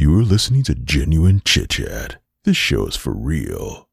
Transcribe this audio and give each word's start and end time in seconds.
You're 0.00 0.22
listening 0.22 0.62
to 0.62 0.74
Genuine 0.74 1.42
Chit 1.44 1.68
Chat. 1.68 2.22
This 2.44 2.56
show 2.56 2.86
is 2.86 2.96
for 2.96 3.12
real. 3.12 3.86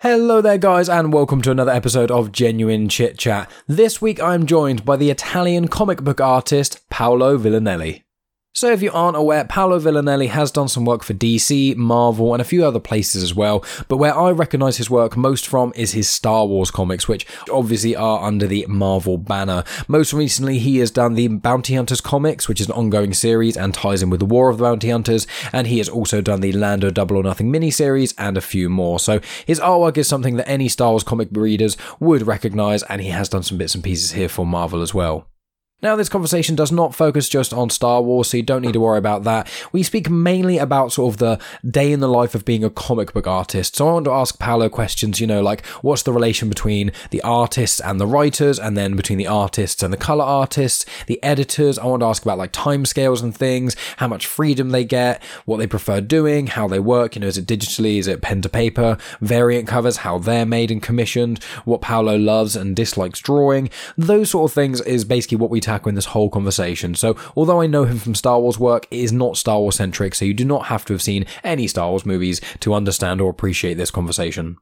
Hello 0.00 0.40
there, 0.40 0.56
guys, 0.56 0.88
and 0.88 1.12
welcome 1.12 1.42
to 1.42 1.50
another 1.50 1.70
episode 1.70 2.10
of 2.10 2.32
Genuine 2.32 2.88
Chit 2.88 3.18
Chat. 3.18 3.50
This 3.66 4.00
week 4.00 4.22
I'm 4.22 4.46
joined 4.46 4.86
by 4.86 4.96
the 4.96 5.10
Italian 5.10 5.68
comic 5.68 6.00
book 6.00 6.18
artist 6.18 6.88
Paolo 6.88 7.36
Villanelli. 7.36 8.04
So, 8.52 8.72
if 8.72 8.82
you 8.82 8.90
aren't 8.90 9.16
aware, 9.16 9.44
Paolo 9.44 9.78
Villanelli 9.78 10.26
has 10.26 10.50
done 10.50 10.66
some 10.66 10.84
work 10.84 11.04
for 11.04 11.14
DC, 11.14 11.76
Marvel, 11.76 12.34
and 12.34 12.40
a 12.40 12.44
few 12.44 12.66
other 12.66 12.80
places 12.80 13.22
as 13.22 13.32
well. 13.32 13.64
But 13.86 13.98
where 13.98 14.14
I 14.14 14.32
recognise 14.32 14.76
his 14.76 14.90
work 14.90 15.16
most 15.16 15.46
from 15.46 15.72
is 15.76 15.92
his 15.92 16.08
Star 16.08 16.44
Wars 16.46 16.72
comics, 16.72 17.06
which 17.06 17.28
obviously 17.48 17.94
are 17.94 18.24
under 18.24 18.48
the 18.48 18.66
Marvel 18.68 19.18
banner. 19.18 19.62
Most 19.86 20.12
recently, 20.12 20.58
he 20.58 20.78
has 20.78 20.90
done 20.90 21.14
the 21.14 21.28
Bounty 21.28 21.76
Hunters 21.76 22.00
comics, 22.00 22.48
which 22.48 22.60
is 22.60 22.66
an 22.66 22.74
ongoing 22.74 23.14
series 23.14 23.56
and 23.56 23.72
ties 23.72 24.02
in 24.02 24.10
with 24.10 24.18
the 24.18 24.26
War 24.26 24.50
of 24.50 24.58
the 24.58 24.64
Bounty 24.64 24.90
Hunters. 24.90 25.28
And 25.52 25.68
he 25.68 25.78
has 25.78 25.88
also 25.88 26.20
done 26.20 26.40
the 26.40 26.50
Lando 26.50 26.90
Double 26.90 27.18
or 27.18 27.22
Nothing 27.22 27.52
miniseries 27.52 28.14
and 28.18 28.36
a 28.36 28.40
few 28.40 28.68
more. 28.68 28.98
So, 28.98 29.20
his 29.46 29.60
artwork 29.60 29.96
is 29.96 30.08
something 30.08 30.34
that 30.36 30.48
any 30.48 30.68
Star 30.68 30.90
Wars 30.90 31.04
comic 31.04 31.28
readers 31.30 31.76
would 32.00 32.26
recognise, 32.26 32.82
and 32.82 33.00
he 33.00 33.10
has 33.10 33.28
done 33.28 33.44
some 33.44 33.58
bits 33.58 33.76
and 33.76 33.84
pieces 33.84 34.10
here 34.10 34.28
for 34.28 34.44
Marvel 34.44 34.82
as 34.82 34.92
well. 34.92 35.29
Now, 35.82 35.96
this 35.96 36.10
conversation 36.10 36.54
does 36.54 36.70
not 36.70 36.94
focus 36.94 37.26
just 37.26 37.54
on 37.54 37.70
Star 37.70 38.02
Wars, 38.02 38.28
so 38.28 38.36
you 38.36 38.42
don't 38.42 38.60
need 38.60 38.74
to 38.74 38.80
worry 38.80 38.98
about 38.98 39.24
that. 39.24 39.50
We 39.72 39.82
speak 39.82 40.10
mainly 40.10 40.58
about 40.58 40.92
sort 40.92 41.14
of 41.14 41.18
the 41.18 41.38
day 41.66 41.90
in 41.90 42.00
the 42.00 42.08
life 42.08 42.34
of 42.34 42.44
being 42.44 42.62
a 42.62 42.68
comic 42.68 43.14
book 43.14 43.26
artist. 43.26 43.76
So 43.76 43.88
I 43.88 43.92
want 43.94 44.04
to 44.04 44.10
ask 44.10 44.38
Paolo 44.38 44.68
questions, 44.68 45.20
you 45.20 45.26
know, 45.26 45.40
like 45.40 45.64
what's 45.80 46.02
the 46.02 46.12
relation 46.12 46.50
between 46.50 46.92
the 47.08 47.22
artists 47.22 47.80
and 47.80 47.98
the 47.98 48.06
writers, 48.06 48.58
and 48.58 48.76
then 48.76 48.94
between 48.94 49.16
the 49.16 49.26
artists 49.26 49.82
and 49.82 49.90
the 49.90 49.96
color 49.96 50.24
artists, 50.24 50.84
the 51.06 51.22
editors. 51.22 51.78
I 51.78 51.86
want 51.86 52.00
to 52.00 52.06
ask 52.06 52.22
about 52.22 52.36
like 52.36 52.52
timescales 52.52 53.22
and 53.22 53.34
things, 53.34 53.74
how 53.96 54.08
much 54.08 54.26
freedom 54.26 54.70
they 54.70 54.84
get, 54.84 55.22
what 55.46 55.56
they 55.56 55.66
prefer 55.66 56.02
doing, 56.02 56.48
how 56.48 56.68
they 56.68 56.80
work. 56.80 57.14
You 57.14 57.22
know, 57.22 57.26
is 57.26 57.38
it 57.38 57.46
digitally, 57.46 57.98
is 57.98 58.06
it 58.06 58.20
pen 58.20 58.42
to 58.42 58.50
paper, 58.50 58.98
variant 59.22 59.66
covers, 59.66 59.98
how 59.98 60.18
they're 60.18 60.44
made 60.44 60.70
and 60.70 60.82
commissioned, 60.82 61.42
what 61.64 61.80
Paolo 61.80 62.16
loves 62.16 62.54
and 62.54 62.76
dislikes 62.76 63.20
drawing. 63.20 63.70
Those 63.96 64.30
sort 64.30 64.50
of 64.50 64.54
things 64.54 64.82
is 64.82 65.06
basically 65.06 65.38
what 65.38 65.48
we 65.48 65.60
tackle 65.70 65.90
in 65.90 65.94
this 65.94 66.06
whole 66.06 66.30
conversation. 66.30 66.94
So, 66.94 67.16
although 67.36 67.60
I 67.60 67.66
know 67.66 67.84
him 67.84 67.98
from 67.98 68.14
Star 68.14 68.40
Wars 68.40 68.58
work, 68.58 68.86
it 68.90 68.98
is 68.98 69.12
not 69.12 69.36
Star 69.36 69.60
Wars 69.60 69.76
centric, 69.76 70.14
so 70.14 70.24
you 70.24 70.34
do 70.34 70.44
not 70.44 70.66
have 70.66 70.84
to 70.86 70.92
have 70.92 71.02
seen 71.02 71.26
any 71.44 71.66
Star 71.66 71.90
Wars 71.90 72.04
movies 72.04 72.40
to 72.60 72.74
understand 72.74 73.20
or 73.20 73.30
appreciate 73.30 73.74
this 73.74 73.90
conversation. 73.90 74.58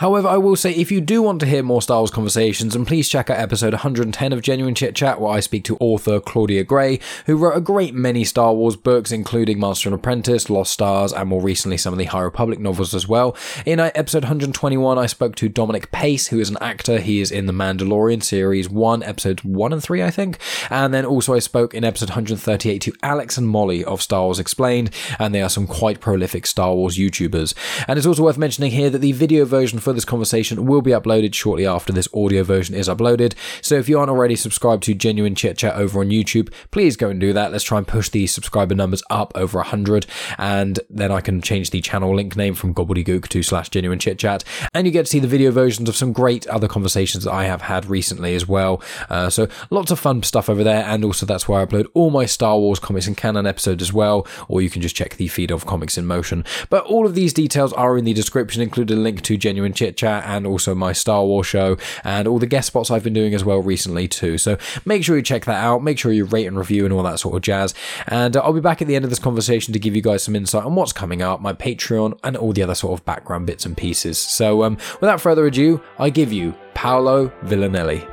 However, 0.00 0.28
I 0.28 0.38
will 0.38 0.56
say 0.56 0.72
if 0.72 0.90
you 0.90 1.02
do 1.02 1.20
want 1.20 1.40
to 1.40 1.46
hear 1.46 1.62
more 1.62 1.82
Star 1.82 1.98
Wars 1.98 2.10
conversations, 2.10 2.74
and 2.74 2.86
please 2.86 3.06
check 3.06 3.28
out 3.28 3.38
episode 3.38 3.74
110 3.74 4.32
of 4.32 4.40
Genuine 4.40 4.74
Chit 4.74 4.94
Chat, 4.94 5.20
where 5.20 5.30
I 5.30 5.40
speak 5.40 5.62
to 5.64 5.76
author 5.78 6.20
Claudia 6.20 6.64
Gray, 6.64 7.00
who 7.26 7.36
wrote 7.36 7.54
a 7.54 7.60
great 7.60 7.92
many 7.92 8.24
Star 8.24 8.54
Wars 8.54 8.76
books, 8.76 9.12
including 9.12 9.60
Master 9.60 9.90
and 9.90 9.94
Apprentice, 9.94 10.48
Lost 10.48 10.72
Stars, 10.72 11.12
and 11.12 11.28
more 11.28 11.42
recently 11.42 11.76
some 11.76 11.92
of 11.92 11.98
the 11.98 12.06
High 12.06 12.22
Republic 12.22 12.58
novels 12.58 12.94
as 12.94 13.06
well. 13.06 13.36
In 13.66 13.78
uh, 13.78 13.90
episode 13.94 14.22
121, 14.22 14.96
I 14.96 15.04
spoke 15.04 15.36
to 15.36 15.50
Dominic 15.50 15.92
Pace, 15.92 16.28
who 16.28 16.40
is 16.40 16.48
an 16.48 16.56
actor. 16.62 16.98
He 16.98 17.20
is 17.20 17.30
in 17.30 17.44
the 17.44 17.52
Mandalorian 17.52 18.22
series 18.22 18.70
1, 18.70 19.02
episodes 19.02 19.44
1 19.44 19.70
and 19.74 19.82
3, 19.82 20.02
I 20.02 20.10
think. 20.10 20.38
And 20.70 20.94
then 20.94 21.04
also 21.04 21.34
I 21.34 21.40
spoke 21.40 21.74
in 21.74 21.84
episode 21.84 22.08
138 22.08 22.80
to 22.80 22.94
Alex 23.02 23.36
and 23.36 23.46
Molly 23.46 23.84
of 23.84 24.00
Star 24.00 24.22
Wars 24.22 24.38
Explained, 24.38 24.92
and 25.18 25.34
they 25.34 25.42
are 25.42 25.50
some 25.50 25.66
quite 25.66 26.00
prolific 26.00 26.46
Star 26.46 26.74
Wars 26.74 26.96
YouTubers. 26.96 27.52
And 27.86 27.98
it's 27.98 28.06
also 28.06 28.22
worth 28.22 28.38
mentioning 28.38 28.70
here 28.70 28.88
that 28.88 29.00
the 29.00 29.12
video 29.12 29.44
version 29.44 29.78
for 29.78 29.89
this 29.92 30.04
conversation 30.04 30.66
will 30.66 30.82
be 30.82 30.90
uploaded 30.90 31.34
shortly 31.34 31.66
after 31.66 31.92
this 31.92 32.08
audio 32.14 32.42
version 32.42 32.74
is 32.74 32.88
uploaded. 32.88 33.34
So 33.62 33.76
if 33.76 33.88
you 33.88 33.98
aren't 33.98 34.10
already 34.10 34.36
subscribed 34.36 34.82
to 34.84 34.94
Genuine 34.94 35.34
Chit 35.34 35.58
Chat 35.58 35.74
over 35.74 36.00
on 36.00 36.10
YouTube, 36.10 36.52
please 36.70 36.96
go 36.96 37.08
and 37.08 37.20
do 37.20 37.32
that. 37.32 37.52
Let's 37.52 37.64
try 37.64 37.78
and 37.78 37.86
push 37.86 38.08
the 38.08 38.26
subscriber 38.26 38.74
numbers 38.74 39.02
up 39.10 39.32
over 39.34 39.58
100, 39.58 40.06
and 40.38 40.80
then 40.88 41.10
I 41.10 41.20
can 41.20 41.40
change 41.40 41.70
the 41.70 41.80
channel 41.80 42.14
link 42.14 42.36
name 42.36 42.54
from 42.54 42.74
gobbledygook 42.74 43.28
to 43.28 43.42
slash 43.42 43.68
genuine 43.68 43.98
chit 43.98 44.18
chat. 44.18 44.44
And 44.74 44.86
you 44.86 44.92
get 44.92 45.06
to 45.06 45.10
see 45.10 45.18
the 45.18 45.28
video 45.28 45.50
versions 45.50 45.88
of 45.88 45.96
some 45.96 46.12
great 46.12 46.46
other 46.46 46.68
conversations 46.68 47.24
that 47.24 47.32
I 47.32 47.44
have 47.44 47.62
had 47.62 47.86
recently 47.86 48.34
as 48.34 48.46
well. 48.46 48.82
Uh, 49.08 49.30
so 49.30 49.48
lots 49.70 49.90
of 49.90 49.98
fun 49.98 50.22
stuff 50.22 50.48
over 50.48 50.64
there, 50.64 50.84
and 50.84 51.04
also 51.04 51.26
that's 51.26 51.48
where 51.48 51.60
I 51.60 51.66
upload 51.66 51.86
all 51.94 52.10
my 52.10 52.26
Star 52.26 52.58
Wars 52.58 52.78
comics 52.78 53.06
and 53.06 53.16
canon 53.16 53.46
episodes 53.46 53.82
as 53.82 53.92
well, 53.92 54.26
or 54.48 54.62
you 54.62 54.70
can 54.70 54.82
just 54.82 54.96
check 54.96 55.16
the 55.16 55.28
feed 55.28 55.50
of 55.50 55.66
Comics 55.66 55.98
in 55.98 56.06
Motion. 56.06 56.44
But 56.68 56.84
all 56.84 57.06
of 57.06 57.14
these 57.14 57.32
details 57.32 57.72
are 57.72 57.96
in 57.96 58.04
the 58.04 58.12
description, 58.12 58.62
including 58.62 58.98
a 58.98 59.00
link 59.00 59.22
to 59.22 59.36
Genuine 59.36 59.72
Chit 59.80 59.96
Chat 59.96 60.24
and 60.26 60.46
also 60.46 60.74
my 60.74 60.92
Star 60.92 61.24
Wars 61.24 61.46
show 61.46 61.78
and 62.04 62.28
all 62.28 62.38
the 62.38 62.46
guest 62.46 62.66
spots 62.66 62.90
I've 62.90 63.02
been 63.02 63.14
doing 63.14 63.32
as 63.32 63.46
well 63.46 63.62
recently 63.62 64.06
too. 64.06 64.36
So 64.36 64.58
make 64.84 65.02
sure 65.02 65.16
you 65.16 65.22
check 65.22 65.46
that 65.46 65.64
out. 65.64 65.82
Make 65.82 65.98
sure 65.98 66.12
you 66.12 66.26
rate 66.26 66.44
and 66.44 66.58
review 66.58 66.84
and 66.84 66.92
all 66.92 67.02
that 67.04 67.18
sort 67.18 67.34
of 67.34 67.40
jazz. 67.40 67.72
And 68.06 68.36
uh, 68.36 68.40
I'll 68.40 68.52
be 68.52 68.60
back 68.60 68.82
at 68.82 68.88
the 68.88 68.94
end 68.94 69.06
of 69.06 69.10
this 69.10 69.18
conversation 69.18 69.72
to 69.72 69.78
give 69.78 69.96
you 69.96 70.02
guys 70.02 70.22
some 70.22 70.36
insight 70.36 70.64
on 70.64 70.74
what's 70.74 70.92
coming 70.92 71.22
up, 71.22 71.40
my 71.40 71.54
Patreon, 71.54 72.18
and 72.22 72.36
all 72.36 72.52
the 72.52 72.62
other 72.62 72.74
sort 72.74 73.00
of 73.00 73.06
background 73.06 73.46
bits 73.46 73.64
and 73.64 73.74
pieces. 73.74 74.18
So 74.18 74.64
um, 74.64 74.76
without 75.00 75.18
further 75.18 75.46
ado, 75.46 75.80
I 75.98 76.10
give 76.10 76.30
you 76.30 76.54
Paolo 76.74 77.32
Villanelli. 77.44 78.06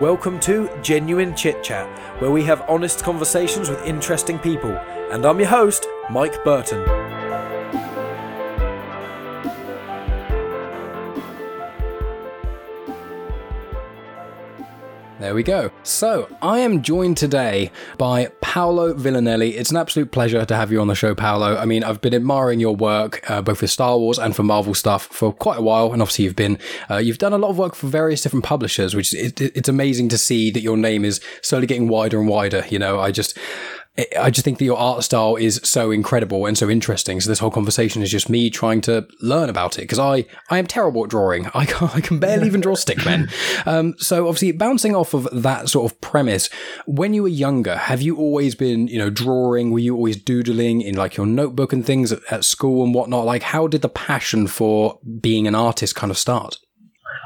Welcome 0.00 0.38
to 0.40 0.70
Genuine 0.82 1.34
Chit 1.34 1.64
Chat, 1.64 1.88
where 2.22 2.30
we 2.30 2.44
have 2.44 2.64
honest 2.68 3.02
conversations 3.02 3.68
with 3.68 3.84
interesting 3.84 4.38
people. 4.38 4.70
And 5.10 5.26
I'm 5.26 5.40
your 5.40 5.48
host, 5.48 5.88
Mike 6.10 6.44
Burton. 6.44 7.27
There 15.20 15.34
we 15.34 15.42
go. 15.42 15.72
So, 15.82 16.28
I 16.40 16.60
am 16.60 16.80
joined 16.80 17.16
today 17.16 17.72
by 17.96 18.28
Paolo 18.40 18.94
Villanelli. 18.94 19.56
It's 19.56 19.72
an 19.72 19.76
absolute 19.76 20.12
pleasure 20.12 20.44
to 20.44 20.54
have 20.54 20.70
you 20.70 20.80
on 20.80 20.86
the 20.86 20.94
show, 20.94 21.12
Paolo. 21.16 21.56
I 21.56 21.64
mean, 21.64 21.82
I've 21.82 22.00
been 22.00 22.14
admiring 22.14 22.60
your 22.60 22.76
work, 22.76 23.28
uh, 23.28 23.42
both 23.42 23.58
for 23.58 23.66
Star 23.66 23.98
Wars 23.98 24.20
and 24.20 24.36
for 24.36 24.44
Marvel 24.44 24.74
stuff, 24.74 25.06
for 25.06 25.32
quite 25.32 25.58
a 25.58 25.62
while. 25.62 25.92
And 25.92 26.00
obviously, 26.00 26.24
you've 26.24 26.36
been, 26.36 26.56
uh, 26.88 26.98
you've 26.98 27.18
done 27.18 27.32
a 27.32 27.38
lot 27.38 27.50
of 27.50 27.58
work 27.58 27.74
for 27.74 27.88
various 27.88 28.22
different 28.22 28.44
publishers, 28.44 28.94
which 28.94 29.12
it, 29.12 29.40
it's 29.40 29.68
amazing 29.68 30.08
to 30.10 30.18
see 30.18 30.52
that 30.52 30.60
your 30.60 30.76
name 30.76 31.04
is 31.04 31.20
slowly 31.42 31.66
getting 31.66 31.88
wider 31.88 32.20
and 32.20 32.28
wider. 32.28 32.64
You 32.70 32.78
know, 32.78 33.00
I 33.00 33.10
just, 33.10 33.36
I 34.18 34.30
just 34.30 34.44
think 34.44 34.58
that 34.58 34.64
your 34.64 34.78
art 34.78 35.02
style 35.02 35.34
is 35.34 35.60
so 35.64 35.90
incredible 35.90 36.46
and 36.46 36.56
so 36.56 36.70
interesting. 36.70 37.20
So 37.20 37.28
this 37.28 37.40
whole 37.40 37.50
conversation 37.50 38.00
is 38.00 38.10
just 38.10 38.28
me 38.28 38.48
trying 38.48 38.80
to 38.82 39.08
learn 39.20 39.50
about 39.50 39.76
it 39.76 39.82
because 39.82 39.98
I, 39.98 40.24
I 40.50 40.58
am 40.58 40.66
terrible 40.66 41.02
at 41.04 41.10
drawing. 41.10 41.46
I 41.54 41.64
can, 41.64 41.88
I 41.92 42.00
can 42.00 42.18
barely 42.20 42.46
even 42.46 42.60
draw 42.60 42.74
stickmen. 42.74 43.32
Um, 43.66 43.94
so 43.98 44.28
obviously 44.28 44.52
bouncing 44.52 44.94
off 44.94 45.14
of 45.14 45.28
that 45.32 45.68
sort 45.68 45.90
of 45.90 46.00
premise, 46.00 46.48
when 46.86 47.12
you 47.12 47.22
were 47.22 47.28
younger, 47.28 47.76
have 47.76 48.00
you 48.00 48.16
always 48.16 48.54
been, 48.54 48.86
you 48.86 48.98
know, 48.98 49.10
drawing? 49.10 49.72
Were 49.72 49.78
you 49.78 49.94
always 49.94 50.16
doodling 50.16 50.80
in 50.80 50.94
like 50.94 51.16
your 51.16 51.26
notebook 51.26 51.72
and 51.72 51.84
things 51.84 52.12
at, 52.12 52.20
at 52.30 52.44
school 52.44 52.84
and 52.84 52.94
whatnot? 52.94 53.26
Like 53.26 53.42
how 53.42 53.66
did 53.66 53.82
the 53.82 53.88
passion 53.88 54.46
for 54.46 55.00
being 55.20 55.46
an 55.46 55.54
artist 55.54 55.96
kind 55.96 56.10
of 56.10 56.18
start? 56.18 56.56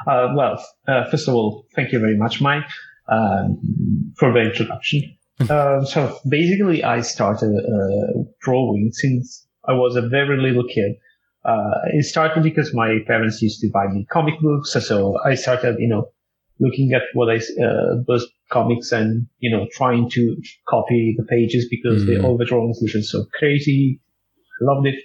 Uh, 0.07 0.33
well, 0.35 0.65
uh, 0.89 1.09
first 1.11 1.29
of 1.29 1.35
all, 1.35 1.67
thank 1.75 1.93
you 1.93 2.01
very 2.01 2.17
much, 2.17 2.41
Mike, 2.41 2.65
um, 3.09 4.13
for 4.17 4.33
the 4.33 4.41
introduction. 4.41 5.17
Uh, 5.41 5.85
so 5.85 6.19
basically, 6.29 6.85
I 6.85 7.01
started 7.01 7.55
uh, 7.55 8.23
drawing 8.41 8.91
since 8.93 9.47
I 9.67 9.73
was 9.73 9.97
a 9.97 10.03
very 10.09 10.39
little 10.39 10.65
kid. 10.69 10.97
Uh, 11.45 11.75
it 11.93 12.05
started 12.05 12.43
because 12.43 12.73
my 12.73 12.99
parents 13.07 13.43
used 13.43 13.61
to 13.61 13.71
buy 13.73 13.87
me 13.89 14.07
comic 14.11 14.35
books, 14.41 14.73
so 14.73 15.19
I 15.25 15.35
started, 15.35 15.77
you 15.79 15.89
know, 15.89 16.11
looking 16.61 16.93
at 16.93 17.03
what 17.15 17.31
I 17.31 17.37
uh, 17.37 18.03
those 18.07 18.27
comics 18.51 18.93
and 18.93 19.27
you 19.39 19.51
know 19.51 19.67
trying 19.73 20.09
to 20.11 20.37
copy 20.69 21.15
the 21.17 21.25
pages 21.25 21.67
because 21.69 22.05
mm. 22.05 22.07
the 22.07 22.23
all 22.23 22.37
the 22.37 22.45
drawings 22.45 22.79
looked 22.81 23.07
so 23.07 23.25
crazy. 23.39 24.01
I 24.61 24.73
loved 24.73 24.87
it, 24.87 24.97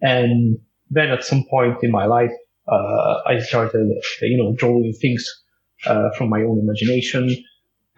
and 0.00 0.58
then 0.90 1.08
at 1.08 1.24
some 1.24 1.44
point 1.50 1.78
in 1.82 1.90
my 1.90 2.04
life, 2.04 2.30
uh, 2.68 3.14
I 3.26 3.38
started, 3.40 3.90
you 4.20 4.36
know, 4.36 4.54
drawing 4.54 4.92
things 5.00 5.24
uh, 5.86 6.10
from 6.16 6.28
my 6.28 6.42
own 6.42 6.60
imagination. 6.60 7.34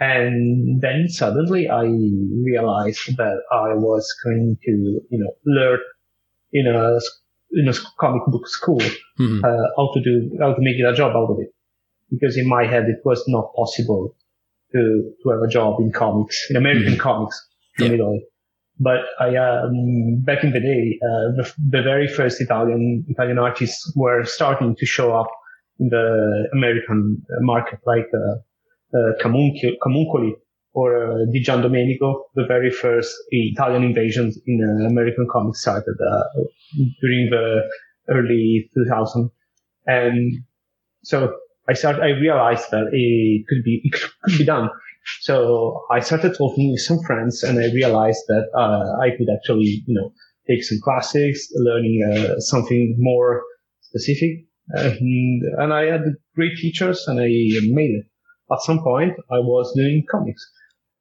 And 0.01 0.81
then 0.81 1.09
suddenly 1.09 1.69
I 1.69 1.85
realized 1.85 3.17
that 3.17 3.39
I 3.53 3.75
was 3.75 4.13
going 4.25 4.59
to, 4.65 4.71
you 4.71 5.19
know, 5.19 5.33
learn 5.47 5.79
in 6.53 6.67
a, 6.67 6.99
in 7.53 7.69
a 7.69 7.75
comic 8.01 8.23
book 8.27 8.49
school, 8.49 8.81
mm-hmm. 8.81 9.45
uh, 9.45 9.67
how 9.77 9.93
to 9.95 10.03
do, 10.03 10.37
how 10.41 10.53
to 10.53 10.61
make 10.61 10.77
it 10.79 10.85
a 10.85 10.95
job 10.95 11.15
out 11.15 11.31
of 11.31 11.39
it. 11.39 11.55
Because 12.11 12.37
in 12.37 12.49
my 12.49 12.65
head, 12.65 12.85
it 12.85 12.99
was 13.05 13.23
not 13.29 13.55
possible 13.55 14.17
to, 14.73 15.13
to 15.23 15.31
have 15.31 15.43
a 15.43 15.49
job 15.49 15.81
in 15.81 15.93
comics, 15.93 16.51
in 16.51 16.57
American 16.57 16.95
mm-hmm. 16.95 17.01
comics 17.01 17.49
from 17.77 17.87
yeah. 17.87 17.95
Italy. 17.95 18.25
But 18.81 19.03
I, 19.21 19.37
um, 19.37 20.23
back 20.25 20.43
in 20.43 20.53
the 20.53 20.59
day, 20.59 20.99
uh, 21.01 21.37
the, 21.37 21.53
the 21.71 21.83
very 21.83 22.09
first 22.09 22.41
Italian, 22.41 23.05
Italian 23.09 23.39
artists 23.39 23.93
were 23.95 24.25
starting 24.25 24.75
to 24.75 24.87
show 24.87 25.15
up 25.15 25.31
in 25.79 25.89
the 25.91 26.49
American 26.53 27.23
market, 27.41 27.79
like, 27.87 28.09
uh, 28.13 28.39
uh, 28.95 29.23
Camuncoli 29.23 30.33
or 30.73 31.05
uh, 31.05 31.25
Di 31.33 31.43
Giandomenico, 31.43 32.23
the 32.35 32.47
very 32.47 32.71
first 32.71 33.15
Italian 33.31 33.85
invasions 33.85 34.39
in 34.47 34.61
uh, 34.61 34.89
American 34.89 35.27
comics 35.31 35.61
started 35.61 35.95
uh, 36.01 36.25
during 37.01 37.31
the 37.31 37.61
early 38.09 38.71
2000s. 38.77 39.31
And 39.87 40.43
so 41.05 41.35
I 41.69 41.75
started, 41.75 42.03
I 42.03 42.19
realized 42.19 42.71
that 42.71 42.89
it 42.93 43.47
could 43.49 43.63
be, 43.63 43.81
it 43.85 43.93
could 43.93 44.39
be 44.39 44.45
done 44.45 44.69
So 45.21 45.85
I 45.91 46.01
started 46.01 46.35
talking 46.37 46.71
with 46.71 46.81
some 46.81 46.99
friends 47.07 47.43
and 47.43 47.59
I 47.59 47.73
realized 47.73 48.23
that 48.29 48.49
uh, 48.57 49.03
I 49.03 49.11
could 49.17 49.29
actually, 49.35 49.83
you 49.87 49.95
know, 49.95 50.13
take 50.49 50.65
some 50.65 50.79
classes, 50.83 51.53
learning 51.57 52.03
uh, 52.11 52.41
something 52.41 52.97
more 52.99 53.43
specific. 53.81 54.47
And, 54.69 55.43
and 55.59 55.73
I 55.73 55.85
had 55.87 56.03
great 56.35 56.57
teachers 56.57 57.05
and 57.07 57.21
I 57.21 57.29
made 57.69 57.91
it. 58.01 58.07
At 58.53 58.61
some 58.63 58.83
point, 58.83 59.13
I 59.31 59.39
was 59.39 59.73
doing 59.75 60.05
comics 60.11 60.45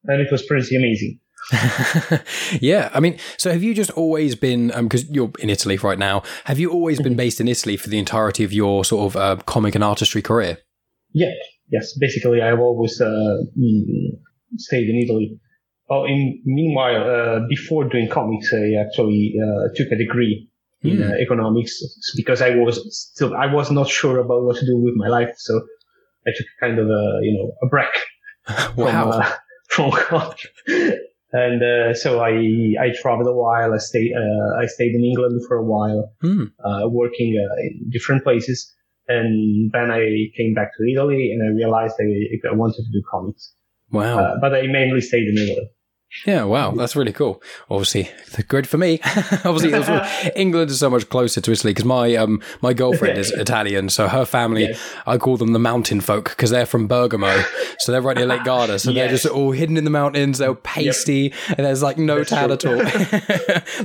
and 0.06 0.22
it 0.22 0.31
was 0.31 0.45
pretty 0.45 0.75
amazing. 0.75 1.19
yeah, 2.62 2.90
I 2.94 3.00
mean, 3.00 3.18
so 3.38 3.51
have 3.51 3.63
you 3.63 3.74
just 3.74 3.92
always 3.92 4.36
been 4.36 4.68
because 4.68 5.04
um, 5.04 5.10
you're 5.12 5.31
in 5.40 5.50
Italy 5.50 5.78
right 5.78 6.00
now? 6.00 6.24
Have 6.45 6.57
you 6.57 6.72
always 6.72 7.00
been 7.00 7.13
mm-hmm. 7.13 7.18
based 7.18 7.42
in 7.42 7.48
Italy 7.48 7.75
for 7.75 7.90
the 7.90 8.00
entirety 8.00 8.44
of 8.44 8.54
your 8.54 8.86
sort 8.86 9.12
of 9.13 9.18
uh, 9.18 9.44
comic 9.44 9.75
and 9.75 9.84
artistry 9.84 10.22
career? 10.22 10.57
Yeah, 11.12 11.34
yes. 11.69 11.98
Basically, 12.00 12.42
I've 12.42 12.60
always 12.60 13.00
uh, 13.01 13.44
mm, 13.60 14.18
stayed 14.56 14.90
in 14.90 15.01
Italy. 15.04 15.38
Well, 15.90 16.06
in 16.06 16.42
meanwhile, 16.45 17.10
uh, 17.10 17.40
before 17.50 17.90
doing 17.90 18.10
comics, 18.10 18.51
I 18.54 18.81
actually 18.81 19.36
uh, 19.38 19.68
took 19.75 19.92
a 19.92 19.98
degree 19.98 20.50
in 20.81 20.98
mm. 20.98 21.22
economics 21.22 21.81
because 22.16 22.42
I 22.42 22.56
was 22.56 22.80
still 23.12 23.36
I 23.36 23.54
was 23.54 23.69
not 23.69 23.90
sure 23.90 24.19
about 24.19 24.44
what 24.44 24.57
to 24.57 24.66
do 24.66 24.78
with 24.78 24.95
my 24.95 25.07
life, 25.07 25.34
so 25.38 25.62
I 26.27 26.31
took 26.35 26.47
kind 26.59 26.79
of 26.79 26.87
a 26.87 27.19
you 27.21 27.33
know 27.37 27.53
a 27.61 27.67
break 27.67 27.95
wow. 28.77 29.11
from, 29.11 29.21
uh, 29.21 29.31
from 29.69 29.91
college. 29.91 30.47
and 31.31 31.63
uh, 31.63 31.93
so 31.93 32.21
I 32.21 32.33
I 32.79 32.91
traveled 33.01 33.27
a 33.27 33.33
while. 33.33 33.73
I 33.73 33.77
stayed 33.77 34.13
uh, 34.15 34.61
I 34.61 34.65
stayed 34.67 34.95
in 34.95 35.03
England 35.03 35.41
for 35.47 35.57
a 35.57 35.65
while, 35.65 36.11
mm. 36.23 36.51
uh, 36.63 36.89
working 36.89 37.35
uh, 37.37 37.55
in 37.61 37.89
different 37.89 38.23
places, 38.23 38.73
and 39.07 39.71
then 39.73 39.91
I 39.91 40.29
came 40.37 40.53
back 40.53 40.71
to 40.77 40.91
Italy, 40.91 41.31
and 41.31 41.43
I 41.43 41.47
realized 41.55 41.95
I, 41.99 42.49
I 42.49 42.53
wanted 42.53 42.83
to 42.83 42.91
do 42.91 43.01
comics. 43.09 43.53
Wow! 43.91 44.19
Uh, 44.19 44.35
but 44.39 44.53
I 44.53 44.67
mainly 44.67 45.01
stayed 45.01 45.27
in 45.27 45.37
Italy. 45.37 45.69
Yeah, 46.25 46.44
wow, 46.44 46.71
that's 46.71 46.95
really 46.95 47.12
cool. 47.12 47.42
Obviously, 47.69 48.10
good 48.48 48.68
for 48.68 48.77
me. 48.77 49.00
Obviously, 49.44 49.74
England 50.36 50.71
is 50.71 50.80
so 50.80 50.89
much 50.89 51.10
closer 51.10 51.42
to 51.42 51.51
Italy 51.51 51.71
because 51.71 51.86
my 51.86 52.15
um 52.15 52.42
my 52.62 52.71
girlfriend 52.74 53.18
is 53.18 53.31
Italian, 53.38 53.89
so 53.89 54.07
her 54.07 54.24
family 54.24 54.68
yes. 54.68 54.95
I 55.06 55.18
call 55.18 55.38
them 55.38 55.54
the 55.54 55.60
mountain 55.60 56.01
folk 56.01 56.30
because 56.30 56.51
they're 56.51 56.65
from 56.68 56.88
Bergamo, 56.88 57.44
so 57.80 57.92
they're 57.92 58.01
right 58.01 58.15
near 58.15 58.27
Lake 58.27 58.44
Garda, 58.44 58.80
so 58.80 58.92
yes. 58.92 59.01
they're 59.01 59.10
just 59.18 59.25
all 59.25 59.51
hidden 59.51 59.75
in 59.75 59.83
the 59.83 59.89
mountains. 59.89 60.38
They're 60.38 60.54
pasty, 60.54 61.33
yep. 61.48 61.57
and 61.57 61.65
there's 61.65 61.83
like 61.83 61.98
no 61.98 62.24
tan 62.24 62.51
at 62.51 62.66
all. 62.66 62.81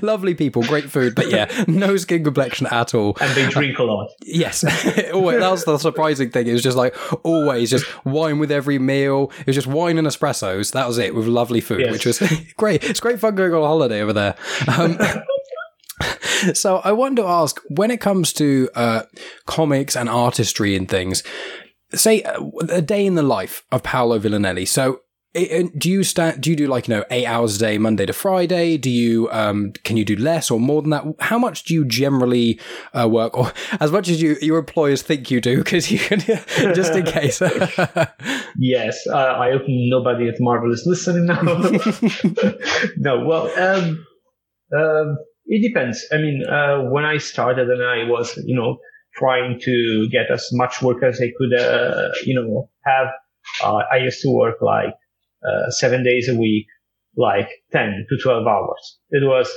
Lovely 0.03 0.35
people, 0.35 0.63
great 0.63 0.91
food, 0.91 1.15
but 1.15 1.31
yeah, 1.31 1.51
no 1.67 1.97
skin 1.97 2.23
complexion 2.25 2.67
at 2.71 2.95
all. 2.95 3.17
And 3.21 3.35
they 3.35 3.49
drink 3.49 3.79
a 3.79 3.85
lot. 3.85 4.11
Yes, 4.23 4.63
always. 5.13 5.41
That 5.41 5.51
was 5.51 5.65
the 5.65 5.79
surprising 5.79 6.31
thing. 6.31 6.47
It 6.47 6.53
was 6.53 6.63
just 6.63 6.77
like 6.77 6.95
always 7.25 7.71
just 7.71 8.05
wine 8.05 8.39
with 8.39 8.53
every 8.53 8.79
meal. 8.79 9.33
It 9.41 9.47
was 9.47 9.57
just 9.57 9.67
wine 9.67 9.99
and 9.99 10.07
espressos. 10.07 10.73
That 10.73 10.87
was 10.87 10.99
it 10.99 11.15
with 11.15 11.27
lovely 11.27 11.61
food, 11.61 11.81
yes. 11.81 11.93
which 11.93 12.07
was 12.07 12.18
great. 12.57 12.85
It's 12.85 13.01
great 13.01 13.21
fun 13.21 13.35
going 13.35 13.53
on 13.55 13.63
holiday 13.63 14.01
over 14.01 14.13
there. 14.13 14.37
Um, 14.77 14.99
so 16.55 16.79
I 16.79 16.93
want 16.93 17.17
to 17.17 17.25
ask, 17.25 17.61
when 17.69 17.91
it 17.91 18.01
comes 18.01 18.33
to 18.35 18.69
uh, 18.75 19.03
comics 19.47 19.97
and 19.97 20.09
artistry 20.09 20.77
and 20.77 20.89
things, 20.89 21.23
say 21.95 22.23
uh, 22.23 22.43
a 22.69 22.83
day 22.83 23.07
in 23.07 23.15
the 23.15 23.23
life 23.23 23.65
of 23.73 23.83
Paolo 23.83 24.19
Villanelli. 24.19 24.67
So 24.67 25.01
do 25.35 25.91
you 25.91 26.03
stand 26.03 26.41
do 26.41 26.51
you 26.51 26.57
do 26.57 26.67
like 26.67 26.89
you 26.89 26.95
know 26.95 27.05
eight 27.11 27.27
hours 27.27 27.57
a 27.57 27.59
day 27.59 27.79
monday 27.79 28.07
to 28.07 28.13
friday? 28.13 28.79
Do 28.79 28.91
you 28.91 29.31
um 29.31 29.73
can 29.85 29.97
you 29.97 30.05
do 30.05 30.17
less 30.17 30.51
or 30.51 30.59
more 30.59 30.81
than 30.81 30.91
that? 30.91 31.05
How 31.21 31.39
much 31.39 31.65
do 31.65 31.75
you 31.75 31.85
generally 31.85 32.59
uh, 32.95 33.09
work? 33.09 33.37
Or 33.37 33.53
as 33.81 33.93
much 33.93 34.09
as 34.09 34.23
you 34.23 34.37
your 34.41 34.59
employers 34.59 35.03
think 35.03 35.31
you 35.31 35.41
do 35.41 35.59
because 35.59 35.91
you 35.91 35.99
can 35.99 36.21
just 36.75 36.95
in 36.95 37.05
case. 37.05 37.43
Yes 38.61 39.07
uh, 39.07 39.37
i 39.39 39.53
hope 39.53 39.63
nobody 39.67 40.29
at 40.29 40.35
marvel 40.41 40.73
is 40.73 40.85
listening 40.87 41.27
now. 41.27 41.43
No 42.97 43.25
well 43.25 43.47
um, 43.59 44.05
um, 44.77 45.17
it 45.47 45.67
depends. 45.67 46.05
I 46.13 46.17
mean 46.17 46.45
uh, 46.49 46.91
when 46.91 47.05
i 47.05 47.19
started 47.19 47.69
and 47.69 47.83
i 47.83 48.09
was 48.09 48.37
you 48.47 48.57
know 48.57 48.79
trying 49.17 49.61
to 49.61 50.09
get 50.11 50.31
as 50.33 50.49
much 50.53 50.81
work 50.83 51.03
as 51.03 51.21
i 51.21 51.31
could 51.39 51.59
uh, 51.59 52.09
you 52.25 52.35
know 52.35 52.69
have 52.85 53.09
uh, 53.63 53.83
i 53.93 53.97
used 53.97 54.23
to 54.23 54.31
work 54.31 54.57
like 54.61 54.95
uh, 55.47 55.71
seven 55.71 56.03
days 56.03 56.29
a 56.29 56.35
week, 56.35 56.67
like 57.17 57.49
10 57.73 58.07
to 58.09 58.17
12 58.23 58.47
hours. 58.47 58.99
It 59.11 59.27
was 59.27 59.51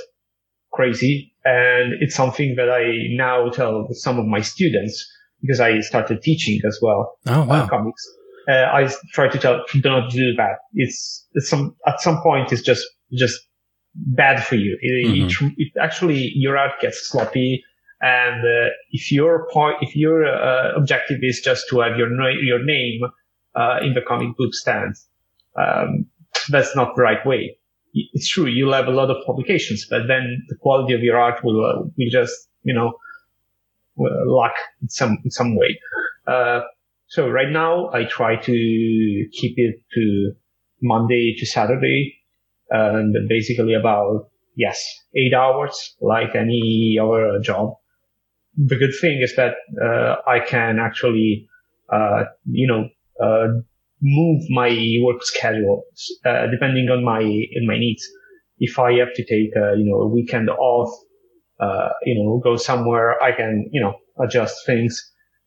crazy. 0.72 1.34
And 1.44 1.94
it's 2.00 2.14
something 2.14 2.54
that 2.56 2.70
I 2.70 3.14
now 3.16 3.50
tell 3.50 3.88
some 3.92 4.18
of 4.18 4.26
my 4.26 4.40
students 4.40 5.04
because 5.40 5.60
I 5.60 5.80
started 5.80 6.22
teaching 6.22 6.60
as 6.66 6.78
well. 6.80 7.18
Oh, 7.26 7.42
wow. 7.44 7.64
Uh, 7.64 7.68
comics. 7.68 8.02
Uh, 8.48 8.66
I 8.72 8.92
try 9.12 9.28
to 9.28 9.38
tell, 9.38 9.62
do 9.72 9.80
not 9.84 10.10
do 10.10 10.34
that. 10.36 10.58
It's, 10.74 11.26
it's 11.34 11.48
some, 11.48 11.76
at 11.86 12.00
some 12.00 12.20
point, 12.22 12.52
it's 12.52 12.62
just, 12.62 12.84
just 13.12 13.40
bad 13.94 14.44
for 14.44 14.56
you. 14.56 14.76
It, 14.80 15.06
mm-hmm. 15.06 15.46
it, 15.46 15.52
it 15.58 15.72
actually, 15.80 16.32
your 16.34 16.56
art 16.56 16.72
gets 16.80 17.08
sloppy. 17.08 17.62
And 18.02 18.44
uh, 18.44 18.70
if 18.90 19.12
your 19.12 19.48
point, 19.52 19.76
if 19.80 19.94
your 19.94 20.26
uh, 20.26 20.74
objective 20.76 21.20
is 21.22 21.40
just 21.40 21.68
to 21.70 21.80
have 21.80 21.96
your 21.96 22.10
your 22.40 22.64
name 22.64 23.02
uh, 23.54 23.78
in 23.80 23.94
the 23.94 24.00
comic 24.00 24.36
book 24.36 24.52
stands, 24.54 25.06
um, 25.56 26.06
that's 26.50 26.74
not 26.74 26.96
the 26.96 27.02
right 27.02 27.24
way. 27.26 27.56
It's 27.94 28.28
true, 28.28 28.46
you'll 28.46 28.72
have 28.72 28.86
a 28.86 28.90
lot 28.90 29.10
of 29.10 29.18
publications, 29.26 29.86
but 29.88 30.06
then 30.08 30.44
the 30.48 30.56
quality 30.56 30.94
of 30.94 31.02
your 31.02 31.18
art 31.18 31.44
will, 31.44 31.64
uh, 31.64 31.82
will 31.82 32.10
just, 32.10 32.48
you 32.62 32.72
know, 32.72 32.94
lack 33.96 34.54
in 34.80 34.88
some, 34.88 35.18
in 35.24 35.30
some 35.30 35.56
way. 35.56 35.78
Uh, 36.26 36.60
so 37.08 37.28
right 37.28 37.50
now 37.50 37.90
I 37.92 38.04
try 38.04 38.36
to 38.36 39.26
keep 39.32 39.54
it 39.58 39.76
to 39.94 40.32
Monday 40.80 41.34
to 41.38 41.44
Saturday 41.44 42.16
and 42.70 43.14
basically 43.28 43.74
about, 43.74 44.30
yes, 44.56 44.82
eight 45.14 45.34
hours 45.34 45.94
like 46.00 46.34
any 46.34 46.98
other 46.98 47.40
job. 47.42 47.74
The 48.56 48.76
good 48.76 48.94
thing 48.98 49.20
is 49.22 49.36
that, 49.36 49.56
uh, 49.82 50.16
I 50.26 50.40
can 50.40 50.78
actually, 50.78 51.46
uh, 51.92 52.24
you 52.50 52.66
know, 52.66 52.88
uh, 53.22 53.60
move 54.02 54.42
my 54.50 54.70
work 55.02 55.22
schedule 55.22 55.84
uh, 56.26 56.46
depending 56.50 56.88
on 56.90 57.04
my 57.04 57.20
in 57.20 57.66
my 57.66 57.78
needs. 57.78 58.04
If 58.58 58.78
I 58.78 58.92
have 58.94 59.14
to 59.14 59.24
take 59.24 59.54
a, 59.56 59.76
you 59.76 59.90
know 59.90 60.02
a 60.02 60.08
weekend 60.08 60.50
off, 60.50 60.92
uh, 61.60 61.90
you 62.04 62.22
know, 62.22 62.40
go 62.42 62.56
somewhere, 62.56 63.22
I 63.22 63.32
can 63.32 63.68
you 63.72 63.80
know 63.80 63.94
adjust 64.22 64.66
things. 64.66 65.00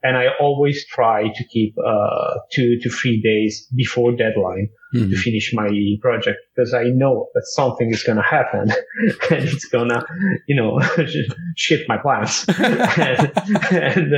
And 0.06 0.18
I 0.18 0.28
always 0.40 0.86
try 0.86 1.30
to 1.34 1.44
keep 1.46 1.76
uh, 1.84 2.36
two 2.52 2.78
to 2.82 2.90
three 2.92 3.20
days 3.22 3.68
before 3.76 4.12
deadline 4.12 4.70
mm-hmm. 4.94 5.10
to 5.10 5.18
finish 5.18 5.52
my 5.52 5.68
project 6.00 6.38
because 6.56 6.76
I 6.76 6.84
know 6.84 7.30
that 7.34 7.42
something 7.46 7.90
is 7.90 8.04
going 8.04 8.18
to 8.18 8.22
happen 8.22 8.70
and 9.32 9.50
it's 9.50 9.66
going 9.66 9.90
to, 9.90 10.06
you 10.48 10.56
know, 10.56 10.80
shit 11.58 11.90
my 11.90 11.98
plans. 11.98 12.46
and, 12.60 13.32
and, 13.72 14.14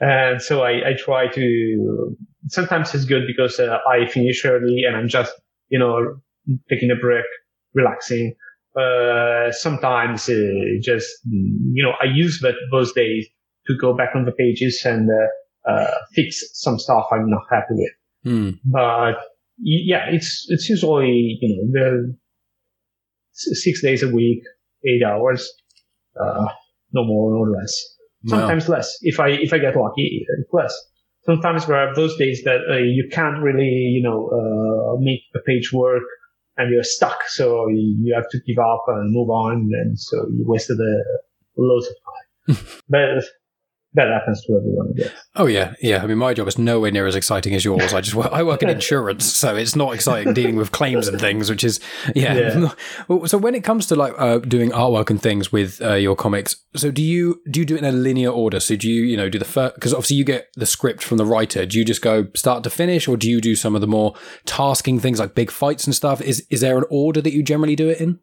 and, 0.00 0.42
so 0.42 0.62
I, 0.62 0.90
I 0.90 0.94
try 0.98 1.28
to 1.28 2.16
sometimes 2.48 2.92
it's 2.92 3.04
good 3.04 3.22
because 3.24 3.60
uh, 3.60 3.78
I 3.88 4.06
finish 4.06 4.44
early 4.44 4.82
and 4.88 4.96
I'm 4.96 5.08
just, 5.08 5.32
you 5.68 5.78
know, 5.78 6.16
taking 6.68 6.90
a 6.90 6.96
break, 6.96 7.26
relaxing. 7.74 8.34
Uh, 8.76 9.52
sometimes 9.52 10.28
uh, 10.28 10.40
just, 10.80 11.06
you 11.30 11.84
know, 11.84 11.92
I 12.02 12.06
use 12.06 12.40
that 12.40 12.54
those 12.72 12.92
days 12.92 13.28
to 13.66 13.76
go 13.80 13.94
back 13.94 14.10
on 14.14 14.24
the 14.24 14.32
pages 14.32 14.82
and 14.84 15.08
uh, 15.10 15.70
uh, 15.70 15.94
fix 16.14 16.42
some 16.54 16.78
stuff 16.78 17.06
I'm 17.12 17.30
not 17.30 17.42
happy 17.50 17.74
with. 17.74 17.92
Mm. 18.26 18.58
But 18.64 19.14
yeah, 19.58 20.06
it's 20.08 20.46
it's 20.48 20.68
usually 20.68 21.38
you 21.40 21.56
know 21.56 21.80
the 21.80 22.16
six 23.32 23.82
days 23.82 24.02
a 24.02 24.08
week, 24.08 24.42
eight 24.84 25.02
hours, 25.02 25.52
uh, 26.20 26.46
no 26.92 27.04
more 27.04 27.34
or 27.34 27.50
less. 27.50 27.74
Sometimes 28.26 28.68
wow. 28.68 28.76
less 28.76 28.96
if 29.02 29.18
I 29.18 29.30
if 29.30 29.52
I 29.52 29.58
get 29.58 29.76
lucky, 29.76 30.24
less 30.52 30.76
sometimes 31.24 31.66
there 31.66 31.76
are 31.76 31.94
those 31.94 32.16
days 32.16 32.42
that 32.44 32.60
uh, 32.68 32.76
you 32.76 33.08
can't 33.10 33.42
really, 33.42 33.68
you 33.68 34.02
know, 34.02 34.28
uh, 34.28 35.00
make 35.00 35.20
the 35.32 35.40
page 35.46 35.72
work 35.72 36.02
and 36.56 36.72
you're 36.72 36.82
stuck. 36.82 37.22
So 37.28 37.68
you 37.68 38.12
have 38.14 38.28
to 38.30 38.40
give 38.46 38.58
up 38.58 38.84
and 38.88 39.12
move 39.12 39.30
on. 39.30 39.70
And 39.72 39.98
so 39.98 40.26
you 40.30 40.44
wasted 40.46 40.78
a 40.78 41.02
loads 41.56 41.86
of 41.88 42.56
time. 42.56 42.66
but 42.88 43.24
that 43.94 44.08
happens 44.08 44.42
to 44.46 44.56
everyone, 44.56 44.88
I 44.94 45.02
guess. 45.02 45.12
Oh 45.36 45.46
yeah, 45.46 45.74
yeah. 45.82 46.02
I 46.02 46.06
mean, 46.06 46.16
my 46.16 46.32
job 46.32 46.48
is 46.48 46.56
nowhere 46.56 46.90
near 46.90 47.06
as 47.06 47.14
exciting 47.14 47.54
as 47.54 47.62
yours. 47.62 47.92
I 47.92 48.00
just 48.00 48.14
work, 48.14 48.32
I 48.32 48.42
work 48.42 48.62
in 48.62 48.68
insurance, 48.70 49.26
so 49.26 49.54
it's 49.54 49.76
not 49.76 49.94
exciting 49.94 50.32
dealing 50.32 50.56
with 50.56 50.72
claims 50.72 51.08
and 51.08 51.20
things, 51.20 51.50
which 51.50 51.62
is 51.62 51.78
yeah. 52.14 52.34
yeah. 53.08 53.26
so 53.26 53.36
when 53.36 53.54
it 53.54 53.64
comes 53.64 53.86
to 53.86 53.96
like 53.96 54.14
uh, 54.16 54.38
doing 54.38 54.70
artwork 54.70 55.10
and 55.10 55.20
things 55.20 55.52
with 55.52 55.82
uh, 55.82 55.94
your 55.94 56.16
comics, 56.16 56.56
so 56.74 56.90
do 56.90 57.02
you 57.02 57.42
do 57.50 57.60
you 57.60 57.66
do 57.66 57.74
it 57.74 57.80
in 57.80 57.84
a 57.84 57.92
linear 57.92 58.30
order? 58.30 58.60
So 58.60 58.76
do 58.76 58.88
you 58.88 59.02
you 59.02 59.16
know 59.16 59.28
do 59.28 59.38
the 59.38 59.44
first 59.44 59.74
because 59.74 59.92
obviously 59.92 60.16
you 60.16 60.24
get 60.24 60.48
the 60.54 60.66
script 60.66 61.02
from 61.02 61.18
the 61.18 61.26
writer. 61.26 61.66
Do 61.66 61.78
you 61.78 61.84
just 61.84 62.00
go 62.00 62.28
start 62.34 62.64
to 62.64 62.70
finish, 62.70 63.06
or 63.06 63.18
do 63.18 63.28
you 63.28 63.42
do 63.42 63.54
some 63.54 63.74
of 63.74 63.82
the 63.82 63.86
more 63.86 64.14
tasking 64.46 65.00
things 65.00 65.18
like 65.18 65.34
big 65.34 65.50
fights 65.50 65.84
and 65.84 65.94
stuff? 65.94 66.22
Is 66.22 66.46
is 66.48 66.62
there 66.62 66.78
an 66.78 66.84
order 66.90 67.20
that 67.20 67.34
you 67.34 67.42
generally 67.42 67.76
do 67.76 67.90
it 67.90 68.00
in? 68.00 68.20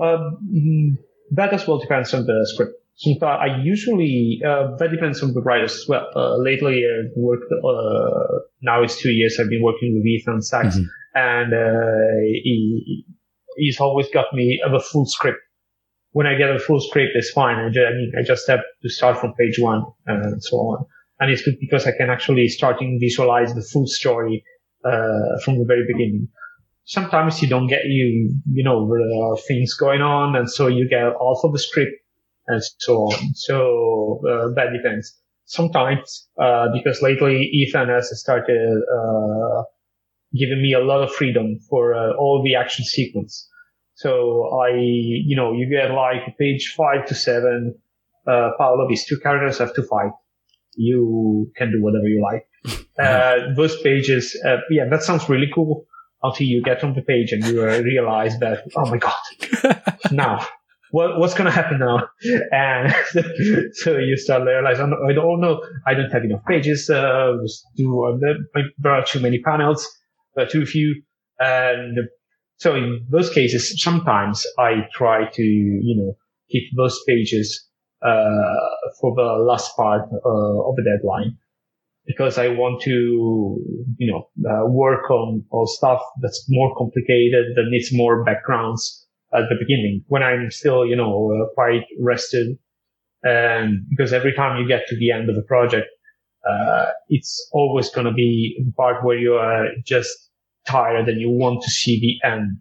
Um, 0.00 0.98
that 1.30 1.52
as 1.52 1.66
well 1.66 1.78
depends 1.78 2.12
on 2.12 2.26
the 2.26 2.48
script. 2.52 2.79
Sometimes 3.00 3.40
I 3.40 3.62
usually, 3.62 4.42
uh, 4.46 4.76
that 4.76 4.90
depends 4.90 5.22
on 5.22 5.32
the 5.32 5.40
writers 5.40 5.72
as 5.72 5.86
well. 5.88 6.06
Uh, 6.14 6.36
lately 6.36 6.84
I've 6.84 7.16
worked, 7.16 7.50
uh, 7.50 8.40
now 8.60 8.82
it's 8.82 9.00
two 9.00 9.08
years 9.08 9.38
I've 9.40 9.48
been 9.48 9.62
working 9.62 9.94
with 9.96 10.04
Ethan 10.04 10.42
Sacks 10.42 10.76
mm-hmm. 10.76 10.84
and 11.14 11.54
uh, 11.54 12.20
he 12.44 13.06
he's 13.56 13.80
always 13.80 14.06
got 14.12 14.26
me 14.34 14.60
a 14.62 14.78
full 14.78 15.06
script. 15.06 15.38
When 16.12 16.26
I 16.26 16.34
get 16.34 16.50
a 16.50 16.58
full 16.58 16.78
script, 16.78 17.12
it's 17.14 17.30
fine. 17.30 17.56
I 17.56 17.68
just, 17.70 17.86
I 17.86 17.92
mean, 17.92 18.12
I 18.18 18.22
just 18.22 18.46
have 18.48 18.60
to 18.82 18.88
start 18.90 19.18
from 19.18 19.32
page 19.32 19.58
one 19.58 19.82
and 20.06 20.42
so 20.42 20.56
on. 20.58 20.84
And 21.20 21.30
it's 21.30 21.42
good 21.42 21.56
because 21.58 21.86
I 21.86 21.92
can 21.92 22.10
actually 22.10 22.48
start 22.48 22.82
and 22.82 23.00
visualize 23.00 23.54
the 23.54 23.62
full 23.62 23.86
story 23.86 24.44
uh, 24.84 25.40
from 25.42 25.58
the 25.58 25.64
very 25.66 25.86
beginning. 25.86 26.28
Sometimes 26.84 27.40
you 27.40 27.48
don't 27.48 27.66
get 27.66 27.86
you, 27.86 28.36
you 28.52 28.62
know, 28.62 28.86
there 28.86 29.22
are 29.22 29.38
things 29.48 29.72
going 29.74 30.02
on, 30.02 30.36
and 30.36 30.50
so 30.50 30.66
you 30.66 30.86
get 30.88 31.04
off 31.04 31.44
of 31.44 31.52
the 31.52 31.58
script 31.58 31.92
and 32.46 32.62
so 32.78 32.96
on. 33.04 33.34
So 33.34 34.20
uh, 34.28 34.54
that 34.54 34.72
depends. 34.72 35.16
Sometimes, 35.44 36.28
uh, 36.40 36.68
because 36.72 37.02
lately 37.02 37.42
Ethan 37.52 37.88
has 37.88 38.08
started 38.20 38.82
uh, 38.96 39.62
giving 40.38 40.62
me 40.62 40.72
a 40.74 40.80
lot 40.80 41.02
of 41.02 41.12
freedom 41.12 41.58
for 41.68 41.94
uh, 41.94 42.12
all 42.12 42.42
the 42.44 42.54
action 42.54 42.84
sequence. 42.84 43.48
So 43.94 44.60
I, 44.62 44.76
you 44.78 45.36
know, 45.36 45.52
you 45.52 45.68
get 45.68 45.90
like 45.92 46.38
page 46.38 46.74
five 46.76 47.06
to 47.06 47.14
seven. 47.14 47.74
Uh, 48.26 48.50
Paolo, 48.58 48.88
these 48.88 49.04
two 49.06 49.18
characters 49.18 49.58
have 49.58 49.74
to 49.74 49.82
fight. 49.82 50.12
You 50.76 51.50
can 51.56 51.72
do 51.72 51.82
whatever 51.82 52.08
you 52.08 52.22
like. 52.22 52.46
Uh, 53.00 53.54
those 53.56 53.80
pages, 53.80 54.38
uh, 54.44 54.58
yeah, 54.68 54.84
that 54.86 55.02
sounds 55.02 55.26
really 55.26 55.48
cool 55.54 55.86
until 56.22 56.46
you 56.46 56.62
get 56.62 56.84
on 56.84 56.92
the 56.94 57.00
page 57.00 57.32
and 57.32 57.42
you 57.46 57.64
realize 57.64 58.38
that, 58.40 58.62
oh 58.76 58.84
my 58.90 58.98
God, 58.98 59.94
now 60.12 60.46
what, 60.90 61.18
what's 61.18 61.34
going 61.34 61.46
to 61.46 61.50
happen 61.50 61.78
now? 61.78 62.08
And 62.52 62.94
so 63.74 63.98
you 63.98 64.16
start 64.16 64.44
realizing, 64.44 64.92
I 65.08 65.12
don't 65.12 65.40
know, 65.40 65.62
I 65.86 65.94
don't 65.94 66.10
have 66.10 66.24
enough 66.24 66.44
pages, 66.46 66.90
uh, 66.90 67.32
do, 67.76 68.04
uh, 68.04 68.62
there 68.78 68.92
are 68.92 69.04
too 69.04 69.20
many 69.20 69.40
panels, 69.40 69.88
there 70.34 70.46
are 70.46 70.48
too 70.48 70.66
few. 70.66 71.02
And 71.38 71.98
so 72.56 72.74
in 72.74 73.06
those 73.10 73.30
cases, 73.30 73.80
sometimes 73.82 74.46
I 74.58 74.88
try 74.92 75.28
to, 75.30 75.42
you 75.42 75.96
know, 75.96 76.16
keep 76.50 76.64
those 76.76 76.98
pages, 77.06 77.66
uh, 78.02 78.56
for 79.00 79.14
the 79.14 79.44
last 79.44 79.76
part, 79.76 80.02
uh, 80.12 80.68
of 80.68 80.76
the 80.76 80.82
deadline 80.82 81.36
because 82.06 82.38
I 82.38 82.48
want 82.48 82.82
to, 82.82 82.90
you 83.98 84.10
know, 84.10 84.50
uh, 84.50 84.66
work 84.66 85.10
on, 85.10 85.44
on 85.52 85.66
stuff 85.66 86.00
that's 86.20 86.44
more 86.48 86.74
complicated, 86.76 87.54
that 87.54 87.66
needs 87.70 87.90
more 87.92 88.24
backgrounds 88.24 89.06
at 89.32 89.44
the 89.48 89.56
beginning 89.58 90.04
when 90.08 90.22
I'm 90.22 90.50
still, 90.50 90.86
you 90.86 90.96
know, 90.96 91.30
uh, 91.30 91.54
quite 91.54 91.84
rested. 92.00 92.58
And 93.22 93.86
because 93.90 94.12
every 94.12 94.34
time 94.34 94.60
you 94.60 94.66
get 94.66 94.86
to 94.88 94.96
the 94.96 95.10
end 95.10 95.28
of 95.28 95.36
the 95.36 95.42
project, 95.42 95.86
uh, 96.48 96.86
it's 97.08 97.48
always 97.52 97.90
going 97.90 98.06
to 98.06 98.12
be 98.12 98.62
the 98.64 98.72
part 98.72 99.04
where 99.04 99.18
you 99.18 99.34
are 99.34 99.66
just 99.84 100.10
tired 100.66 101.08
and 101.08 101.20
you 101.20 101.30
want 101.30 101.62
to 101.62 101.70
see 101.70 102.00
the 102.00 102.28
end 102.28 102.58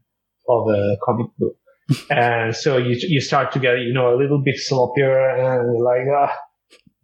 of 0.50 0.68
a 0.68 0.98
comic 1.04 1.28
book. 1.38 1.56
and 2.10 2.56
so 2.56 2.78
you, 2.78 2.98
you 3.08 3.22
start 3.22 3.52
to 3.54 3.60
get, 3.60 3.80
you 3.80 3.94
know, 3.94 4.14
a 4.14 4.18
little 4.18 4.42
bit 4.44 4.56
sloppier 4.56 5.58
and 5.58 5.82
like, 5.82 6.08
ah, 6.14 6.36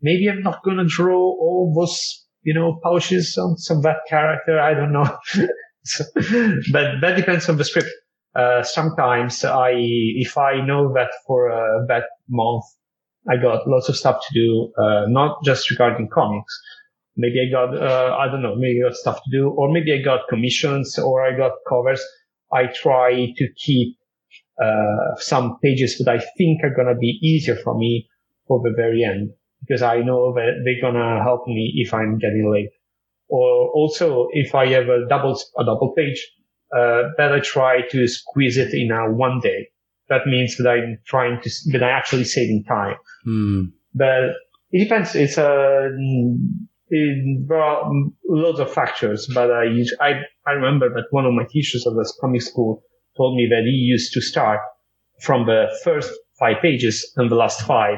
maybe 0.02 0.28
I'm 0.28 0.44
not 0.44 0.64
going 0.64 0.78
to 0.78 0.86
draw 0.86 1.18
all 1.18 1.74
those 1.76 2.26
you 2.46 2.54
know, 2.54 2.80
pouches 2.84 3.38
on 3.38 3.58
some 3.58 3.82
that 3.82 3.98
character. 4.08 4.60
I 4.60 4.74
don't 4.74 4.94
know. 4.94 5.18
so, 5.84 6.06
but 6.72 7.02
that 7.02 7.16
depends 7.18 7.50
on 7.50 7.58
the 7.58 7.66
script. 7.66 7.90
Uh, 8.36 8.63
sometimes 8.63 9.44
I, 9.46 9.72
if 9.75 10.38
I 10.38 10.60
know 10.65 10.94
that 10.94 11.12
for 11.25 11.51
uh, 11.51 11.86
that 11.88 12.04
month, 12.30 12.65
I 13.30 13.38
got 13.38 13.68
lots 13.68 13.89
of 13.89 13.96
stuff 13.96 14.22
to 14.27 14.34
do, 14.34 14.72
uh, 14.77 15.06
not 15.08 15.44
just 15.44 15.70
regarding 15.72 16.10
comics. 16.13 16.54
Maybe 17.18 17.39
I 17.39 17.50
got, 17.50 17.75
uh, 17.75 18.15
I 18.20 18.27
don't 18.27 18.42
know, 18.42 18.56
maybe 18.56 18.82
I 18.84 18.89
got 18.89 18.98
stuff 18.98 19.24
to 19.24 19.32
do, 19.32 19.50
or 19.50 19.72
maybe 19.72 19.94
I 19.94 20.01
got 20.01 20.27
commissions 20.27 21.00
or 21.00 21.25
I 21.25 21.36
got 21.36 21.54
covers. 21.68 22.04
I 22.51 22.68
try 22.68 23.34
to 23.38 23.48
keep, 23.56 23.98
uh, 24.62 25.15
some 25.18 25.58
pages 25.63 25.98
that 25.98 26.10
I 26.12 26.20
think 26.38 26.63
are 26.63 26.74
going 26.74 26.88
to 26.88 26.96
be 27.00 27.20
easier 27.24 27.56
for 27.56 27.77
me 27.77 28.08
for 28.48 28.62
the 28.62 28.74
very 28.75 29.04
end 29.04 29.32
because 29.62 29.82
I 29.82 30.00
know 30.01 30.34
that 30.34 30.62
they're 30.63 30.82
gonna 30.82 31.24
help 31.24 31.48
me 31.48 31.74
if 31.77 31.94
I'm 31.94 32.18
getting 32.18 32.50
late. 32.51 32.70
Or 33.27 33.70
also 33.70 34.27
if 34.32 34.54
I 34.54 34.68
have 34.68 34.88
a 34.89 35.08
double 35.10 35.39
a 35.58 35.65
double 35.65 35.94
page, 35.96 36.20
uh, 36.76 37.10
that 37.18 37.32
I 37.32 37.40
try 37.40 37.82
to 37.90 38.08
squeeze 38.08 38.58
it 38.58 38.74
in 38.74 38.92
a 38.92 39.12
one 39.12 39.40
day. 39.42 39.68
That 40.10 40.28
means 40.28 40.58
that 40.58 40.70
I'm 40.70 40.98
trying 41.06 41.42
to 41.42 41.50
that 41.72 41.84
I'm 41.84 41.90
actually 41.90 42.26
saving 42.26 42.64
time. 42.68 42.96
Mm. 43.28 43.72
But 43.94 44.36
it 44.72 44.84
depends. 44.84 45.16
It's 45.16 45.38
a 45.38 45.90
it, 46.90 47.48
there 47.48 47.62
are 47.62 47.92
loads 48.28 48.60
of 48.60 48.72
factors, 48.72 49.28
but 49.34 49.50
I, 49.52 49.66
I 50.00 50.22
I 50.48 50.52
remember 50.52 50.90
that 50.90 51.06
one 51.10 51.26
of 51.26 51.34
my 51.34 51.46
teachers 51.50 51.86
of 51.88 51.96
the 51.96 52.12
comic 52.22 52.42
school 52.42 52.84
told 53.18 53.36
me 53.36 53.48
that 53.50 53.64
he 53.64 53.72
used 53.72 54.14
to 54.14 54.22
start 54.22 54.60
from 55.22 55.46
the 55.46 55.66
first 55.84 56.12
five 56.40 56.58
pages 56.62 57.12
and 57.16 57.32
the 57.32 57.36
last 57.36 57.62
five 57.62 57.98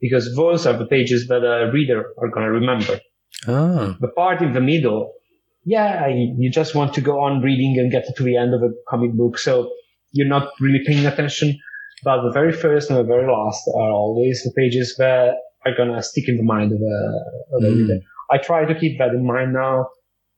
because 0.00 0.34
those 0.36 0.66
are 0.66 0.76
the 0.76 0.86
pages 0.86 1.26
that 1.28 1.42
a 1.44 1.70
reader 1.72 2.12
are 2.18 2.28
going 2.28 2.46
to 2.46 2.52
remember. 2.52 3.00
Ah. 3.48 3.96
The 4.00 4.08
part 4.08 4.42
in 4.42 4.52
the 4.52 4.60
middle, 4.60 5.12
yeah, 5.66 6.06
you 6.06 6.48
just 6.48 6.76
want 6.76 6.94
to 6.94 7.00
go 7.00 7.20
on 7.20 7.42
reading 7.42 7.76
and 7.78 7.90
get 7.90 8.06
to 8.16 8.22
the 8.22 8.36
end 8.36 8.54
of 8.54 8.62
a 8.62 8.70
comic 8.88 9.12
book. 9.14 9.36
So 9.36 9.72
you're 10.12 10.28
not 10.28 10.48
really 10.60 10.80
paying 10.86 11.04
attention. 11.04 11.58
But 12.04 12.22
the 12.22 12.30
very 12.30 12.52
first 12.52 12.88
and 12.88 12.98
the 12.98 13.02
very 13.02 13.26
last 13.26 13.66
are 13.74 13.90
always 13.90 14.42
the 14.44 14.52
pages 14.56 14.94
that 14.98 15.34
are 15.64 15.74
going 15.76 15.92
to 15.92 16.02
stick 16.02 16.28
in 16.28 16.36
the 16.36 16.44
mind 16.44 16.72
of 16.72 16.78
a, 16.78 17.56
of 17.56 17.64
a 17.64 17.66
mm. 17.66 17.80
reader. 17.80 17.98
I 18.30 18.38
try 18.38 18.64
to 18.64 18.78
keep 18.78 18.98
that 18.98 19.08
in 19.08 19.26
mind 19.26 19.54
now 19.54 19.88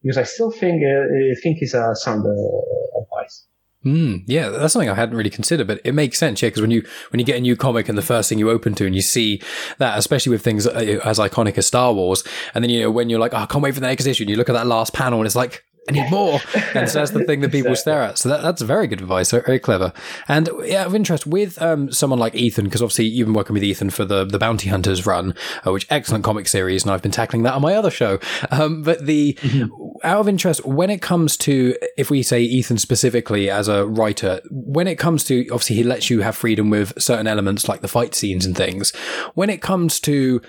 because 0.02 0.16
I 0.16 0.23
still 0.23 0.50
think, 0.50 0.82
uh, 0.82 1.35
think 1.42 1.58
it's 1.61 1.75
a 1.75 1.94
sound 1.94 2.25
uh. 2.25 2.32
Mm, 3.85 4.25
yeah, 4.26 4.49
that's 4.49 4.73
something 4.73 4.90
I 4.90 4.94
hadn't 4.94 5.16
really 5.16 5.30
considered, 5.30 5.66
but 5.68 5.80
it 5.85 5.92
makes 5.92 6.18
sense, 6.18 6.42
yeah. 6.42 6.49
Because 6.49 6.62
when 6.62 6.73
you 6.73 6.85
when 7.11 7.20
you 7.20 7.25
get 7.25 7.37
a 7.37 7.40
new 7.40 7.56
comic 7.56 7.88
and 7.88 7.97
the 7.97 8.02
first 8.02 8.28
thing 8.28 8.38
you 8.38 8.50
open 8.50 8.75
to 8.75 8.87
and 8.87 8.94
you 8.94 9.02
see 9.02 9.40
that, 9.78 9.97
especially 9.99 10.30
with 10.30 10.42
things 10.42 10.66
uh, 10.66 11.00
as 11.04 11.18
iconic 11.18 11.56
as 11.58 11.66
Star 11.66 11.92
Wars, 11.92 12.25
and 12.54 12.64
then 12.64 12.70
you 12.70 12.80
know 12.80 12.90
when 12.90 13.08
you're 13.08 13.20
like, 13.20 13.35
oh, 13.35 13.38
I 13.38 13.47
can't 13.47 13.62
wait 13.62 13.75
for 13.75 13.80
the 13.80 13.87
next 13.87 14.06
issue, 14.06 14.25
and 14.25 14.30
you 14.30 14.37
look 14.37 14.49
at 14.49 14.54
that 14.54 14.66
last 14.66 14.94
panel 14.94 15.20
and 15.20 15.26
it's 15.26 15.37
like, 15.37 15.64
I 15.88 15.92
need 15.92 16.11
more. 16.11 16.40
And 16.75 16.88
so 16.88 16.99
that's 16.99 17.12
the 17.12 17.25
thing 17.25 17.40
that 17.40 17.50
people 17.50 17.73
exactly. 17.73 17.92
stare 17.92 18.02
at. 18.02 18.18
So 18.18 18.28
that, 18.28 18.42
that's 18.42 18.62
very 18.62 18.87
good 18.87 19.00
advice. 19.00 19.30
Very 19.30 19.58
clever. 19.58 19.92
And 20.28 20.49
yeah, 20.64 20.85
of 20.85 20.94
interest 20.94 21.26
with 21.26 21.61
um, 21.62 21.90
someone 21.90 22.18
like 22.18 22.35
Ethan, 22.35 22.66
because 22.66 22.82
obviously 22.82 23.06
you've 23.06 23.26
been 23.26 23.35
working 23.35 23.54
with 23.54 23.64
Ethan 23.64 23.90
for 23.90 24.04
the, 24.04 24.25
the 24.25 24.38
Bounty 24.38 24.68
Hunters 24.68 25.06
run, 25.06 25.35
uh, 25.66 25.73
which 25.73 25.87
excellent 25.88 26.25
comic 26.25 26.47
series. 26.47 26.82
And 26.82 26.92
I've 26.92 27.02
been 27.02 27.11
tackling 27.11 27.42
that 27.44 27.54
on 27.54 27.62
my 27.62 27.75
other 27.75 27.90
show. 27.90 28.18
Um, 28.50 28.82
but 28.82 29.06
the, 29.06 29.32
mm-hmm. 29.35 29.73
Out 30.05 30.21
of 30.21 30.28
interest, 30.28 30.64
when 30.64 30.90
it 30.90 31.02
comes 31.02 31.37
to, 31.38 31.76
if 31.97 32.11
we 32.11 32.23
say 32.23 32.43
Ethan 32.43 32.78
specifically 32.78 33.50
as 33.50 33.69
a 33.69 33.87
writer, 33.87 34.40
when 34.50 34.87
it 34.87 34.99
comes 34.99 35.25
to, 35.25 35.47
obviously 35.50 35.76
he 35.76 35.85
lets 35.85 36.11
you 36.11 36.21
have 36.21 36.37
freedom 36.37 36.71
with 36.71 37.00
certain 37.00 37.26
elements 37.26 37.69
like 37.69 37.81
the 37.81 37.88
fight 37.88 38.14
scenes 38.14 38.47
and 38.47 38.57
things. 38.57 38.90
When 39.35 39.50
it 39.50 39.62
comes 39.62 40.00
to, 40.00 40.40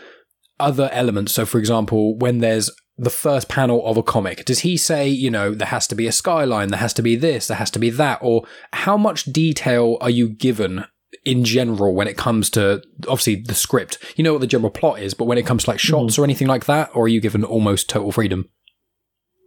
other 0.59 0.89
elements. 0.91 1.33
So, 1.33 1.45
for 1.45 1.57
example, 1.57 2.17
when 2.17 2.39
there's 2.39 2.69
the 2.97 3.09
first 3.09 3.47
panel 3.47 3.85
of 3.85 3.97
a 3.97 4.03
comic? 4.03 4.45
Does 4.45 4.59
he 4.59 4.77
say, 4.77 5.07
you 5.07 5.31
know, 5.31 5.55
there 5.55 5.67
has 5.67 5.87
to 5.87 5.95
be 5.95 6.05
a 6.07 6.11
skyline, 6.11 6.67
there 6.67 6.79
has 6.79 6.93
to 6.93 7.01
be 7.01 7.15
this, 7.15 7.47
there 7.47 7.57
has 7.57 7.71
to 7.71 7.79
be 7.79 7.89
that? 7.91 8.19
Or 8.21 8.43
how 8.73 8.97
much 8.97 9.23
detail 9.25 9.97
are 10.01 10.09
you 10.09 10.29
given 10.29 10.85
in 11.25 11.43
general 11.43 11.95
when 11.95 12.07
it 12.07 12.17
comes 12.17 12.49
to 12.51 12.83
obviously 13.07 13.37
the 13.37 13.55
script? 13.55 13.97
You 14.17 14.23
know 14.23 14.33
what 14.33 14.41
the 14.41 14.47
general 14.47 14.69
plot 14.69 14.99
is, 14.99 15.13
but 15.13 15.25
when 15.25 15.37
it 15.37 15.45
comes 15.45 15.63
to 15.63 15.69
like 15.69 15.79
shots 15.79 16.13
mm-hmm. 16.13 16.21
or 16.21 16.25
anything 16.25 16.47
like 16.47 16.65
that, 16.65 16.89
or 16.93 17.05
are 17.05 17.09
you 17.09 17.21
given 17.21 17.43
almost 17.43 17.89
total 17.89 18.11
freedom? 18.11 18.49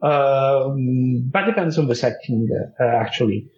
Um, 0.02 1.30
that 1.32 1.46
depends 1.46 1.78
on 1.78 1.86
the 1.86 1.94
setting, 1.94 2.48
uh, 2.80 2.84
actually. 2.84 3.48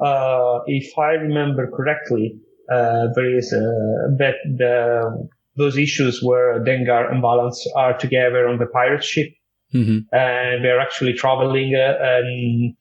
Uh, 0.00 0.60
if 0.66 0.98
I 0.98 1.12
remember 1.12 1.70
correctly, 1.70 2.40
uh, 2.72 3.08
there 3.14 3.36
is 3.36 3.50
that 3.50 4.36
the 4.44 5.28
those 5.56 5.76
issues 5.76 6.22
where 6.22 6.64
Dengar 6.64 7.12
and 7.12 7.20
Valance 7.20 7.66
are 7.76 7.98
together 7.98 8.48
on 8.48 8.58
the 8.58 8.66
pirate 8.66 9.04
ship 9.04 9.28
Mm-hmm. 9.74 10.14
And 10.14 10.62
we're 10.62 10.80
actually 10.80 11.12
traveling, 11.12 11.74
uh, 11.74 11.94
and 12.00 12.74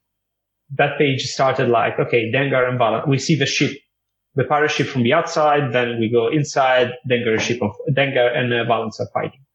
that 0.76 0.98
page 0.98 1.26
started 1.26 1.70
like, 1.70 2.00
okay, 2.00 2.32
Dengar 2.32 2.68
and 2.68 2.78
Valance. 2.78 3.06
We 3.08 3.20
see 3.20 3.36
the 3.36 3.46
ship, 3.46 3.78
the 4.36 4.44
pirate 4.44 4.72
ship 4.72 4.88
from 4.88 5.04
the 5.04 5.14
outside, 5.14 5.72
then 5.72 6.00
we 6.00 6.12
go 6.12 6.30
inside, 6.30 6.94
Dengar 7.10 7.40
ship 7.40 7.62
of 7.62 7.72
Dengar 7.92 8.36
and 8.36 8.54
uh, 8.54 8.64
Valance 8.66 9.00
are 9.00 9.10
fighting. 9.14 9.46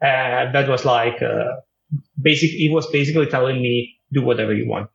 And 0.00 0.54
that 0.54 0.68
was 0.68 0.84
like, 0.84 1.22
uh, 1.22 1.60
basic, 2.22 2.50
it 2.52 2.70
was 2.72 2.86
basically 2.90 3.26
telling 3.26 3.60
me, 3.60 3.94
do 4.12 4.22
whatever 4.22 4.54
you 4.54 4.68
want. 4.68 4.88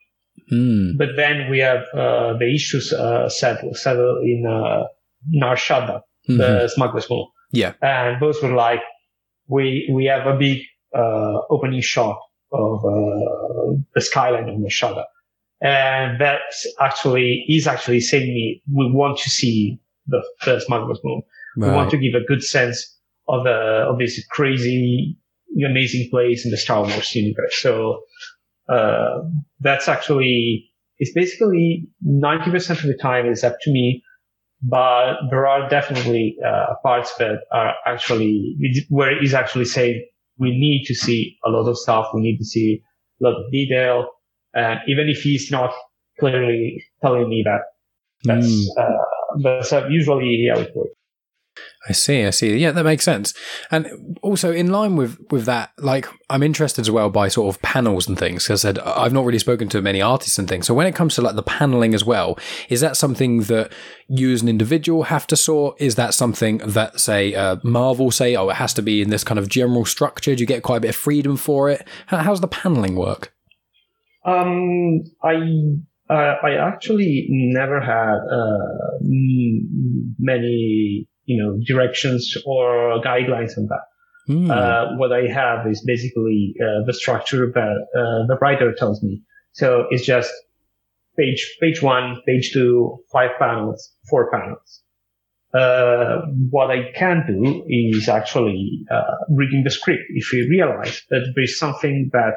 Mm. 0.52 0.98
But 0.98 1.10
then 1.16 1.50
we 1.50 1.60
have, 1.60 1.84
uh, 1.94 2.38
the 2.38 2.54
issues, 2.54 2.94
uh, 2.94 3.28
settled, 3.30 3.78
settled 3.78 4.24
in, 4.24 4.46
uh, 4.46 4.84
Nar 5.30 5.56
Shaddaa, 5.56 6.02
mm-hmm. 6.30 6.38
the 6.38 6.72
smuggler's 6.74 7.10
moon. 7.10 7.28
Yeah. 7.52 7.74
And 7.82 8.22
those 8.22 8.42
were 8.42 8.54
like, 8.54 8.82
we, 9.48 9.90
we 9.92 10.06
have 10.06 10.28
a 10.28 10.38
big 10.38 10.62
uh, 10.96 11.40
opening 11.50 11.82
shot 11.82 12.18
of 12.52 12.86
uh, 12.86 13.76
the 13.94 14.02
skyline 14.02 14.48
of 14.50 14.58
Nar 14.58 14.70
Shaddaa. 14.70 15.06
And 15.60 16.22
that 16.22 16.42
actually 16.80 17.46
is 17.50 17.68
actually 17.68 18.00
saying 18.00 18.28
me, 18.34 18.62
we 18.72 18.92
want 18.92 19.18
to 19.20 19.30
see 19.30 19.80
the, 20.06 20.24
the 20.46 20.60
smuggler's 20.60 21.00
moon. 21.04 21.24
Right. 21.58 21.70
We 21.70 21.76
want 21.76 21.90
to 21.92 21.98
give 21.98 22.14
a 22.14 22.24
good 22.24 22.44
sense 22.44 22.96
of, 23.28 23.48
uh, 23.48 23.90
of 23.90 23.98
this 23.98 24.24
crazy, 24.28 25.18
amazing 25.70 26.10
place 26.10 26.46
in 26.46 26.52
the 26.52 26.58
Star 26.58 26.82
Wars 26.82 27.16
universe. 27.16 27.56
So, 27.60 28.02
uh, 28.70 29.22
that's 29.60 29.88
actually 29.88 30.70
it's 31.00 31.14
basically 31.14 31.88
90% 32.06 32.70
of 32.72 32.84
the 32.84 32.98
time 33.00 33.28
is 33.28 33.44
up 33.44 33.56
to 33.62 33.72
me 33.72 34.04
but 34.62 35.14
there 35.30 35.46
are 35.46 35.70
definitely 35.70 36.36
uh, 36.46 36.74
parts 36.84 37.14
that 37.20 37.42
are 37.52 37.74
actually 37.86 38.58
where 38.90 39.16
it 39.16 39.24
is 39.24 39.34
actually 39.34 39.66
saying 39.66 40.04
we 40.40 40.50
need 40.50 40.86
to 40.86 40.96
see 40.96 41.38
a 41.46 41.50
lot 41.50 41.70
of 41.70 41.78
stuff 41.78 42.08
we 42.14 42.22
need 42.22 42.38
to 42.38 42.46
see 42.46 42.82
a 43.22 43.24
lot 43.24 43.36
of 43.36 43.52
detail 43.52 44.08
and 44.54 44.80
even 44.88 45.08
if 45.08 45.22
he's 45.22 45.52
not 45.52 45.74
clearly 46.20 46.84
telling 47.02 47.30
me 47.30 47.44
that 47.46 47.62
that's 48.24 48.48
mm. 48.48 48.66
uh, 48.78 49.40
that's 49.44 49.72
usually 49.90 50.50
how 50.52 50.60
it 50.60 50.76
works 50.76 50.97
I 51.88 51.94
see, 51.94 52.26
I 52.26 52.32
see. 52.32 52.58
Yeah, 52.58 52.72
that 52.72 52.84
makes 52.84 53.06
sense. 53.06 53.34
And 53.72 54.18
also 54.22 54.52
in 54.52 54.72
line 54.72 54.96
with 54.96 55.18
with 55.32 55.46
that, 55.46 55.72
like 55.78 56.08
I'm 56.30 56.44
interested 56.44 56.82
as 56.82 56.92
well 56.92 57.10
by 57.10 57.28
sort 57.28 57.56
of 57.56 57.62
panels 57.62 58.08
and 58.08 58.18
things. 58.18 58.44
Because 58.44 58.64
I 58.64 58.70
said 58.70 58.80
I've 58.80 59.14
not 59.14 59.26
really 59.26 59.40
spoken 59.40 59.70
to 59.70 59.82
many 59.82 60.02
artists 60.02 60.38
and 60.38 60.48
things. 60.48 60.68
So 60.68 60.74
when 60.74 60.88
it 60.88 60.96
comes 60.96 61.16
to 61.16 61.22
like 61.22 61.36
the 61.36 61.44
paneling 61.44 61.94
as 61.94 62.04
well, 62.04 62.38
is 62.70 62.82
that 62.82 62.98
something 62.98 63.44
that 63.44 63.72
you 64.08 64.34
as 64.34 64.42
an 64.42 64.50
individual 64.50 65.04
have 65.04 65.28
to 65.28 65.38
sort? 65.38 65.80
Is 65.80 65.96
that 65.96 66.14
something 66.14 66.58
that 66.60 67.00
say 67.00 67.36
uh, 67.36 67.58
Marvel 67.64 68.12
say, 68.12 68.36
oh, 68.36 68.50
it 68.50 68.56
has 68.56 68.74
to 68.76 68.82
be 68.82 69.02
in 69.02 69.10
this 69.10 69.24
kind 69.24 69.40
of 69.40 69.48
general 69.48 69.86
structure? 69.86 70.36
Do 70.36 70.42
you 70.42 70.48
get 70.48 70.64
quite 70.64 70.78
a 70.78 70.82
bit 70.82 70.90
of 70.90 70.96
freedom 70.96 71.38
for 71.38 71.70
it? 71.70 71.88
How, 72.08 72.18
how's 72.18 72.42
the 72.42 72.48
paneling 72.48 72.96
work? 72.96 73.34
Um, 74.26 75.04
I 75.24 75.36
uh, 76.10 76.36
I 76.44 76.54
actually 76.56 77.28
never 77.30 77.82
had 77.82 78.18
uh, 78.32 79.00
many 80.20 81.08
you 81.28 81.38
know, 81.42 81.60
directions 81.68 82.36
or 82.46 83.02
guidelines 83.04 83.58
on 83.58 83.68
that. 83.68 83.86
Mm. 84.30 84.50
Uh, 84.50 84.98
what 84.98 85.12
I 85.14 85.28
have 85.28 85.68
is 85.68 85.84
basically 85.86 86.56
uh, 86.60 86.86
the 86.86 86.94
structure 86.94 87.52
that 87.54 87.76
uh, 87.96 88.28
the 88.28 88.38
writer 88.42 88.74
tells 88.74 89.04
me. 89.04 89.22
So 89.52 89.86
it's 89.92 90.06
just 90.06 90.32
page 91.18 91.58
page 91.62 91.82
one, 91.82 92.22
page 92.26 92.52
two, 92.52 92.98
five 93.12 93.32
panels, 93.40 93.94
four 94.10 94.32
panels. 94.32 94.82
Uh, 95.54 96.22
what 96.50 96.72
I 96.72 96.92
can 96.94 97.24
do 97.26 97.64
is 97.68 98.10
actually 98.10 98.86
uh, 98.92 99.16
reading 99.30 99.64
the 99.64 99.72
script. 99.72 100.04
If 100.10 100.32
you 100.34 100.48
realize 100.50 101.02
that 101.10 101.32
there 101.34 101.44
is 101.44 101.58
something 101.58 102.10
that, 102.12 102.34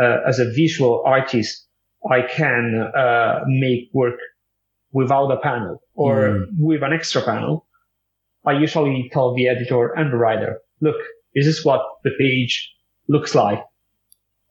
uh, 0.00 0.28
as 0.28 0.38
a 0.38 0.44
visual 0.44 1.02
artist, 1.06 1.66
I 2.10 2.20
can 2.22 2.92
make 3.46 3.88
work 3.92 4.18
without 4.92 5.30
a 5.30 5.38
panel 5.38 5.82
or 5.94 6.14
mm. 6.16 6.46
with 6.58 6.82
an 6.82 6.92
extra 6.92 7.22
panel, 7.22 7.66
I 8.46 8.52
usually 8.52 9.10
tell 9.12 9.34
the 9.34 9.48
editor 9.48 9.92
and 9.92 10.12
the 10.12 10.16
writer, 10.16 10.60
look, 10.80 10.96
this 11.34 11.46
is 11.46 11.64
what 11.64 11.82
the 12.04 12.10
page 12.18 12.72
looks 13.08 13.34
like. 13.34 13.62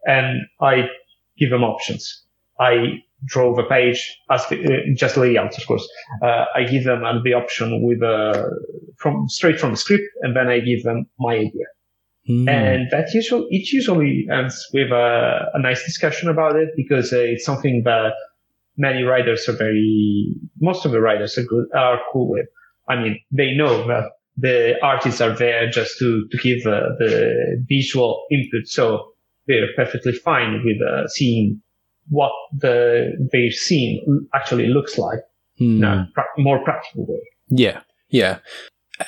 And 0.05 0.41
I 0.61 0.89
give 1.37 1.49
them 1.49 1.63
options. 1.63 2.23
I 2.59 3.03
draw 3.25 3.55
the 3.55 3.63
page 3.63 4.19
as 4.29 4.45
the, 4.47 4.63
uh, 4.63 4.95
just 4.95 5.17
layouts, 5.17 5.57
of 5.57 5.65
course. 5.65 5.87
Uh, 6.21 6.45
I 6.53 6.63
give 6.63 6.83
them 6.83 7.01
the 7.23 7.33
option 7.33 7.81
with 7.81 8.03
uh, 8.03 8.43
from 8.97 9.27
straight 9.27 9.59
from 9.59 9.71
the 9.71 9.77
script, 9.77 10.03
and 10.21 10.35
then 10.35 10.47
I 10.47 10.59
give 10.59 10.83
them 10.83 11.07
my 11.19 11.35
idea. 11.35 11.65
Mm. 12.29 12.49
And 12.49 12.91
that 12.91 13.13
usually 13.13 13.47
it 13.49 13.71
usually 13.71 14.27
ends 14.31 14.67
with 14.73 14.91
a, 14.91 15.49
a 15.53 15.59
nice 15.59 15.83
discussion 15.83 16.29
about 16.29 16.55
it 16.55 16.69
because 16.75 17.13
uh, 17.13 17.17
it's 17.17 17.45
something 17.45 17.83
that 17.85 18.13
many 18.77 19.03
writers 19.03 19.47
are 19.47 19.53
very, 19.53 20.35
most 20.59 20.85
of 20.85 20.91
the 20.91 21.01
writers 21.01 21.37
are 21.37 21.43
good, 21.43 21.65
are 21.75 21.99
cool 22.11 22.29
with. 22.29 22.47
I 22.87 22.95
mean, 22.95 23.19
they 23.31 23.53
know 23.53 23.87
that 23.87 24.11
the 24.37 24.75
artists 24.83 25.21
are 25.21 25.35
there 25.35 25.69
just 25.69 25.97
to, 25.99 26.27
to 26.29 26.37
give 26.37 26.65
uh, 26.65 26.89
the 26.99 27.63
visual 27.67 28.25
input. 28.31 28.67
So 28.67 29.13
they're 29.47 29.73
perfectly 29.75 30.13
fine 30.13 30.61
with 30.63 30.77
uh, 30.81 31.07
seeing 31.07 31.61
what 32.09 32.31
the 32.55 33.11
their 33.31 33.51
scene 33.51 34.27
actually 34.33 34.67
looks 34.67 34.97
like 34.97 35.19
in 35.57 35.83
a 35.83 36.11
pra- 36.13 36.25
more 36.37 36.63
practical 36.63 37.05
way. 37.07 37.21
Yeah. 37.49 37.81
Yeah. 38.09 38.39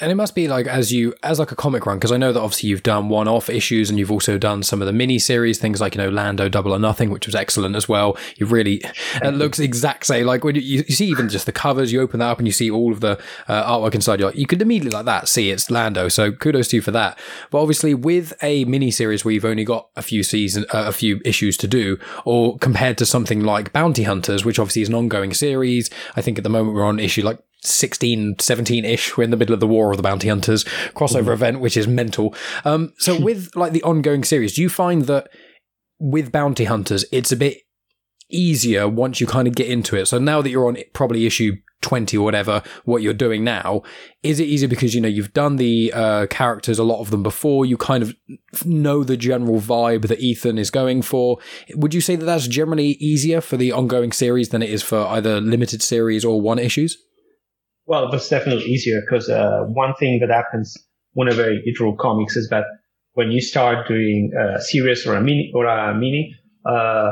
And 0.02 0.12
it 0.12 0.16
must 0.16 0.36
be 0.36 0.50
like 0.50 0.68
as 0.68 0.92
you 0.92 1.14
as 1.24 1.40
like 1.40 1.52
a 1.52 1.56
comic 1.56 1.86
run 1.86 1.98
because 1.98 2.12
I 2.12 2.18
know 2.18 2.34
that 2.34 2.42
obviously 2.42 2.70
you've 2.70 2.84
done 2.84 3.08
one 3.08 3.28
off 3.28 3.50
issues 3.50 3.90
and 3.90 3.98
you've 3.98 4.12
also 4.12 4.38
done 4.38 4.62
some 4.62 4.82
of 4.82 4.86
the 4.86 4.92
mini 4.92 5.18
series 5.18 5.60
things 5.60 5.80
like 5.80 5.96
you 5.96 6.02
know 6.02 6.10
Lando 6.10 6.50
Double 6.50 6.74
or 6.74 6.80
Nothing 6.80 7.10
which 7.10 7.26
was 7.26 7.36
excellent 7.36 7.76
as 7.76 7.88
well. 7.88 8.18
You 8.36 8.48
really 8.48 8.82
it 9.24 9.34
looks 9.34 9.60
exact 9.60 10.06
same 10.06 10.26
like 10.26 10.44
when 10.44 10.56
you, 10.56 10.62
you, 10.62 10.84
see 10.84 11.08
even 11.08 11.30
just 11.30 11.46
the 11.46 11.54
covers 11.54 11.94
you 11.94 12.02
open 12.02 12.20
that 12.20 12.28
up 12.28 12.38
and 12.38 12.48
you 12.48 12.52
see 12.52 12.70
all 12.70 12.92
of 12.92 13.00
the 13.00 13.18
uh, 13.48 13.72
artwork 13.72 13.96
inside 13.96 14.20
you 14.20 14.30
you 14.34 14.46
could 14.46 14.62
immediately 14.62 14.96
like 14.96 15.06
that 15.06 15.30
see 15.30 15.52
it's 15.52 15.72
Lando 15.72 16.10
so 16.10 16.34
kudos 16.34 16.68
to 16.70 16.78
you 16.78 16.82
for 16.82 16.92
that. 16.92 17.18
But 17.50 17.62
obviously 17.62 17.94
with 17.94 18.34
a 18.42 18.66
mini 18.66 18.92
series 18.92 19.24
where 19.24 19.34
you've 19.34 19.46
only 19.46 19.64
got 19.64 19.88
a 19.96 20.02
few 20.02 20.22
season 20.22 20.66
uh, 20.74 20.84
a 20.88 20.92
few 20.92 21.22
issues 21.24 21.56
to 21.58 21.68
do 21.68 21.98
or 22.26 22.58
compared 22.58 22.98
to 22.98 23.06
something 23.06 23.42
like 23.42 23.72
Bounty 23.72 24.04
Hunters 24.04 24.44
which 24.44 24.60
obviously 24.60 24.82
is 24.82 24.90
an 24.90 24.96
ongoing 24.96 25.34
series 25.34 25.90
I 26.18 26.22
think 26.22 26.38
at 26.38 26.44
the 26.44 26.50
moment 26.50 26.76
we're 26.76 26.86
on 26.86 27.00
issue 27.00 27.24
like 27.24 27.40
16, 27.64 28.36
17 28.40 28.86
ish. 28.86 29.18
We're 29.18 29.24
in 29.24 29.32
the 29.32 29.38
middle 29.38 29.54
of 29.54 29.60
the 29.60 29.68
War 29.68 29.92
of 29.92 29.98
the 29.98 30.04
Bounty 30.04 30.30
Hunters 30.30 30.64
crossover 30.96 31.22
mm-hmm. 31.22 31.32
event, 31.32 31.60
which 31.60 31.78
is 31.78 31.88
mental. 31.88 32.36
Um, 32.66 32.94
so 32.98 33.20
with 33.22 33.56
like 33.56 33.74
the 33.74 33.84
ongoing 33.84 34.24
series, 34.24 34.56
do 34.56 34.62
you 34.62 34.70
find 34.70 35.04
that 35.04 35.30
with 36.00 36.32
Bounty 36.32 36.66
Hunters, 36.66 37.06
it's 37.12 37.32
a 37.32 37.38
bit 37.38 37.58
easier 38.30 38.88
once 38.88 39.22
you 39.22 39.28
kind 39.28 39.48
of 39.48 39.56
get 39.56 39.68
into 39.68 39.96
it? 39.96 40.08
So 40.08 40.20
now 40.20 40.42
that 40.42 40.50
you're 40.50 40.68
on 40.68 40.78
probably 40.94 41.26
issue 41.26 41.54
20 41.82 42.18
or 42.18 42.26
whatever, 42.26 42.64
what 42.86 43.02
you're 43.02 43.14
doing 43.14 43.44
now, 43.44 43.82
is 44.24 44.40
it 44.40 44.46
easier 44.46 44.68
because, 44.68 44.96
you 44.96 45.02
know, 45.02 45.08
you've 45.08 45.34
done 45.34 45.58
the 45.58 45.92
uh, 45.94 46.28
characters, 46.28 46.80
a 46.80 46.84
lot 46.84 47.02
of 47.02 47.12
them 47.12 47.24
before, 47.24 47.66
you 47.66 47.78
kind 47.78 48.04
of 48.04 48.16
know 48.66 49.04
the 49.04 49.18
general 49.18 49.60
vibe 49.60 50.08
that 50.08 50.20
Ethan 50.20 50.58
is 50.58 50.72
going 50.72 51.02
for. 51.02 51.38
Would 51.76 51.94
you 51.94 52.02
say 52.02 52.16
that 52.16 52.26
that's 52.26 52.48
generally 52.48 52.92
easier 53.00 53.42
for 53.42 53.58
the 53.58 53.72
ongoing 53.72 54.12
series 54.12 54.50
than 54.50 54.62
it 54.62 54.70
is 54.70 54.82
for 54.82 55.06
either 55.08 55.40
limited 55.40 55.82
series 55.82 56.26
or 56.26 56.42
one 56.42 56.60
issues? 56.60 56.98
Well, 57.88 58.12
that's 58.12 58.28
definitely 58.30 58.66
easier 58.66 59.02
because 59.02 59.30
uh, 59.30 59.62
one 59.64 59.94
thing 59.96 60.20
that 60.20 60.30
happens 60.30 60.76
whenever 61.14 61.52
you 61.52 61.74
draw 61.74 61.96
comics 61.96 62.36
is 62.36 62.50
that 62.50 62.66
when 63.14 63.32
you 63.32 63.42
start 63.42 63.88
doing 63.88 64.32
a 64.38 64.62
series 64.62 65.08
or 65.08 65.16
a 65.16 65.22
mini 65.22 65.52
or 65.56 65.66
a 65.66 65.96
mini, 65.96 66.36
uh, 66.66 67.12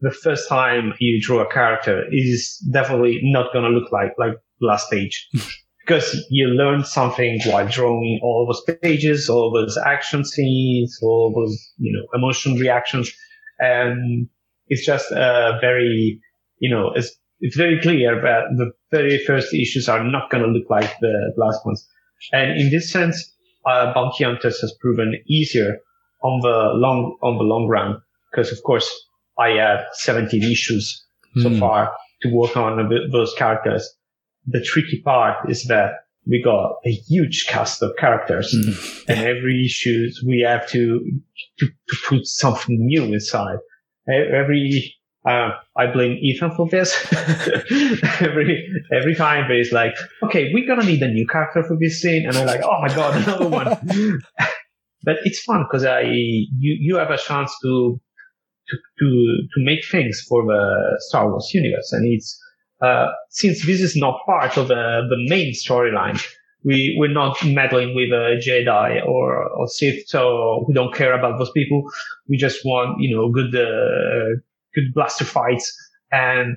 the 0.00 0.10
first 0.10 0.48
time 0.48 0.92
you 1.00 1.20
draw 1.20 1.40
a 1.40 1.50
character 1.50 2.04
is 2.10 2.56
definitely 2.72 3.20
not 3.22 3.52
going 3.52 3.64
to 3.64 3.70
look 3.70 3.90
like 3.92 4.12
like 4.18 4.34
last 4.60 4.90
page. 4.90 5.28
Because 5.86 6.24
you 6.30 6.46
learn 6.46 6.84
something 6.84 7.40
while 7.46 7.66
drawing 7.66 8.20
all 8.22 8.46
those 8.46 8.76
pages, 8.80 9.28
all 9.28 9.50
those 9.50 9.76
action 9.76 10.24
scenes, 10.24 10.96
all 11.02 11.32
those 11.34 11.58
you 11.78 11.90
know 11.92 12.06
emotion 12.16 12.54
reactions, 12.56 13.10
and 13.58 14.28
it's 14.68 14.86
just 14.86 15.10
a 15.10 15.58
very 15.60 16.20
you 16.58 16.70
know 16.70 16.92
it's 16.94 17.10
it's 17.40 17.56
very 17.56 17.80
clear 17.80 18.20
that 18.20 18.56
the 18.56 18.70
very 18.90 19.22
first 19.26 19.54
issues 19.54 19.88
are 19.88 20.04
not 20.04 20.30
going 20.30 20.42
to 20.42 20.50
look 20.50 20.68
like 20.68 20.98
the 21.00 21.32
last 21.36 21.64
ones. 21.64 21.86
And 22.32 22.60
in 22.60 22.70
this 22.70 22.92
sense, 22.92 23.32
uh, 23.66 23.92
Bounty 23.94 24.24
Hunters 24.24 24.60
has 24.60 24.74
proven 24.80 25.14
easier 25.26 25.78
on 26.22 26.40
the 26.40 26.72
long, 26.74 27.16
on 27.22 27.38
the 27.38 27.44
long 27.44 27.66
run. 27.66 28.00
Because 28.30 28.52
of 28.52 28.62
course, 28.62 28.88
I 29.38 29.50
have 29.50 29.80
17 29.92 30.42
issues 30.42 31.02
mm. 31.36 31.42
so 31.42 31.48
hmm. 31.48 31.58
far 31.58 31.92
to 32.22 32.28
work 32.28 32.56
on 32.56 32.90
those 33.10 33.34
characters. 33.34 33.88
The 34.46 34.62
tricky 34.62 35.00
part 35.02 35.50
is 35.50 35.64
that 35.64 35.92
we 36.26 36.42
got 36.42 36.76
a 36.84 36.90
huge 36.90 37.46
cast 37.48 37.82
of 37.82 37.96
characters 37.98 38.54
mm. 38.54 39.04
and 39.08 39.20
every 39.20 39.64
issue 39.64 40.10
we 40.26 40.44
have 40.46 40.68
to, 40.68 41.00
to, 41.58 41.66
to 41.66 41.96
put 42.08 42.26
something 42.26 42.76
new 42.78 43.04
inside. 43.04 43.58
Every 44.08 44.94
uh, 45.26 45.50
I 45.76 45.86
blame 45.92 46.18
Ethan 46.22 46.52
for 46.52 46.68
this. 46.68 46.94
every 48.20 48.66
every 48.92 49.14
time 49.14 49.44
But 49.48 49.56
he's 49.56 49.72
like, 49.72 49.94
okay, 50.22 50.50
we're 50.52 50.66
gonna 50.66 50.86
need 50.86 51.02
a 51.02 51.08
new 51.08 51.26
character 51.26 51.62
for 51.62 51.76
this 51.78 52.00
scene, 52.00 52.26
and 52.26 52.36
I'm 52.36 52.46
like, 52.46 52.62
oh 52.64 52.80
my 52.80 52.88
god, 52.94 53.22
another 53.22 53.48
one. 53.48 53.66
but 55.02 55.16
it's 55.24 55.40
fun 55.40 55.64
because 55.64 55.84
I 55.84 56.00
you 56.00 56.48
you 56.58 56.96
have 56.96 57.10
a 57.10 57.18
chance 57.18 57.54
to 57.62 58.00
to 58.68 58.76
to 58.98 59.06
to 59.54 59.64
make 59.64 59.84
things 59.86 60.24
for 60.26 60.44
the 60.44 60.96
Star 61.08 61.30
Wars 61.30 61.50
universe, 61.52 61.92
and 61.92 62.06
it's 62.10 62.40
uh, 62.80 63.08
since 63.28 63.66
this 63.66 63.82
is 63.82 63.96
not 63.96 64.20
part 64.24 64.56
of 64.56 64.68
the 64.68 65.06
the 65.08 65.28
main 65.28 65.52
storyline. 65.52 66.22
We 66.62 66.94
we're 66.98 67.12
not 67.12 67.42
meddling 67.44 67.94
with 67.94 68.10
a 68.10 68.40
Jedi 68.46 69.06
or 69.06 69.48
or 69.50 69.66
Sith, 69.68 70.08
so 70.08 70.64
we 70.66 70.72
don't 70.72 70.94
care 70.94 71.12
about 71.12 71.38
those 71.38 71.50
people. 71.50 71.82
We 72.28 72.38
just 72.38 72.64
want 72.64 73.00
you 73.00 73.14
know 73.14 73.30
good 73.30 73.54
uh, 73.54 74.40
good 74.74 74.92
blaster 74.94 75.24
fights. 75.24 75.72
And 76.12 76.56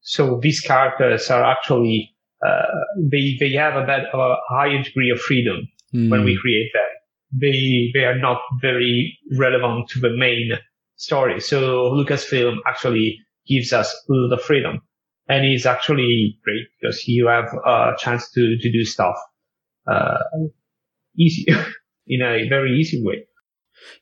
so 0.00 0.38
these 0.42 0.60
characters 0.60 1.30
are 1.30 1.44
actually, 1.44 2.14
uh, 2.44 2.62
they, 2.98 3.36
they 3.38 3.52
have 3.52 3.76
a, 3.76 3.86
bit, 3.86 4.04
a 4.12 4.34
higher 4.48 4.82
degree 4.82 5.10
of 5.10 5.20
freedom 5.20 5.68
mm. 5.94 6.10
when 6.10 6.24
we 6.24 6.38
create 6.40 6.70
them. 6.72 6.82
They, 7.40 7.90
they 7.94 8.04
are 8.04 8.18
not 8.18 8.40
very 8.60 9.18
relevant 9.38 9.88
to 9.90 10.00
the 10.00 10.14
main 10.16 10.52
story. 10.96 11.40
So 11.40 11.90
Lucasfilm 11.90 12.56
actually 12.66 13.18
gives 13.46 13.72
us 13.72 13.92
a 14.08 14.12
lot 14.12 14.38
of 14.38 14.42
freedom. 14.42 14.80
And 15.28 15.46
it's 15.46 15.66
actually 15.66 16.38
great 16.44 16.66
because 16.80 17.06
you 17.06 17.28
have 17.28 17.46
a 17.64 17.92
chance 17.98 18.30
to, 18.32 18.58
to 18.58 18.72
do 18.72 18.84
stuff, 18.84 19.16
uh, 19.86 20.18
easy, 21.16 21.46
in 22.06 22.22
a 22.22 22.48
very 22.48 22.72
easy 22.76 23.02
way. 23.02 23.24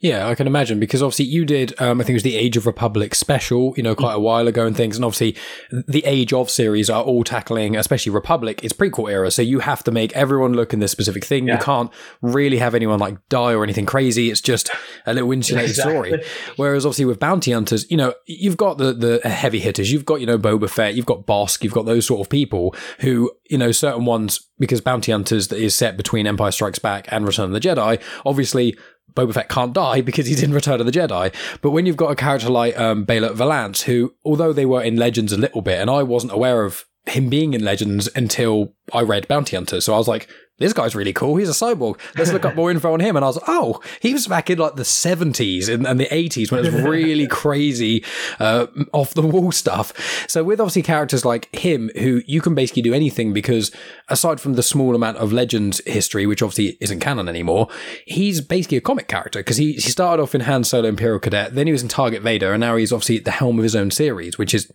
Yeah, 0.00 0.28
I 0.28 0.34
can 0.34 0.46
imagine 0.46 0.80
because 0.80 1.02
obviously 1.02 1.26
you 1.26 1.44
did, 1.44 1.78
um, 1.80 2.00
I 2.00 2.04
think 2.04 2.10
it 2.10 2.14
was 2.14 2.22
the 2.22 2.36
Age 2.36 2.56
of 2.56 2.66
Republic 2.66 3.14
special, 3.14 3.74
you 3.76 3.82
know, 3.82 3.94
quite 3.94 4.14
a 4.14 4.20
while 4.20 4.48
ago 4.48 4.66
and 4.66 4.76
things. 4.76 4.96
And 4.96 5.04
obviously 5.04 5.36
the 5.70 6.02
Age 6.06 6.32
of 6.32 6.48
series 6.50 6.88
are 6.88 7.02
all 7.02 7.24
tackling, 7.24 7.76
especially 7.76 8.12
Republic, 8.12 8.64
it's 8.64 8.72
prequel 8.72 9.10
era. 9.10 9.30
So 9.30 9.42
you 9.42 9.60
have 9.60 9.84
to 9.84 9.90
make 9.90 10.12
everyone 10.16 10.54
look 10.54 10.72
in 10.72 10.80
this 10.80 10.92
specific 10.92 11.24
thing. 11.24 11.46
Yeah. 11.46 11.58
You 11.58 11.64
can't 11.64 11.90
really 12.22 12.58
have 12.58 12.74
anyone 12.74 12.98
like 12.98 13.16
die 13.28 13.52
or 13.52 13.62
anything 13.62 13.86
crazy. 13.86 14.30
It's 14.30 14.40
just 14.40 14.70
a 15.06 15.12
little 15.12 15.32
insulated 15.32 15.70
exactly. 15.70 16.08
story. 16.10 16.24
Whereas 16.56 16.86
obviously 16.86 17.04
with 17.04 17.20
Bounty 17.20 17.52
Hunters, 17.52 17.90
you 17.90 17.96
know, 17.96 18.14
you've 18.26 18.56
got 18.56 18.78
the, 18.78 18.92
the 18.92 19.28
heavy 19.28 19.60
hitters, 19.60 19.92
you've 19.92 20.06
got, 20.06 20.20
you 20.20 20.26
know, 20.26 20.38
Boba 20.38 20.70
Fett, 20.70 20.94
you've 20.94 21.06
got 21.06 21.26
Bossk, 21.26 21.62
you've 21.62 21.72
got 21.74 21.86
those 21.86 22.06
sort 22.06 22.20
of 22.20 22.30
people 22.30 22.74
who, 23.00 23.30
you 23.50 23.58
know, 23.58 23.72
certain 23.72 24.04
ones, 24.04 24.48
because 24.58 24.80
Bounty 24.80 25.12
Hunters 25.12 25.50
is 25.52 25.74
set 25.74 25.96
between 25.96 26.26
Empire 26.26 26.52
Strikes 26.52 26.78
Back 26.78 27.06
and 27.10 27.26
Return 27.26 27.46
of 27.46 27.52
the 27.52 27.60
Jedi, 27.60 28.00
obviously 28.24 28.76
Boba 29.14 29.34
Fett 29.34 29.48
can't 29.48 29.72
die 29.72 30.00
because 30.00 30.26
he's 30.26 30.42
in 30.42 30.52
Return 30.52 30.80
of 30.80 30.86
the 30.86 30.92
Jedi. 30.92 31.34
But 31.60 31.70
when 31.70 31.86
you've 31.86 31.96
got 31.96 32.10
a 32.10 32.16
character 32.16 32.48
like 32.48 32.78
um, 32.78 33.04
Valance, 33.06 33.82
who, 33.82 34.14
although 34.24 34.52
they 34.52 34.66
were 34.66 34.82
in 34.82 34.96
Legends 34.96 35.32
a 35.32 35.38
little 35.38 35.62
bit, 35.62 35.80
and 35.80 35.90
I 35.90 36.02
wasn't 36.02 36.32
aware 36.32 36.64
of 36.64 36.84
him 37.06 37.28
being 37.28 37.54
in 37.54 37.64
Legends 37.64 38.08
until 38.14 38.74
I 38.92 39.02
read 39.02 39.28
Bounty 39.28 39.56
Hunter. 39.56 39.80
So 39.80 39.94
I 39.94 39.98
was 39.98 40.08
like, 40.08 40.28
this 40.60 40.72
guy's 40.74 40.94
really 40.94 41.12
cool. 41.12 41.36
He's 41.36 41.48
a 41.48 41.52
cyborg. 41.52 41.98
Let's 42.16 42.32
look 42.32 42.44
up 42.44 42.54
more 42.54 42.70
info 42.70 42.92
on 42.92 43.00
him. 43.00 43.16
And 43.16 43.24
I 43.24 43.28
was 43.28 43.36
like, 43.36 43.48
oh, 43.48 43.80
he 44.00 44.12
was 44.12 44.28
back 44.28 44.50
in 44.50 44.58
like 44.58 44.76
the 44.76 44.82
70s 44.82 45.72
and, 45.72 45.86
and 45.86 45.98
the 45.98 46.06
80s 46.06 46.52
when 46.52 46.64
it 46.64 46.72
was 46.72 46.82
really 46.82 47.26
crazy, 47.30 48.04
uh, 48.38 48.66
off 48.92 49.14
the 49.14 49.22
wall 49.22 49.52
stuff. 49.52 49.92
So 50.28 50.44
with 50.44 50.60
obviously 50.60 50.82
characters 50.82 51.24
like 51.24 51.54
him, 51.56 51.90
who 51.98 52.22
you 52.26 52.42
can 52.42 52.54
basically 52.54 52.82
do 52.82 52.92
anything 52.92 53.32
because 53.32 53.72
aside 54.08 54.38
from 54.38 54.52
the 54.52 54.62
small 54.62 54.94
amount 54.94 55.16
of 55.16 55.32
Legends 55.32 55.80
history, 55.86 56.26
which 56.26 56.42
obviously 56.42 56.76
isn't 56.80 57.00
canon 57.00 57.28
anymore, 57.28 57.68
he's 58.06 58.42
basically 58.42 58.76
a 58.76 58.82
comic 58.82 59.08
character 59.08 59.40
because 59.40 59.56
he, 59.56 59.72
he 59.72 59.80
started 59.80 60.22
off 60.22 60.34
in 60.34 60.42
Han 60.42 60.64
Solo 60.64 60.88
Imperial 60.88 61.18
Cadet, 61.18 61.54
then 61.54 61.66
he 61.66 61.72
was 61.72 61.82
in 61.82 61.88
Target 61.88 62.22
Vader, 62.22 62.52
and 62.52 62.60
now 62.60 62.76
he's 62.76 62.92
obviously 62.92 63.16
at 63.16 63.24
the 63.24 63.30
helm 63.30 63.58
of 63.58 63.62
his 63.62 63.74
own 63.74 63.90
series, 63.90 64.36
which 64.36 64.52
is, 64.52 64.70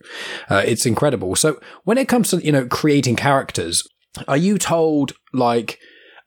uh, 0.50 0.62
it's 0.66 0.84
incredible. 0.84 1.36
So 1.36 1.60
when 1.84 1.96
it 1.96 2.08
comes 2.08 2.30
to, 2.30 2.44
you 2.44 2.50
know, 2.50 2.66
creating 2.66 3.14
characters, 3.14 3.86
are 4.28 4.36
you 4.36 4.58
told 4.58 5.12
like 5.32 5.78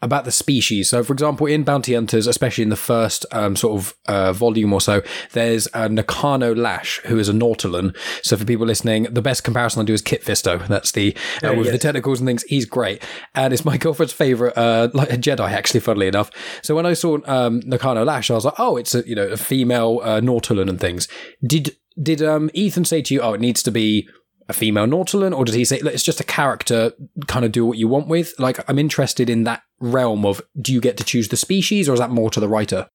about 0.01 0.25
the 0.25 0.31
species? 0.31 0.89
So, 0.89 1.03
for 1.03 1.13
example, 1.13 1.47
in 1.47 1.63
Bounty 1.63 1.93
Hunters, 1.93 2.27
especially 2.27 2.63
in 2.63 2.69
the 2.69 2.75
first 2.75 3.25
um, 3.31 3.55
sort 3.55 3.79
of 3.79 3.95
uh, 4.07 4.33
volume 4.33 4.73
or 4.73 4.81
so, 4.81 5.01
there's 5.33 5.67
a 5.73 5.89
Nakano 5.89 6.55
Lash 6.55 6.99
who 7.05 7.17
is 7.19 7.29
a 7.29 7.33
Nautolan. 7.33 7.95
So, 8.23 8.37
for 8.37 8.45
people 8.45 8.65
listening, 8.65 9.03
the 9.03 9.21
best 9.21 9.43
comparison 9.43 9.81
I 9.81 9.85
do 9.85 9.93
is 9.93 10.01
Kit 10.01 10.23
Fisto. 10.23 10.65
That's 10.67 10.91
the 10.91 11.15
uh, 11.43 11.53
with 11.53 11.65
yes. 11.65 11.73
the 11.73 11.79
tentacles 11.79 12.19
and 12.19 12.27
things. 12.27 12.43
He's 12.43 12.65
great, 12.65 13.03
and 13.35 13.53
it's 13.53 13.65
my 13.65 13.77
girlfriend's 13.83 14.13
favorite, 14.13 14.57
uh, 14.57 14.89
like 14.93 15.11
a 15.11 15.17
Jedi, 15.17 15.49
actually. 15.51 15.79
Funnily 15.79 16.07
enough, 16.07 16.31
so 16.61 16.75
when 16.75 16.85
I 16.85 16.93
saw 16.93 17.17
um, 17.25 17.61
Nakano 17.65 18.03
Lash, 18.03 18.31
I 18.31 18.35
was 18.35 18.45
like, 18.45 18.59
oh, 18.59 18.77
it's 18.77 18.95
a 18.95 19.07
you 19.07 19.15
know 19.15 19.27
a 19.27 19.37
female 19.37 19.99
uh, 20.03 20.21
Nautolan 20.21 20.69
and 20.69 20.79
things. 20.79 21.07
Did 21.45 21.75
did 22.01 22.21
um, 22.21 22.49
Ethan 22.53 22.85
say 22.85 23.01
to 23.01 23.13
you, 23.13 23.21
oh, 23.21 23.33
it 23.33 23.41
needs 23.41 23.61
to 23.63 23.71
be 23.71 24.07
a 24.49 24.53
female 24.53 24.87
Nautolan, 24.87 25.35
or 25.35 25.45
does 25.45 25.55
he 25.55 25.63
say 25.63 25.77
it's 25.77 26.03
just 26.03 26.19
a 26.19 26.23
character, 26.23 26.91
kind 27.27 27.45
of 27.45 27.51
do 27.51 27.65
what 27.65 27.77
you 27.77 27.87
want 27.87 28.07
with? 28.07 28.33
Like, 28.39 28.59
I'm 28.67 28.79
interested 28.79 29.29
in 29.29 29.43
that 29.43 29.61
realm 29.79 30.25
of 30.25 30.41
do 30.59 30.73
you 30.73 30.81
get 30.81 30.97
to 30.97 31.03
choose 31.03 31.29
the 31.29 31.37
species, 31.37 31.87
or 31.87 31.93
is 31.93 31.99
that 31.99 32.09
more 32.09 32.31
to 32.31 32.39
the 32.39 32.49
writer? 32.49 32.89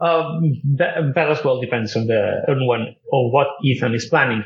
Um, 0.00 0.60
that, 0.76 1.12
that 1.14 1.30
as 1.30 1.42
well 1.42 1.58
depends 1.58 1.96
on 1.96 2.06
the 2.06 2.42
on 2.48 2.66
when 2.68 2.94
or 3.10 3.32
what 3.32 3.48
Ethan 3.64 3.94
is 3.94 4.06
planning. 4.06 4.44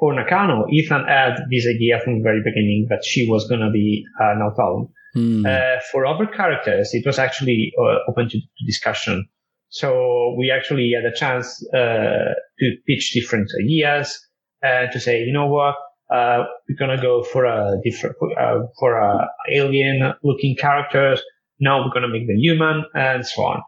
For 0.00 0.12
Nakano, 0.12 0.66
Ethan 0.68 1.04
had 1.06 1.36
this 1.50 1.66
idea 1.66 2.00
from 2.02 2.18
the 2.18 2.22
very 2.24 2.40
beginning 2.42 2.86
that 2.90 3.04
she 3.04 3.28
was 3.28 3.46
going 3.46 3.60
to 3.60 3.70
be 3.70 4.04
uh, 4.20 4.34
Nautolan. 4.34 4.88
Hmm. 5.14 5.44
Uh, 5.46 5.80
for 5.92 6.06
other 6.06 6.26
characters, 6.26 6.90
it 6.92 7.04
was 7.04 7.18
actually 7.18 7.72
uh, 7.78 8.10
open 8.10 8.28
to, 8.28 8.38
to, 8.38 8.66
discussion. 8.66 9.28
So 9.68 10.34
we 10.38 10.50
actually 10.50 10.92
had 10.94 11.04
a 11.04 11.14
chance 11.14 11.62
uh, 11.74 12.34
to 12.58 12.76
pitch 12.86 13.12
different 13.12 13.50
ideas 13.62 14.18
uh, 14.64 14.86
to 14.92 15.00
say, 15.00 15.22
you 15.22 15.32
know 15.32 15.46
what, 15.46 15.74
uh, 16.10 16.44
we're 16.68 16.76
gonna 16.76 17.00
go 17.00 17.22
for 17.22 17.44
a 17.44 17.76
different, 17.84 18.16
uh, 18.38 18.60
for 18.78 18.98
a 18.98 19.28
alien 19.52 20.12
looking 20.22 20.56
characters. 20.56 21.22
Now 21.60 21.84
we're 21.84 21.92
gonna 21.92 22.08
make 22.08 22.26
them 22.26 22.38
human 22.38 22.84
and 22.94 23.24
so 23.24 23.42
on. 23.44 23.62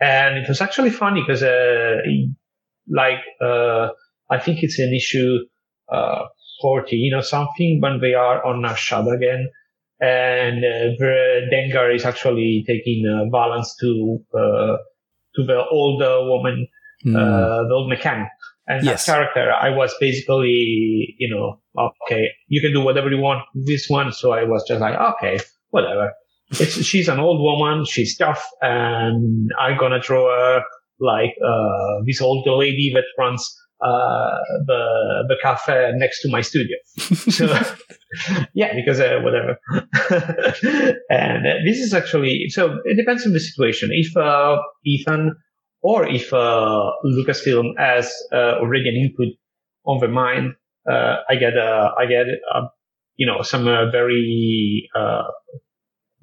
And 0.00 0.36
it 0.36 0.48
was 0.48 0.60
actually 0.60 0.90
funny 0.90 1.22
because, 1.22 1.42
uh, 1.42 1.96
like, 2.88 3.20
uh, 3.40 3.88
I 4.30 4.38
think 4.38 4.62
it's 4.62 4.78
an 4.78 4.92
issue, 4.94 5.38
uh, 5.90 6.24
14 6.60 7.14
or 7.14 7.22
something 7.22 7.80
when 7.80 8.00
they 8.00 8.14
are 8.14 8.44
on 8.44 8.62
Nar 8.62 8.74
Shaddaa 8.74 9.16
again. 9.16 9.48
And, 10.00 10.64
uh, 10.64 11.48
Dengar 11.50 11.94
is 11.94 12.04
actually 12.04 12.64
taking 12.66 13.06
uh, 13.06 13.30
Valance 13.30 13.74
to, 13.80 14.18
uh, 14.34 14.76
to 15.36 15.44
the 15.44 15.64
older 15.70 16.28
woman, 16.28 16.66
mm. 17.06 17.12
the 17.12 17.74
old 17.74 17.88
mechanic. 17.88 18.28
And 18.66 18.84
yes. 18.84 19.06
that 19.06 19.12
character, 19.12 19.52
I 19.52 19.70
was 19.70 19.94
basically, 20.00 21.14
you 21.18 21.34
know, 21.34 21.60
okay, 22.06 22.28
you 22.48 22.60
can 22.60 22.72
do 22.72 22.80
whatever 22.80 23.10
you 23.10 23.18
want 23.18 23.42
with 23.54 23.66
this 23.66 23.88
one. 23.88 24.12
So 24.12 24.32
I 24.32 24.44
was 24.44 24.64
just 24.66 24.80
like, 24.80 24.98
okay, 24.98 25.38
whatever. 25.70 26.12
It's, 26.50 26.84
she's 26.84 27.08
an 27.08 27.20
old 27.20 27.40
woman. 27.40 27.84
She's 27.84 28.16
tough 28.16 28.44
and 28.60 29.50
I'm 29.58 29.78
going 29.78 29.92
to 29.92 30.00
draw 30.00 30.28
her 30.28 30.62
like, 30.98 31.34
uh, 31.44 32.02
this 32.06 32.20
old 32.20 32.46
lady 32.46 32.92
that 32.94 33.04
runs, 33.18 33.56
uh, 33.84 34.30
the, 34.66 35.24
the 35.28 35.36
cafe 35.42 35.92
next 35.94 36.22
to 36.22 36.30
my 36.30 36.40
studio. 36.40 36.76
so, 36.96 37.46
yeah, 38.54 38.74
because, 38.74 38.98
uh, 38.98 39.20
whatever. 39.22 39.58
and 41.10 41.46
uh, 41.46 41.54
this 41.64 41.78
is 41.78 41.92
actually, 41.94 42.46
so 42.48 42.78
it 42.84 42.96
depends 42.96 43.26
on 43.26 43.32
the 43.32 43.40
situation. 43.40 43.90
If, 43.92 44.16
uh, 44.16 44.56
Ethan 44.84 45.36
or 45.82 46.06
if 46.06 46.32
uh, 46.32 46.90
Lucasfilm 47.04 47.72
has 47.78 48.12
uh, 48.32 48.58
already 48.60 48.88
an 48.88 48.96
input 48.96 49.34
on 49.84 50.00
the 50.00 50.08
mind, 50.08 50.54
uh, 50.90 51.16
I 51.28 51.36
get 51.36 51.56
uh, 51.56 51.90
I 51.98 52.06
get 52.06 52.26
you 53.16 53.26
know 53.26 53.42
some 53.42 53.64
very 53.64 54.88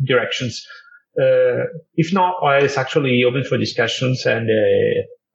directions. 0.03 0.65
if 1.15 2.13
not, 2.13 2.35
it's 2.63 2.77
actually 2.77 3.23
open 3.23 3.43
for 3.43 3.57
discussions, 3.57 4.25
and 4.25 4.49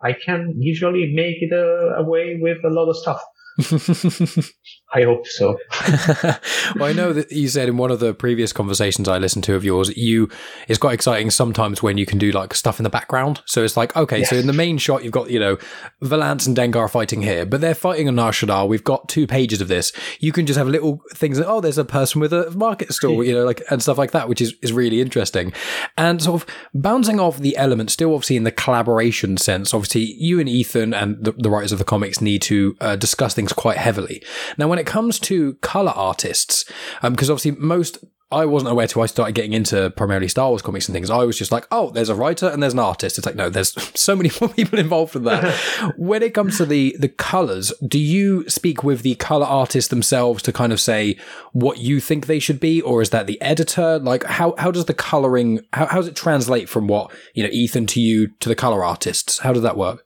I 0.02 0.12
can 0.12 0.54
usually 0.59 1.12
make 1.14 1.37
it 1.40 1.52
away 1.52 2.38
with 2.40 2.59
a 2.64 2.70
lot 2.70 2.88
of 2.88 2.96
stuff. 2.96 3.22
I 4.90 5.03
hope 5.03 5.27
so. 5.27 5.59
well, 6.77 6.85
I 6.85 6.94
know 6.94 7.12
that 7.12 7.31
you 7.31 7.48
said 7.48 7.68
in 7.68 7.77
one 7.77 7.90
of 7.90 8.01
the 8.01 8.14
previous 8.14 8.55
conversations 8.55 9.07
I 9.07 9.18
listened 9.18 9.44
to 9.44 9.55
of 9.55 9.62
yours, 9.62 9.94
you 9.98 10.31
it's 10.66 10.79
quite 10.79 10.94
exciting 10.94 11.31
sometimes 11.31 11.83
when 11.83 11.98
you 11.98 12.07
can 12.07 12.16
do 12.16 12.31
like 12.31 12.55
stuff 12.55 12.79
in 12.79 12.85
the 12.85 12.90
background. 12.90 13.42
So 13.44 13.62
it's 13.62 13.77
like, 13.77 13.94
okay, 13.94 14.20
yes. 14.20 14.31
so 14.31 14.37
in 14.37 14.46
the 14.46 14.55
main 14.55 14.79
shot 14.79 15.05
you've 15.05 15.12
got, 15.12 15.29
you 15.29 15.38
know, 15.38 15.59
Valance 16.01 16.46
and 16.46 16.57
Dengar 16.57 16.90
fighting 16.90 17.20
here, 17.20 17.44
but 17.44 17.61
they're 17.61 17.74
fighting 17.74 18.09
on 18.09 18.14
Nar 18.14 18.31
Shaddaa. 18.31 18.66
We've 18.66 18.83
got 18.83 19.11
two 19.11 19.27
pages 19.27 19.61
of 19.61 19.68
this. 19.68 19.92
You 20.20 20.33
can 20.33 20.46
just 20.46 20.57
have 20.57 20.68
little 20.68 21.03
things 21.12 21.37
that, 21.37 21.46
oh, 21.46 21.61
there's 21.61 21.77
a 21.77 21.85
person 21.85 22.22
with 22.22 22.33
a 22.33 22.51
market 22.53 22.94
stall, 22.94 23.22
you 23.24 23.35
know, 23.35 23.44
like 23.44 23.62
and 23.70 23.83
stuff 23.83 23.98
like 23.98 24.12
that, 24.12 24.27
which 24.27 24.40
is, 24.40 24.55
is 24.62 24.72
really 24.72 25.03
interesting. 25.03 25.53
And 25.98 26.22
sort 26.22 26.42
of 26.42 26.48
bouncing 26.72 27.20
off 27.20 27.37
the 27.37 27.59
element, 27.59 27.90
still 27.90 28.14
obviously 28.14 28.37
in 28.37 28.44
the 28.44 28.53
collaboration 28.53 29.37
sense, 29.37 29.74
obviously 29.74 30.14
you 30.18 30.40
and 30.40 30.48
Ethan 30.48 30.94
and 30.94 31.22
the, 31.22 31.33
the 31.33 31.51
writers 31.51 31.72
of 31.72 31.79
the 31.79 31.85
comics 31.85 32.22
need 32.22 32.40
to 32.42 32.74
uh, 32.81 32.96
discuss 32.96 33.35
things 33.35 33.53
quite 33.53 33.77
heavily. 33.77 34.22
Now, 34.57 34.68
when 34.68 34.78
it 34.79 34.87
comes 34.87 35.19
to 35.21 35.55
color 35.55 35.93
artists, 35.95 36.64
because 37.03 37.31
um, 37.31 37.35
obviously 37.35 37.53
most 37.53 37.99
I 38.31 38.45
wasn't 38.45 38.73
aware 38.73 38.87
till 38.87 39.01
I 39.01 39.07
started 39.07 39.35
getting 39.35 39.55
into 39.55 39.88
primarily 39.91 40.29
Star 40.29 40.51
Wars 40.51 40.61
comics 40.61 40.87
and 40.87 40.95
things. 40.95 41.09
I 41.09 41.25
was 41.25 41.38
just 41.38 41.51
like, 41.51 41.67
oh, 41.71 41.91
there's 41.91 42.11
a 42.11 42.14
writer 42.14 42.47
and 42.47 42.62
there's 42.62 42.75
an 42.75 42.79
artist. 42.79 43.17
It's 43.17 43.27
like, 43.27 43.37
no, 43.37 43.49
there's 43.49 43.73
so 43.99 44.14
many 44.14 44.31
more 44.41 44.51
people 44.51 44.79
involved 44.79 45.17
in 45.17 45.25
that. 45.25 45.55
when 45.97 46.23
it 46.23 46.35
comes 46.35 46.59
to 46.59 46.67
the 46.67 46.95
the 46.99 47.09
colors, 47.09 47.73
do 47.87 47.99
you 47.99 48.49
speak 48.49 48.85
with 48.85 49.01
the 49.01 49.14
color 49.14 49.47
artists 49.47 49.88
themselves 49.88 50.43
to 50.43 50.53
kind 50.53 50.75
of 50.75 50.81
say 50.81 51.17
what 51.53 51.79
you 51.79 52.01
think 52.01 52.27
they 52.27 52.38
should 52.38 52.61
be, 52.61 52.83
or 52.83 53.01
is 53.01 53.11
that 53.11 53.27
the 53.27 53.41
editor? 53.41 53.99
Like, 53.99 54.25
how 54.25 54.55
how 54.59 54.71
does 54.71 54.85
the 54.85 54.95
coloring 54.95 55.61
how, 55.73 55.87
how 55.87 55.97
does 55.97 56.09
it 56.09 56.17
translate 56.17 56.69
from 56.69 56.87
what 56.87 57.11
you 57.33 57.43
know 57.43 57.51
Ethan 57.51 57.87
to 57.88 58.01
you 58.01 58.29
to 58.41 58.51
the 58.51 58.55
color 58.55 58.85
artists? 58.85 59.38
How 59.38 59.55
does 59.55 59.62
that 59.62 59.79
work? 59.79 60.05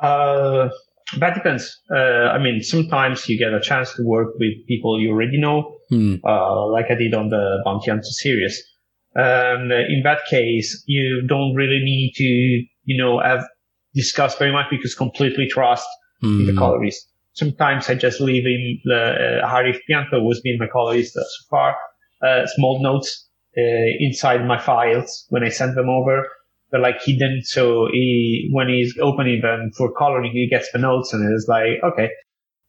Uh, 0.00 0.68
that 1.18 1.34
depends. 1.34 1.80
Uh, 1.90 2.30
I 2.32 2.38
mean, 2.38 2.62
sometimes 2.62 3.28
you 3.28 3.38
get 3.38 3.52
a 3.52 3.60
chance 3.60 3.92
to 3.94 4.02
work 4.04 4.34
with 4.38 4.52
people 4.66 5.00
you 5.00 5.10
already 5.10 5.38
know, 5.38 5.76
hmm. 5.88 6.16
uh, 6.24 6.66
like 6.66 6.86
I 6.90 6.94
did 6.94 7.14
on 7.14 7.28
the 7.28 7.62
Bounty 7.64 7.90
Hunter 7.90 8.02
series. 8.04 8.62
And 9.14 9.70
in 9.72 10.02
that 10.04 10.20
case, 10.30 10.82
you 10.86 11.26
don't 11.26 11.54
really 11.54 11.80
need 11.82 12.12
to, 12.16 12.24
you 12.24 12.96
know, 12.96 13.20
have 13.20 13.44
discussed 13.94 14.38
very 14.38 14.52
much 14.52 14.66
because 14.70 14.94
completely 14.94 15.46
trust 15.48 15.86
hmm. 16.20 16.46
the 16.46 16.54
colorist. 16.54 17.08
Sometimes 17.34 17.88
I 17.88 17.94
just 17.94 18.20
leave 18.20 18.46
in 18.46 18.80
the 18.84 19.40
uh, 19.42 19.48
Arif 19.48 19.78
Prianto, 19.88 20.20
who's 20.20 20.40
been 20.40 20.58
my 20.58 20.66
colorist 20.66 21.14
so 21.14 21.22
far, 21.50 21.76
uh, 22.22 22.46
small 22.46 22.82
notes 22.82 23.28
uh, 23.56 23.90
inside 23.98 24.46
my 24.46 24.58
files 24.58 25.26
when 25.28 25.42
I 25.42 25.48
send 25.48 25.76
them 25.76 25.88
over 25.88 26.26
they're 26.72 26.96
didn't. 27.06 27.44
So 27.44 27.86
he, 27.92 28.48
when 28.50 28.68
he's 28.68 28.96
opening 29.00 29.40
them 29.42 29.70
for 29.76 29.92
coloring, 29.92 30.32
he 30.32 30.48
gets 30.48 30.72
the 30.72 30.78
notes 30.78 31.12
and 31.12 31.32
it's 31.32 31.46
like, 31.46 31.82
okay. 31.84 32.08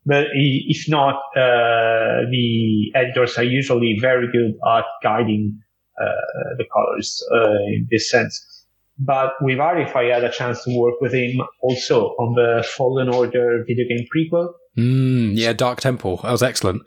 But 0.06 0.26
he, 0.34 0.66
if 0.68 0.90
not, 0.90 1.16
uh, 1.36 2.28
the 2.30 2.92
editors 2.94 3.38
are 3.38 3.44
usually 3.44 3.98
very 4.00 4.28
good 4.32 4.56
at 4.70 4.84
guiding, 5.02 5.58
uh, 6.00 6.58
the 6.58 6.66
colors, 6.74 7.24
uh, 7.34 7.64
in 7.68 7.88
this 7.90 8.10
sense. 8.10 8.66
But 9.00 9.34
with 9.42 9.58
Arif, 9.58 9.96
I 9.96 10.14
had 10.14 10.24
a 10.24 10.32
chance 10.32 10.64
to 10.66 10.78
work 10.78 11.00
with 11.02 11.14
him 11.14 11.42
also 11.62 12.08
on 12.20 12.36
the 12.36 12.64
Fallen 12.68 13.10
Order 13.10 13.64
video 13.66 13.88
game 13.88 14.06
prequel. 14.14 14.50
Mm, 14.78 15.32
yeah, 15.36 15.54
Dark 15.54 15.80
Temple. 15.80 16.18
That 16.18 16.32
was 16.32 16.44
excellent. 16.44 16.84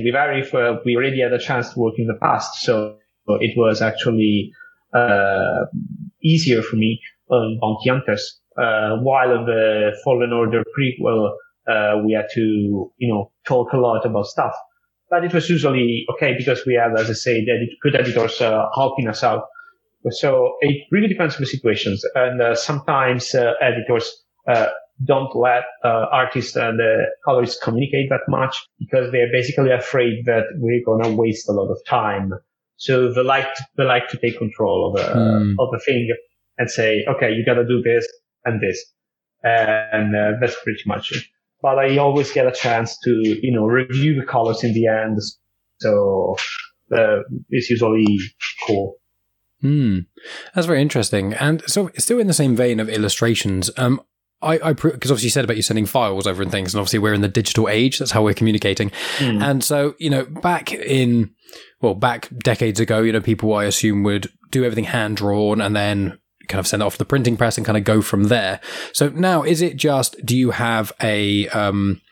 With 0.00 0.14
Arif, 0.14 0.54
uh, 0.54 0.80
we 0.84 0.96
already 0.96 1.20
had 1.20 1.32
a 1.32 1.38
chance 1.38 1.72
to 1.74 1.78
work 1.78 1.94
in 1.98 2.06
the 2.06 2.18
past, 2.20 2.62
so 2.62 2.96
it 3.28 3.56
was 3.56 3.82
actually 3.82 4.52
uh, 4.94 5.66
easier 6.22 6.62
for 6.62 6.76
me 6.76 7.00
on 7.30 7.58
Bounty 7.60 7.90
Hunters. 7.90 8.40
Uh, 8.56 8.96
while 8.98 9.32
on 9.32 9.46
the 9.46 9.90
Fallen 10.04 10.32
Order 10.32 10.62
prequel, 10.78 11.32
uh, 11.68 12.00
we 12.04 12.12
had 12.12 12.26
to, 12.34 12.92
you 12.98 13.08
know, 13.12 13.32
talk 13.46 13.72
a 13.72 13.76
lot 13.76 14.06
about 14.06 14.26
stuff. 14.26 14.54
But 15.10 15.24
it 15.24 15.34
was 15.34 15.48
usually 15.48 16.04
okay 16.14 16.34
because 16.36 16.64
we 16.66 16.74
have, 16.74 16.98
as 16.98 17.10
I 17.10 17.14
say, 17.14 17.46
good 17.82 17.94
editors 17.94 18.40
uh, 18.40 18.66
helping 18.74 19.08
us 19.08 19.22
out. 19.22 19.44
So 20.10 20.56
it 20.60 20.86
really 20.90 21.08
depends 21.08 21.36
on 21.36 21.42
the 21.42 21.46
situations. 21.46 22.04
And 22.14 22.40
uh, 22.40 22.54
sometimes 22.54 23.34
uh, 23.34 23.52
editors 23.60 24.10
uh, 24.46 24.66
don't 25.04 25.34
let 25.34 25.64
uh, 25.82 26.06
artists 26.12 26.56
and 26.56 26.78
colorists 27.24 27.62
communicate 27.62 28.10
that 28.10 28.20
much 28.28 28.66
because 28.78 29.10
they're 29.12 29.32
basically 29.32 29.70
afraid 29.70 30.24
that 30.26 30.44
we're 30.56 30.84
going 30.84 31.02
to 31.02 31.16
waste 31.16 31.48
a 31.48 31.52
lot 31.52 31.70
of 31.70 31.78
time. 31.86 32.32
So 32.76 33.12
they 33.12 33.22
like 33.22 33.52
to, 33.54 33.64
they 33.76 33.84
like 33.84 34.08
to 34.08 34.18
take 34.18 34.38
control 34.38 34.94
of 34.94 35.00
a, 35.00 35.14
mm. 35.14 35.54
of 35.58 35.68
a 35.74 35.78
thing 35.80 36.14
and 36.58 36.70
say, 36.70 37.04
okay, 37.08 37.32
you 37.32 37.44
got 37.44 37.54
to 37.54 37.66
do 37.66 37.82
this 37.82 38.06
and 38.44 38.60
this. 38.60 38.84
And 39.42 40.14
uh, 40.16 40.32
that's 40.40 40.56
pretty 40.62 40.82
much 40.86 41.12
it. 41.12 41.24
But 41.62 41.78
I 41.78 41.96
always 41.98 42.30
get 42.32 42.46
a 42.46 42.52
chance 42.52 42.98
to, 43.04 43.10
you 43.10 43.52
know, 43.52 43.64
review 43.64 44.20
the 44.20 44.26
colors 44.26 44.64
in 44.64 44.74
the 44.74 44.86
end. 44.86 45.18
So 45.80 46.36
uh, 46.94 47.20
it's 47.50 47.70
usually 47.70 48.18
cool. 48.66 48.96
Hmm, 49.60 50.00
that's 50.54 50.66
very 50.66 50.82
interesting. 50.82 51.32
And 51.34 51.62
so, 51.66 51.90
still 51.96 52.18
in 52.18 52.26
the 52.26 52.34
same 52.34 52.54
vein 52.54 52.80
of 52.80 52.90
illustrations, 52.90 53.70
um, 53.78 54.02
I, 54.42 54.58
I, 54.62 54.72
because 54.74 55.10
obviously 55.10 55.26
you 55.26 55.30
said 55.30 55.44
about 55.44 55.56
you 55.56 55.62
sending 55.62 55.86
files 55.86 56.26
over 56.26 56.42
and 56.42 56.50
things, 56.50 56.74
and 56.74 56.80
obviously 56.80 56.98
we're 56.98 57.14
in 57.14 57.22
the 57.22 57.28
digital 57.28 57.68
age. 57.68 57.98
That's 57.98 58.10
how 58.10 58.22
we're 58.22 58.34
communicating. 58.34 58.90
Mm. 59.18 59.42
And 59.42 59.64
so, 59.64 59.94
you 59.98 60.10
know, 60.10 60.24
back 60.26 60.72
in, 60.72 61.30
well, 61.80 61.94
back 61.94 62.28
decades 62.38 62.78
ago, 62.78 63.00
you 63.00 63.12
know, 63.12 63.20
people 63.20 63.54
I 63.54 63.64
assume 63.64 64.02
would 64.02 64.30
do 64.50 64.64
everything 64.64 64.84
hand 64.84 65.16
drawn 65.16 65.60
and 65.60 65.74
then 65.74 66.18
kind 66.48 66.60
of 66.60 66.66
send 66.66 66.82
it 66.82 66.86
off 66.86 66.98
the 66.98 67.06
printing 67.06 67.38
press 67.38 67.56
and 67.56 67.64
kind 67.64 67.78
of 67.78 67.84
go 67.84 68.02
from 68.02 68.24
there. 68.24 68.60
So 68.92 69.08
now, 69.08 69.42
is 69.42 69.62
it 69.62 69.76
just, 69.76 70.16
do 70.26 70.36
you 70.36 70.50
have 70.50 70.92
a, 71.02 71.48
um, 71.48 72.02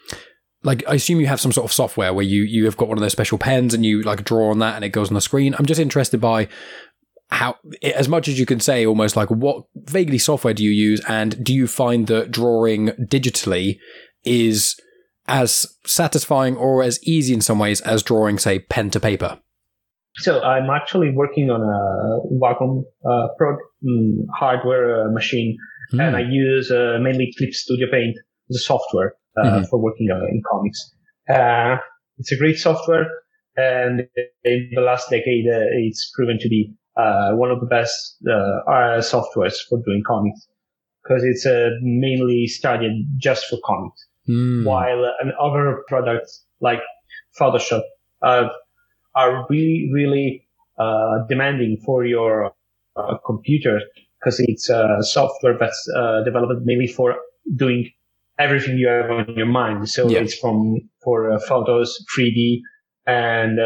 like 0.65 0.85
I 0.89 0.95
assume 0.95 1.21
you 1.21 1.27
have 1.27 1.41
some 1.41 1.53
sort 1.53 1.65
of 1.65 1.73
software 1.73 2.15
where 2.15 2.25
you 2.25 2.43
you 2.43 2.67
have 2.67 2.77
got 2.77 2.89
one 2.89 2.97
of 2.97 3.03
those 3.03 3.13
special 3.13 3.37
pens 3.37 3.75
and 3.75 3.85
you 3.85 4.03
like 4.03 4.25
draw 4.25 4.51
on 4.51 4.61
that 4.61 4.77
and 4.77 4.85
it 4.85 4.91
goes 4.91 5.09
on 5.09 5.15
the 5.15 5.21
screen. 5.21 5.55
I'm 5.59 5.67
just 5.67 5.81
interested 5.81 6.21
by 6.21 6.49
how 7.33 7.57
as 7.83 8.09
much 8.09 8.29
as 8.29 8.38
you 8.38 8.45
can 8.45 8.61
say 8.61 8.85
almost 8.85 9.16
like 9.16 9.31
what 9.31 9.64
vaguely 9.75 10.18
software 10.18 10.53
do 10.53 10.62
you 10.62 10.71
use 10.71 11.01
and 11.09 11.42
do 11.42 11.55
you 11.55 11.66
find 11.66 12.07
that 12.07 12.31
drawing 12.31 12.88
digitally 13.01 13.79
is 14.23 14.79
as 15.29 15.66
satisfying 15.87 16.57
or 16.57 16.83
as 16.83 17.03
easy 17.05 17.33
in 17.33 17.40
some 17.40 17.59
ways 17.59 17.81
as 17.81 18.03
drawing 18.03 18.38
say 18.38 18.59
pen 18.59 18.90
to 18.90 19.01
paper 19.01 19.38
so 20.16 20.42
i'm 20.42 20.68
actually 20.68 21.11
working 21.11 21.49
on 21.51 21.62
a 21.62 22.35
wacom 22.37 22.85
uh, 23.11 23.29
pro 23.38 23.57
um, 23.88 24.27
hardware 24.35 25.07
uh, 25.07 25.11
machine 25.11 25.57
mm. 25.95 26.07
and 26.07 26.14
i 26.16 26.21
use 26.21 26.71
uh, 26.71 26.99
mainly 27.01 27.33
clip 27.38 27.55
studio 27.55 27.87
paint 27.90 28.14
the 28.51 28.59
software 28.59 29.14
uh, 29.38 29.45
mm-hmm. 29.45 29.64
for 29.71 29.81
working 29.81 30.11
uh, 30.11 30.23
in 30.27 30.42
comics 30.51 30.95
uh, 31.31 31.77
it's 32.18 32.31
a 32.31 32.37
great 32.37 32.59
software 32.59 33.07
and 33.57 34.07
in 34.45 34.71
the 34.75 34.83
last 34.83 35.09
decade 35.09 35.47
it's 35.47 36.11
proven 36.14 36.38
to 36.38 36.49
be 36.49 36.75
uh, 36.97 37.33
one 37.33 37.51
of 37.51 37.61
the 37.61 37.67
best 37.67 38.19
uh, 38.29 39.01
softwares 39.01 39.55
for 39.69 39.81
doing 39.85 40.03
comics 40.07 40.47
because 41.03 41.25
it's 41.25 41.47
uh, 41.47 41.71
mainly 41.81 42.47
studied 42.47 43.07
just 43.17 43.47
for 43.47 43.59
comics. 43.65 44.07
Mm. 44.29 44.65
While 44.65 45.11
other 45.41 45.83
products 45.89 46.45
like 46.61 46.81
Photoshop 47.39 47.83
uh, 48.23 48.49
are 49.15 49.47
really, 49.49 49.91
really 49.93 50.47
uh, 50.79 51.27
demanding 51.29 51.79
for 51.85 52.05
your 52.05 52.55
uh, 52.97 53.17
computer 53.27 53.81
because 54.21 54.39
it's 54.41 54.69
a 54.69 54.99
software 55.01 55.57
that's 55.59 55.89
developed 56.25 56.63
mainly 56.65 56.87
for 56.87 57.17
doing 57.57 57.91
everything 58.39 58.79
you 58.79 58.87
have 58.87 59.11
on 59.11 59.35
your 59.35 59.47
mind. 59.47 59.89
So 59.89 60.09
yeah. 60.09 60.21
it's 60.21 60.39
from 60.39 60.77
for 61.03 61.39
photos, 61.41 62.05
3D, 62.17 62.61
and 63.07 63.59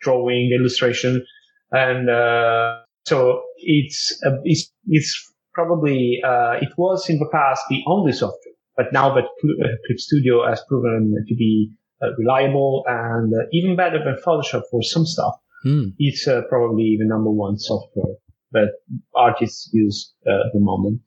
drawing, 0.00 0.52
illustration 0.52 1.24
and 1.72 2.08
uh, 2.08 2.78
so 3.06 3.42
it's 3.58 4.18
uh, 4.24 4.36
it's 4.44 4.70
it's 4.86 5.32
probably 5.54 6.20
uh, 6.24 6.54
it 6.60 6.70
was 6.76 7.08
in 7.08 7.18
the 7.18 7.28
past 7.32 7.62
the 7.68 7.82
only 7.86 8.12
software, 8.12 8.54
but 8.76 8.92
now 8.92 9.14
that 9.14 9.24
Clip 9.40 9.98
Studio 9.98 10.46
has 10.46 10.62
proven 10.68 11.14
to 11.26 11.34
be 11.34 11.70
reliable 12.18 12.84
and 12.86 13.32
even 13.52 13.74
better 13.74 13.98
than 14.04 14.16
Photoshop 14.24 14.62
for 14.70 14.82
some 14.82 15.06
stuff, 15.06 15.34
mm. 15.64 15.92
it's 15.98 16.24
probably 16.50 16.96
the 16.98 17.06
number 17.06 17.30
one 17.30 17.58
software 17.58 18.16
that 18.52 18.72
artists 19.14 19.70
use 19.72 20.12
at 20.26 20.52
the 20.52 20.60
moment. 20.60 21.00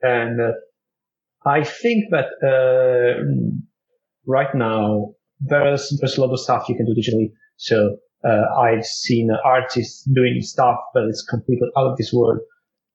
And 0.00 0.40
I 1.44 1.64
think 1.64 2.04
that 2.10 2.28
uh, 2.42 3.24
right 4.26 4.54
now 4.54 5.14
there's 5.40 5.96
there's 6.00 6.18
a 6.18 6.20
lot 6.20 6.32
of 6.32 6.40
stuff 6.40 6.68
you 6.68 6.76
can 6.76 6.86
do 6.86 6.94
digitally. 6.94 7.32
So 7.56 7.96
uh, 8.24 8.60
I've 8.60 8.84
seen 8.84 9.30
artists 9.44 10.04
doing 10.04 10.40
stuff 10.40 10.78
that 10.94 11.06
is 11.08 11.24
completely 11.28 11.68
out 11.76 11.92
of 11.92 11.96
this 11.96 12.12
world 12.12 12.38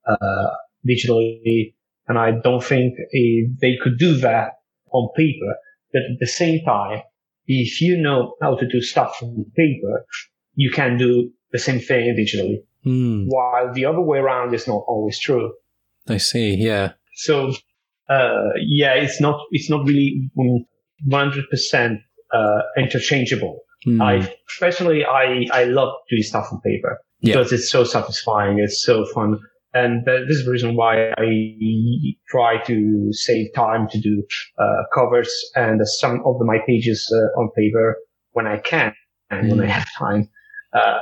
uh, 0.07 0.49
digitally, 0.87 1.73
and 2.07 2.17
I 2.17 2.31
don't 2.31 2.63
think 2.63 2.95
they 3.61 3.77
could 3.81 3.97
do 3.97 4.15
that 4.17 4.53
on 4.91 5.09
paper. 5.15 5.55
But 5.91 6.01
at 6.01 6.19
the 6.19 6.27
same 6.27 6.63
time, 6.65 7.01
if 7.47 7.81
you 7.81 7.97
know 7.97 8.35
how 8.41 8.55
to 8.55 8.67
do 8.67 8.81
stuff 8.81 9.21
on 9.21 9.45
paper, 9.55 10.05
you 10.55 10.71
can 10.71 10.97
do 10.97 11.31
the 11.51 11.59
same 11.59 11.79
thing 11.79 12.15
digitally. 12.17 12.57
Mm. 12.85 13.25
While 13.27 13.73
the 13.73 13.85
other 13.85 14.01
way 14.01 14.19
around 14.19 14.53
is 14.53 14.67
not 14.67 14.83
always 14.87 15.19
true. 15.19 15.53
I 16.07 16.17
see. 16.17 16.55
Yeah. 16.55 16.93
So, 17.15 17.53
uh, 18.09 18.49
yeah, 18.59 18.93
it's 18.95 19.21
not, 19.21 19.39
it's 19.51 19.69
not 19.69 19.85
really 19.87 20.29
100% 21.09 21.97
uh, 22.33 22.61
interchangeable. 22.77 23.59
Mm. 23.87 24.01
I 24.01 24.33
especially 24.49 25.05
I 25.05 25.45
I 25.51 25.63
love 25.65 25.93
doing 26.09 26.23
stuff 26.23 26.47
on 26.51 26.61
paper 26.61 26.99
yeah. 27.21 27.33
because 27.33 27.51
it's 27.51 27.69
so 27.69 27.83
satisfying. 27.83 28.59
It's 28.59 28.83
so 28.83 29.05
fun. 29.13 29.39
And 29.73 30.05
this 30.05 30.37
is 30.37 30.45
the 30.45 30.51
reason 30.51 30.75
why 30.75 31.09
I 31.17 31.47
try 32.29 32.61
to 32.63 33.07
save 33.11 33.47
time 33.55 33.87
to 33.89 33.99
do 33.99 34.23
uh, 34.59 34.83
covers 34.93 35.33
and 35.55 35.81
some 35.83 36.21
of 36.25 36.35
my 36.41 36.59
pages 36.67 37.11
uh, 37.11 37.39
on 37.39 37.49
paper 37.57 37.97
when 38.33 38.45
I 38.45 38.57
can 38.59 38.93
and 39.31 39.47
mm. 39.47 39.49
when 39.49 39.61
I 39.61 39.65
hmm. 39.65 39.71
have 39.71 39.87
time, 39.97 40.29
uh, 40.73 40.99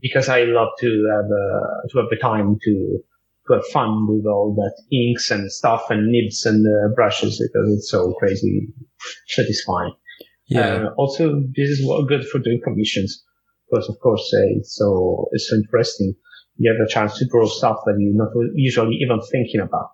because 0.00 0.28
I 0.28 0.44
love 0.44 0.68
to 0.78 1.08
have 1.10 1.24
uh, 1.24 1.88
to 1.90 1.98
have 1.98 2.10
the 2.10 2.18
time 2.20 2.58
to 2.62 2.98
to 3.48 3.54
have 3.54 3.66
fun 3.72 4.06
with 4.08 4.24
all 4.26 4.54
that 4.54 4.96
inks 4.96 5.30
and 5.32 5.50
stuff 5.50 5.90
and 5.90 6.12
nibs 6.12 6.46
and 6.46 6.64
uh, 6.64 6.94
brushes 6.94 7.40
because 7.40 7.74
it's 7.74 7.90
so 7.90 8.12
crazy 8.20 8.68
satisfying. 9.26 9.94
Yeah. 10.46 10.60
Uh, 10.60 10.94
also, 10.96 11.40
this 11.56 11.70
is 11.70 11.88
good 12.08 12.26
for 12.26 12.38
doing 12.38 12.60
commissions 12.62 13.24
because, 13.70 13.88
of 13.88 13.98
course, 14.00 14.32
uh, 14.34 14.58
it's 14.58 14.74
so 14.76 15.28
it's 15.32 15.48
so 15.48 15.56
interesting. 15.56 16.14
You 16.56 16.72
have 16.72 16.86
a 16.86 16.90
chance 16.90 17.18
to 17.18 17.26
draw 17.26 17.46
stuff 17.46 17.78
that 17.86 17.96
you're 17.98 18.14
not 18.14 18.32
usually 18.54 18.96
even 18.96 19.20
thinking 19.30 19.60
about. 19.60 19.90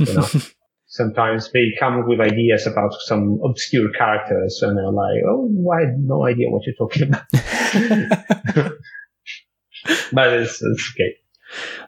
You 0.00 0.14
know? 0.14 0.26
Sometimes 0.90 1.52
they 1.52 1.66
come 1.78 2.00
up 2.00 2.06
with 2.08 2.18
ideas 2.18 2.66
about 2.66 2.94
some 3.00 3.38
obscure 3.44 3.90
characters, 3.92 4.60
and 4.62 4.78
they're 4.78 4.90
like, 4.90 5.20
"Oh, 5.28 5.70
I 5.70 5.80
have 5.82 5.98
no 5.98 6.24
idea 6.24 6.48
what 6.48 6.62
you're 6.64 6.74
talking 6.76 7.02
about." 7.02 7.26
but 10.12 10.32
it's, 10.32 10.62
it's 10.62 10.92
okay. 10.94 11.16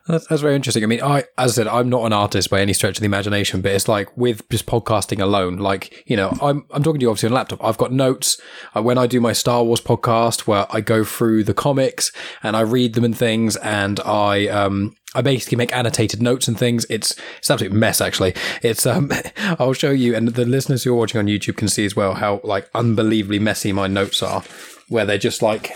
That's, 0.07 0.27
that's, 0.27 0.43
very 0.43 0.55
interesting. 0.55 0.83
I 0.83 0.87
mean, 0.87 1.03
I, 1.03 1.25
as 1.37 1.53
I 1.53 1.63
said, 1.63 1.69
I'm 1.69 1.89
not 1.89 2.05
an 2.05 2.13
artist 2.13 2.51
by 2.51 2.61
any 2.61 2.73
stretch 2.73 2.97
of 2.97 3.01
the 3.01 3.07
imagination, 3.07 3.61
but 3.61 3.73
it's 3.73 3.89
like 3.89 4.17
with 4.17 4.49
just 4.49 4.67
podcasting 4.67 5.21
alone, 5.21 5.57
like, 5.57 6.05
you 6.07 6.17
know, 6.17 6.37
I'm, 6.41 6.65
I'm 6.71 6.83
talking 6.83 7.01
to 7.01 7.05
you 7.05 7.11
obviously 7.11 7.29
on 7.29 7.35
laptop. 7.35 7.63
I've 7.63 7.79
got 7.79 7.93
notes 7.93 8.41
uh, 8.75 8.83
when 8.83 8.99
I 8.99 9.07
do 9.07 9.21
my 9.21 9.33
Star 9.33 9.63
Wars 9.63 9.81
podcast 9.81 10.47
where 10.47 10.67
I 10.71 10.81
go 10.81 11.05
through 11.05 11.45
the 11.45 11.55
comics 11.55 12.13
and 12.43 12.57
I 12.57 12.61
read 12.61 12.95
them 12.95 13.05
and 13.05 13.17
things 13.17 13.57
and 13.57 14.01
I, 14.01 14.49
um, 14.49 14.97
I 15.15 15.23
basically 15.23 15.57
make 15.57 15.75
annotated 15.75 16.23
notes 16.23 16.47
and 16.47 16.57
things. 16.57 16.87
It's 16.89 17.17
it's 17.39 17.51
an 17.51 17.55
absolute 17.55 17.73
mess, 17.73 18.01
actually. 18.01 18.35
It's 18.63 18.87
um, 18.87 19.11
I'll 19.59 19.73
show 19.73 19.91
you, 19.91 20.15
and 20.15 20.29
the 20.29 20.45
listeners 20.45 20.85
who 20.85 20.93
are 20.93 20.97
watching 20.97 21.19
on 21.19 21.27
YouTube 21.27 21.57
can 21.57 21.67
see 21.67 21.85
as 21.85 21.97
well 21.97 22.15
how 22.15 22.41
like 22.45 22.71
unbelievably 22.75 23.41
messy 23.41 23.73
my 23.73 23.89
notes 23.89 24.23
are, 24.23 24.45
where 24.89 25.05
they're 25.05 25.19
just 25.19 25.43
like 25.43 25.73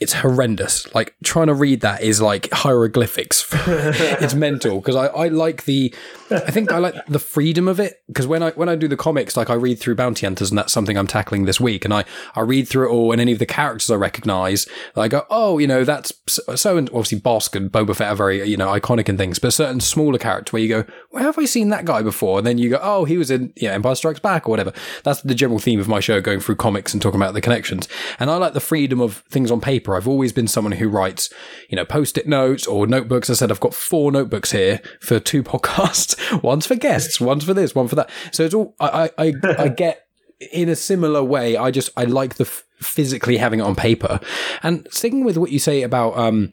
it's 0.00 0.12
horrendous. 0.14 0.92
Like 0.94 1.14
trying 1.24 1.46
to 1.46 1.54
read 1.54 1.80
that 1.80 2.02
is 2.02 2.20
like 2.20 2.50
hieroglyphics. 2.52 3.46
it's 3.66 4.34
mental 4.34 4.80
because 4.80 4.96
I, 4.96 5.06
I 5.06 5.28
like 5.28 5.64
the, 5.64 5.94
I 6.30 6.50
think 6.50 6.72
I 6.72 6.78
like 6.78 6.94
the 7.06 7.18
freedom 7.18 7.68
of 7.68 7.78
it 7.78 8.02
because 8.08 8.26
when 8.26 8.42
I 8.42 8.50
when 8.50 8.68
I 8.68 8.74
do 8.74 8.88
the 8.88 8.96
comics, 8.96 9.36
like 9.36 9.50
I 9.50 9.54
read 9.54 9.78
through 9.78 9.94
Bounty 9.94 10.26
Hunters 10.26 10.50
and 10.50 10.58
that's 10.58 10.72
something 10.72 10.96
I'm 10.96 11.06
tackling 11.06 11.44
this 11.44 11.60
week, 11.60 11.84
and 11.84 11.94
I 11.94 12.04
I 12.34 12.40
read 12.40 12.68
through 12.68 12.88
it 12.88 12.92
all 12.92 13.12
and 13.12 13.20
any 13.20 13.32
of 13.32 13.38
the 13.38 13.46
characters 13.46 13.90
I 13.90 13.94
recognize, 13.94 14.66
I 14.96 15.08
go, 15.08 15.26
oh, 15.30 15.58
you 15.58 15.66
know, 15.66 15.84
that's 15.84 16.12
so 16.26 16.76
and 16.76 16.88
obviously 16.90 17.20
Bossk 17.20 17.54
and 17.54 17.70
Boba 17.70 17.94
Fett 17.94 18.10
are 18.10 18.16
very 18.16 18.46
you 18.48 18.56
know 18.56 18.68
iconic 18.68 19.08
and 19.08 19.18
things, 19.18 19.38
but 19.38 19.52
certain 19.52 19.80
smaller 19.80 20.18
character 20.18 20.52
where 20.52 20.62
you 20.62 20.68
go, 20.68 20.84
where 21.10 21.22
have 21.22 21.38
I 21.38 21.44
seen 21.44 21.68
that 21.68 21.84
guy 21.84 22.02
before? 22.02 22.38
And 22.38 22.46
then 22.46 22.58
you 22.58 22.70
go, 22.70 22.80
oh, 22.82 23.04
he 23.04 23.16
was 23.16 23.30
in 23.30 23.52
yeah 23.56 23.72
Empire 23.72 23.94
Strikes 23.94 24.20
Back 24.20 24.48
or 24.48 24.50
whatever. 24.50 24.72
That's 25.04 25.22
the 25.22 25.34
general 25.34 25.58
theme 25.58 25.80
of 25.80 25.88
my 25.88 26.00
show, 26.00 26.20
going 26.20 26.40
through 26.40 26.56
comics 26.56 26.92
and 26.92 27.02
talking 27.02 27.20
about 27.20 27.34
the 27.34 27.40
connections. 27.40 27.88
And 28.18 28.30
I 28.30 28.36
like 28.36 28.52
the 28.52 28.60
freedom 28.60 29.00
of 29.00 29.18
things 29.30 29.50
on 29.50 29.60
paper. 29.60 29.96
I've 29.96 30.08
always 30.08 30.32
been 30.32 30.48
someone 30.48 30.72
who 30.72 30.88
writes, 30.88 31.32
you 31.68 31.76
know, 31.76 31.84
post-it 31.84 32.26
notes 32.26 32.66
or 32.66 32.86
notebooks. 32.86 33.30
I 33.30 33.34
said 33.34 33.50
I've 33.50 33.60
got 33.60 33.74
four 33.74 34.10
notebooks 34.10 34.52
here 34.52 34.80
for 35.00 35.20
two 35.20 35.42
podcasts. 35.44 36.15
One's 36.42 36.66
for 36.66 36.74
guests, 36.74 37.20
one's 37.20 37.44
for 37.44 37.54
this, 37.54 37.74
one 37.74 37.88
for 37.88 37.96
that. 37.96 38.10
So 38.32 38.44
it's 38.44 38.54
all 38.54 38.74
I 38.80 39.10
I, 39.18 39.32
I 39.58 39.68
get 39.68 40.06
in 40.52 40.68
a 40.68 40.76
similar 40.76 41.22
way. 41.22 41.56
I 41.56 41.70
just 41.70 41.90
I 41.96 42.04
like 42.04 42.34
the 42.34 42.44
f- 42.44 42.64
physically 42.78 43.38
having 43.38 43.60
it 43.60 43.64
on 43.64 43.74
paper. 43.74 44.20
And 44.62 44.86
sticking 44.90 45.24
with 45.24 45.36
what 45.36 45.50
you 45.50 45.58
say 45.58 45.82
about 45.82 46.16
um 46.16 46.52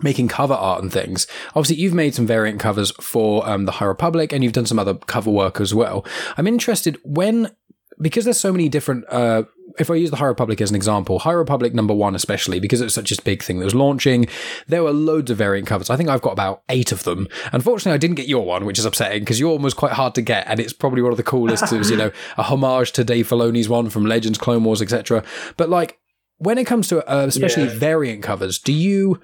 making 0.00 0.28
cover 0.28 0.54
art 0.54 0.82
and 0.82 0.92
things. 0.92 1.26
Obviously, 1.48 1.76
you've 1.76 1.94
made 1.94 2.14
some 2.14 2.26
variant 2.26 2.58
covers 2.58 2.92
for 2.92 3.46
um, 3.48 3.66
the 3.66 3.72
High 3.72 3.84
Republic, 3.84 4.32
and 4.32 4.42
you've 4.42 4.54
done 4.54 4.66
some 4.66 4.78
other 4.78 4.94
cover 4.94 5.30
work 5.30 5.60
as 5.60 5.74
well. 5.74 6.06
I'm 6.36 6.46
interested 6.46 6.98
when 7.04 7.54
because 8.00 8.24
there's 8.24 8.40
so 8.40 8.52
many 8.52 8.68
different 8.68 9.04
uh, 9.10 9.44
if 9.78 9.90
I 9.90 9.94
use 9.94 10.10
the 10.10 10.16
High 10.16 10.26
Republic 10.26 10.60
as 10.60 10.70
an 10.70 10.76
example, 10.76 11.20
High 11.20 11.32
Republic 11.32 11.74
number 11.74 11.94
one, 11.94 12.14
especially 12.14 12.60
because 12.60 12.80
it 12.80 12.84
was 12.84 12.94
such 12.94 13.12
a 13.12 13.22
big 13.22 13.42
thing 13.42 13.58
that 13.58 13.64
was 13.64 13.74
launching, 13.74 14.26
there 14.66 14.82
were 14.82 14.92
loads 14.92 15.30
of 15.30 15.38
variant 15.38 15.66
covers. 15.66 15.90
I 15.90 15.96
think 15.96 16.08
I've 16.08 16.22
got 16.22 16.32
about 16.32 16.62
eight 16.68 16.92
of 16.92 17.04
them. 17.04 17.28
Unfortunately, 17.52 17.94
I 17.94 17.98
didn't 17.98 18.16
get 18.16 18.28
your 18.28 18.44
one, 18.44 18.64
which 18.64 18.78
is 18.78 18.84
upsetting 18.84 19.20
because 19.20 19.40
your 19.40 19.54
one 19.54 19.62
was 19.62 19.74
quite 19.74 19.92
hard 19.92 20.14
to 20.16 20.22
get, 20.22 20.46
and 20.46 20.60
it's 20.60 20.72
probably 20.72 21.02
one 21.02 21.12
of 21.12 21.16
the 21.16 21.22
coolest. 21.22 21.72
it 21.72 21.78
was, 21.78 21.90
you 21.90 21.96
know, 21.96 22.10
a 22.36 22.42
homage 22.42 22.92
to 22.92 23.04
Dave 23.04 23.28
Filoni's 23.28 23.68
one 23.68 23.90
from 23.90 24.06
Legends, 24.06 24.38
Clone 24.38 24.64
Wars, 24.64 24.82
etc. 24.82 25.22
But 25.56 25.68
like 25.68 25.98
when 26.38 26.58
it 26.58 26.66
comes 26.66 26.88
to 26.88 27.08
uh, 27.10 27.26
especially 27.26 27.64
yeah. 27.64 27.78
variant 27.78 28.22
covers, 28.22 28.58
do 28.58 28.72
you? 28.72 29.20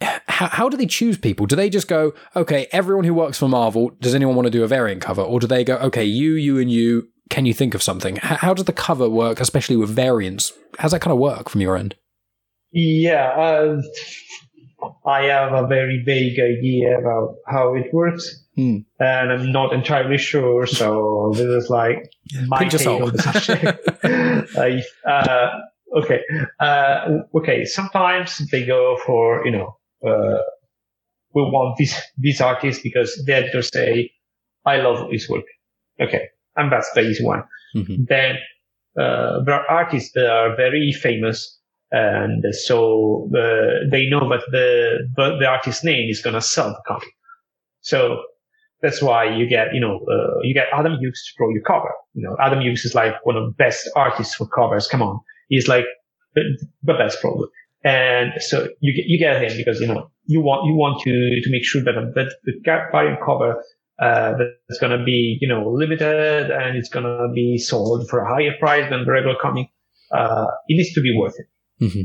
How, 0.00 0.48
how 0.48 0.68
do 0.68 0.76
they 0.76 0.86
choose 0.86 1.16
people? 1.16 1.46
Do 1.46 1.56
they 1.56 1.70
just 1.70 1.88
go, 1.88 2.12
okay, 2.34 2.66
everyone 2.70 3.04
who 3.04 3.14
works 3.14 3.38
for 3.38 3.48
Marvel, 3.48 3.92
does 3.98 4.14
anyone 4.14 4.34
want 4.34 4.44
to 4.44 4.50
do 4.50 4.62
a 4.62 4.68
variant 4.68 5.00
cover? 5.00 5.22
Or 5.22 5.40
do 5.40 5.46
they 5.46 5.64
go, 5.64 5.76
okay, 5.76 6.04
you, 6.04 6.34
you, 6.34 6.58
and 6.58 6.70
you, 6.70 7.08
can 7.28 7.46
you 7.46 7.54
think 7.54 7.74
of 7.74 7.82
something? 7.82 8.16
How, 8.16 8.36
how 8.36 8.54
does 8.54 8.66
the 8.66 8.72
cover 8.72 9.08
work, 9.08 9.40
especially 9.40 9.76
with 9.76 9.90
variants? 9.90 10.52
How's 10.78 10.92
that 10.92 11.00
kind 11.00 11.12
of 11.12 11.18
work 11.18 11.48
from 11.48 11.60
your 11.60 11.76
end? 11.76 11.94
Yeah, 12.72 13.28
uh, 13.30 13.82
I 15.06 15.24
have 15.24 15.52
a 15.52 15.66
very 15.66 16.02
vague 16.04 16.38
idea 16.38 16.98
about 16.98 17.36
how 17.46 17.74
it 17.74 17.92
works, 17.92 18.44
hmm. 18.54 18.78
and 19.00 19.32
I'm 19.32 19.52
not 19.52 19.72
entirely 19.72 20.18
sure. 20.18 20.66
So 20.66 21.32
this 21.34 21.46
is 21.46 21.70
like 21.70 22.10
my 22.46 22.64
take 22.64 22.86
on 22.86 23.12
the 23.12 23.22
subject. 23.22 23.88
uh, 25.06 25.48
okay, 25.96 26.20
uh, 26.60 27.18
okay. 27.34 27.64
Sometimes 27.64 28.38
they 28.50 28.66
go 28.66 28.98
for 29.06 29.46
you 29.46 29.52
know 29.52 29.76
uh, 30.06 30.42
we 31.34 31.42
want 31.42 31.78
this 31.78 31.98
this 32.18 32.40
artist 32.40 32.82
because 32.82 33.14
the 33.24 33.34
editors 33.34 33.70
say 33.72 34.10
I 34.64 34.78
love 34.78 35.10
his 35.10 35.28
work. 35.28 35.44
Okay, 36.00 36.28
and 36.56 36.72
that's 36.72 36.90
the 36.92 37.02
easy 37.02 37.24
one. 37.24 37.42
Mm-hmm. 37.74 38.04
Then 38.08 38.36
uh, 38.98 39.42
there 39.44 39.54
are 39.54 39.70
artists 39.70 40.12
that 40.14 40.28
are 40.28 40.56
very 40.56 40.92
famous, 40.92 41.58
and 41.90 42.44
so 42.54 43.30
uh, 43.34 43.88
they 43.90 44.08
know 44.08 44.28
that 44.28 44.42
the 44.50 45.08
but 45.14 45.38
the 45.38 45.46
artist's 45.46 45.84
name 45.84 46.08
is 46.10 46.20
gonna 46.22 46.40
sell 46.40 46.70
the 46.70 46.82
comic. 46.86 47.08
So 47.80 48.22
that's 48.82 49.02
why 49.02 49.24
you 49.24 49.48
get 49.48 49.74
you 49.74 49.80
know 49.80 50.00
uh, 50.10 50.40
you 50.42 50.54
get 50.54 50.66
Adam 50.72 50.96
Hughes 50.98 51.22
to 51.26 51.32
draw 51.36 51.50
your 51.50 51.62
cover. 51.62 51.92
You 52.14 52.22
know 52.22 52.36
Adam 52.40 52.60
Hughes 52.60 52.84
is 52.84 52.94
like 52.94 53.14
one 53.24 53.36
of 53.36 53.44
the 53.44 53.52
best 53.52 53.88
artists 53.94 54.34
for 54.34 54.46
covers. 54.46 54.86
Come 54.86 55.02
on, 55.02 55.20
he's 55.48 55.68
like 55.68 55.84
the, 56.34 56.42
the 56.82 56.94
best 56.94 57.20
probably. 57.20 57.48
And 57.84 58.32
so 58.38 58.68
you 58.80 58.94
get 58.94 59.06
you 59.06 59.18
get 59.18 59.42
him 59.42 59.56
because 59.56 59.80
you 59.80 59.86
know 59.86 60.10
you 60.24 60.40
want 60.40 60.66
you 60.66 60.74
want 60.74 61.00
to 61.02 61.40
to 61.42 61.50
make 61.50 61.64
sure 61.64 61.82
that, 61.82 61.94
that 62.14 62.32
the 62.44 62.52
variant 62.64 63.20
cover 63.24 63.62
uh, 63.98 64.34
that's 64.68 64.78
going 64.80 64.98
to 64.98 65.04
be, 65.04 65.38
you 65.40 65.48
know, 65.48 65.68
limited 65.70 66.50
and 66.50 66.76
it's 66.76 66.88
going 66.88 67.04
to 67.04 67.28
be 67.34 67.58
sold 67.58 68.08
for 68.08 68.20
a 68.20 68.28
higher 68.28 68.52
price 68.58 68.88
than 68.90 69.04
the 69.04 69.10
regular 69.10 69.36
comic. 69.40 69.68
Uh, 70.12 70.46
it 70.68 70.76
needs 70.76 70.92
to 70.92 71.00
be 71.00 71.16
worth 71.16 71.34
it. 71.38 71.84
Mm-hmm. 71.84 72.02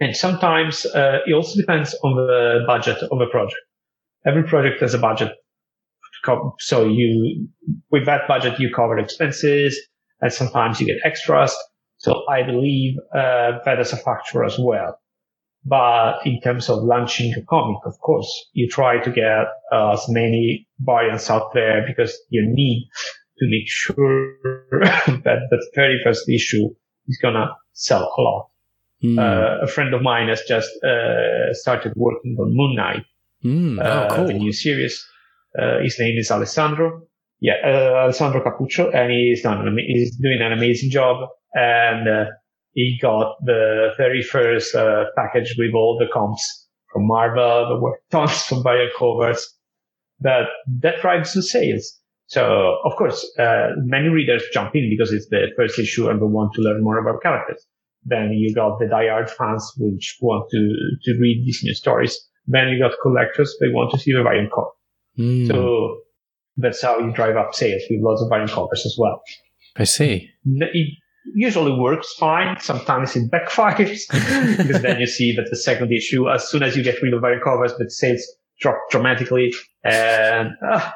And 0.00 0.16
sometimes, 0.16 0.86
uh, 0.86 1.18
it 1.26 1.32
also 1.32 1.60
depends 1.60 1.94
on 2.04 2.14
the 2.14 2.64
budget 2.66 3.02
of 3.02 3.20
a 3.20 3.26
project. 3.26 3.60
Every 4.26 4.44
project 4.44 4.80
has 4.80 4.94
a 4.94 4.98
budget. 4.98 5.32
So 6.58 6.84
you, 6.86 7.48
with 7.90 8.04
that 8.06 8.28
budget, 8.28 8.60
you 8.60 8.72
cover 8.74 8.98
expenses 8.98 9.80
and 10.20 10.32
sometimes 10.32 10.80
you 10.80 10.86
get 10.86 10.98
extras. 11.04 11.56
So 11.98 12.22
I 12.28 12.42
believe, 12.42 12.96
uh, 13.14 13.58
that 13.64 13.80
is 13.80 13.92
a 13.92 13.96
factor 13.96 14.44
as 14.44 14.58
well. 14.58 15.00
But 15.64 16.24
in 16.24 16.40
terms 16.40 16.68
of 16.68 16.82
launching 16.82 17.34
a 17.34 17.42
comic, 17.42 17.78
of 17.84 17.98
course, 18.00 18.30
you 18.52 18.68
try 18.68 19.02
to 19.02 19.10
get 19.10 19.46
uh, 19.72 19.92
as 19.92 20.08
many 20.08 20.66
variants 20.80 21.30
out 21.30 21.52
there 21.52 21.84
because 21.86 22.16
you 22.30 22.46
need 22.46 22.88
to 23.38 23.46
make 23.48 23.66
sure 23.66 24.34
that 25.24 25.40
the 25.50 25.70
very 25.74 26.00
first 26.02 26.28
issue 26.28 26.68
is 27.08 27.18
gonna 27.20 27.50
sell 27.72 28.12
a 28.16 28.20
lot. 28.20 28.48
Mm. 29.02 29.18
Uh, 29.18 29.64
a 29.64 29.66
friend 29.66 29.94
of 29.94 30.02
mine 30.02 30.28
has 30.28 30.42
just 30.42 30.70
uh, 30.82 31.52
started 31.52 31.92
working 31.94 32.36
on 32.40 32.54
Moon 32.54 32.74
Knight, 32.74 33.04
mm. 33.44 33.78
oh, 33.80 34.14
cool. 34.14 34.26
the 34.26 34.34
new 34.34 34.52
series. 34.52 35.06
Uh, 35.56 35.78
his 35.82 35.98
name 35.98 36.18
is 36.18 36.30
Alessandro. 36.30 37.02
Yeah, 37.40 37.54
uh, 37.64 38.02
Alessandro 38.04 38.42
Cappuccio, 38.42 38.92
and 38.92 39.12
he's 39.12 39.42
done 39.42 39.76
he's 39.86 40.16
doing 40.16 40.40
an 40.40 40.52
amazing 40.52 40.90
job. 40.90 41.28
And 41.54 42.08
uh, 42.08 42.24
he 42.72 42.98
got 43.00 43.36
the 43.44 43.90
very 43.96 44.22
first 44.22 44.74
uh, 44.74 45.04
package 45.16 45.54
with 45.58 45.74
all 45.74 45.98
the 45.98 46.06
comps 46.12 46.68
from 46.92 47.06
Marvel. 47.06 47.68
There 47.68 47.80
were 47.80 48.00
tons 48.10 48.50
of 48.52 48.62
variant 48.62 48.92
covers 48.98 49.54
that 50.20 50.46
that 50.80 51.00
drives 51.00 51.34
the 51.34 51.42
sales. 51.42 51.98
So 52.26 52.76
of 52.84 52.94
course, 52.96 53.26
uh, 53.38 53.68
many 53.76 54.08
readers 54.08 54.42
jump 54.52 54.74
in 54.74 54.90
because 54.90 55.12
it's 55.12 55.28
the 55.28 55.48
first 55.56 55.78
issue 55.78 56.08
and 56.08 56.20
they 56.20 56.26
want 56.26 56.52
to 56.54 56.60
learn 56.60 56.82
more 56.82 56.98
about 56.98 57.22
characters. 57.22 57.64
Then 58.04 58.32
you 58.32 58.54
got 58.54 58.78
the 58.78 58.86
diehard 58.86 59.30
fans 59.30 59.72
which 59.78 60.16
want 60.20 60.50
to 60.50 60.76
to 61.04 61.18
read 61.20 61.44
these 61.44 61.60
new 61.64 61.74
stories. 61.74 62.18
Then 62.46 62.68
you 62.68 62.78
got 62.78 62.92
collectors 63.02 63.54
they 63.60 63.68
want 63.68 63.90
to 63.92 63.98
see 63.98 64.12
the 64.12 64.22
variant 64.22 64.52
cover. 64.52 64.68
Mm. 65.18 65.48
So 65.48 66.00
that's 66.56 66.82
how 66.82 66.98
you 66.98 67.12
drive 67.12 67.36
up 67.36 67.54
sales 67.54 67.82
with 67.90 68.00
lots 68.02 68.22
of 68.22 68.28
variant 68.28 68.50
covers 68.50 68.84
as 68.84 68.96
well. 68.98 69.22
I 69.76 69.84
see. 69.84 70.30
It, 70.44 70.98
usually 71.34 71.72
works 71.72 72.12
fine. 72.14 72.58
Sometimes 72.60 73.14
it 73.16 73.30
backfires 73.30 74.02
because 74.56 74.82
then 74.82 75.00
you 75.00 75.06
see 75.06 75.34
that 75.36 75.48
the 75.50 75.56
second 75.56 75.92
issue, 75.92 76.28
as 76.28 76.48
soon 76.48 76.62
as 76.62 76.76
you 76.76 76.82
get 76.82 77.00
rid 77.02 77.14
of 77.14 77.20
variant 77.20 77.44
covers, 77.44 77.72
the 77.78 77.90
sales 77.90 78.22
drop 78.60 78.78
dramatically 78.90 79.52
and 79.84 80.50
uh, 80.68 80.90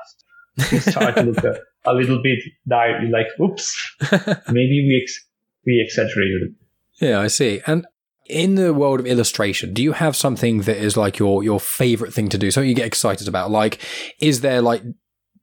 you 0.71 0.81
start 0.81 1.15
to 1.17 1.23
look 1.23 1.45
a, 1.45 1.59
a, 1.85 1.93
little 1.95 2.21
bit 2.23 2.41
dire. 2.69 3.01
You're 3.03 3.11
like, 3.11 3.29
oops, 3.41 3.75
maybe 4.49 4.85
we, 4.87 5.01
ex- 5.03 5.25
we 5.65 5.81
exaggerated. 5.81 6.55
Yeah, 7.01 7.21
I 7.21 7.29
see. 7.29 7.63
And 7.67 7.87
in 8.27 8.55
the 8.55 8.75
world 8.75 9.01
of 9.01 9.07
illustration, 9.07 9.73
do 9.73 9.83
you 9.83 9.93
have 9.93 10.17
something 10.17 10.63
that 10.63 10.77
is 10.77 10.97
like 10.97 11.19
your 11.19 11.43
your 11.43 11.61
favorite 11.61 12.15
thing 12.15 12.29
to 12.31 12.39
do? 12.39 12.51
Something 12.51 12.69
you 12.69 12.75
get 12.75 12.87
excited 12.87 13.29
about? 13.29 13.51
Like, 13.51 13.79
is 14.21 14.41
there 14.41 14.63
like 14.63 14.83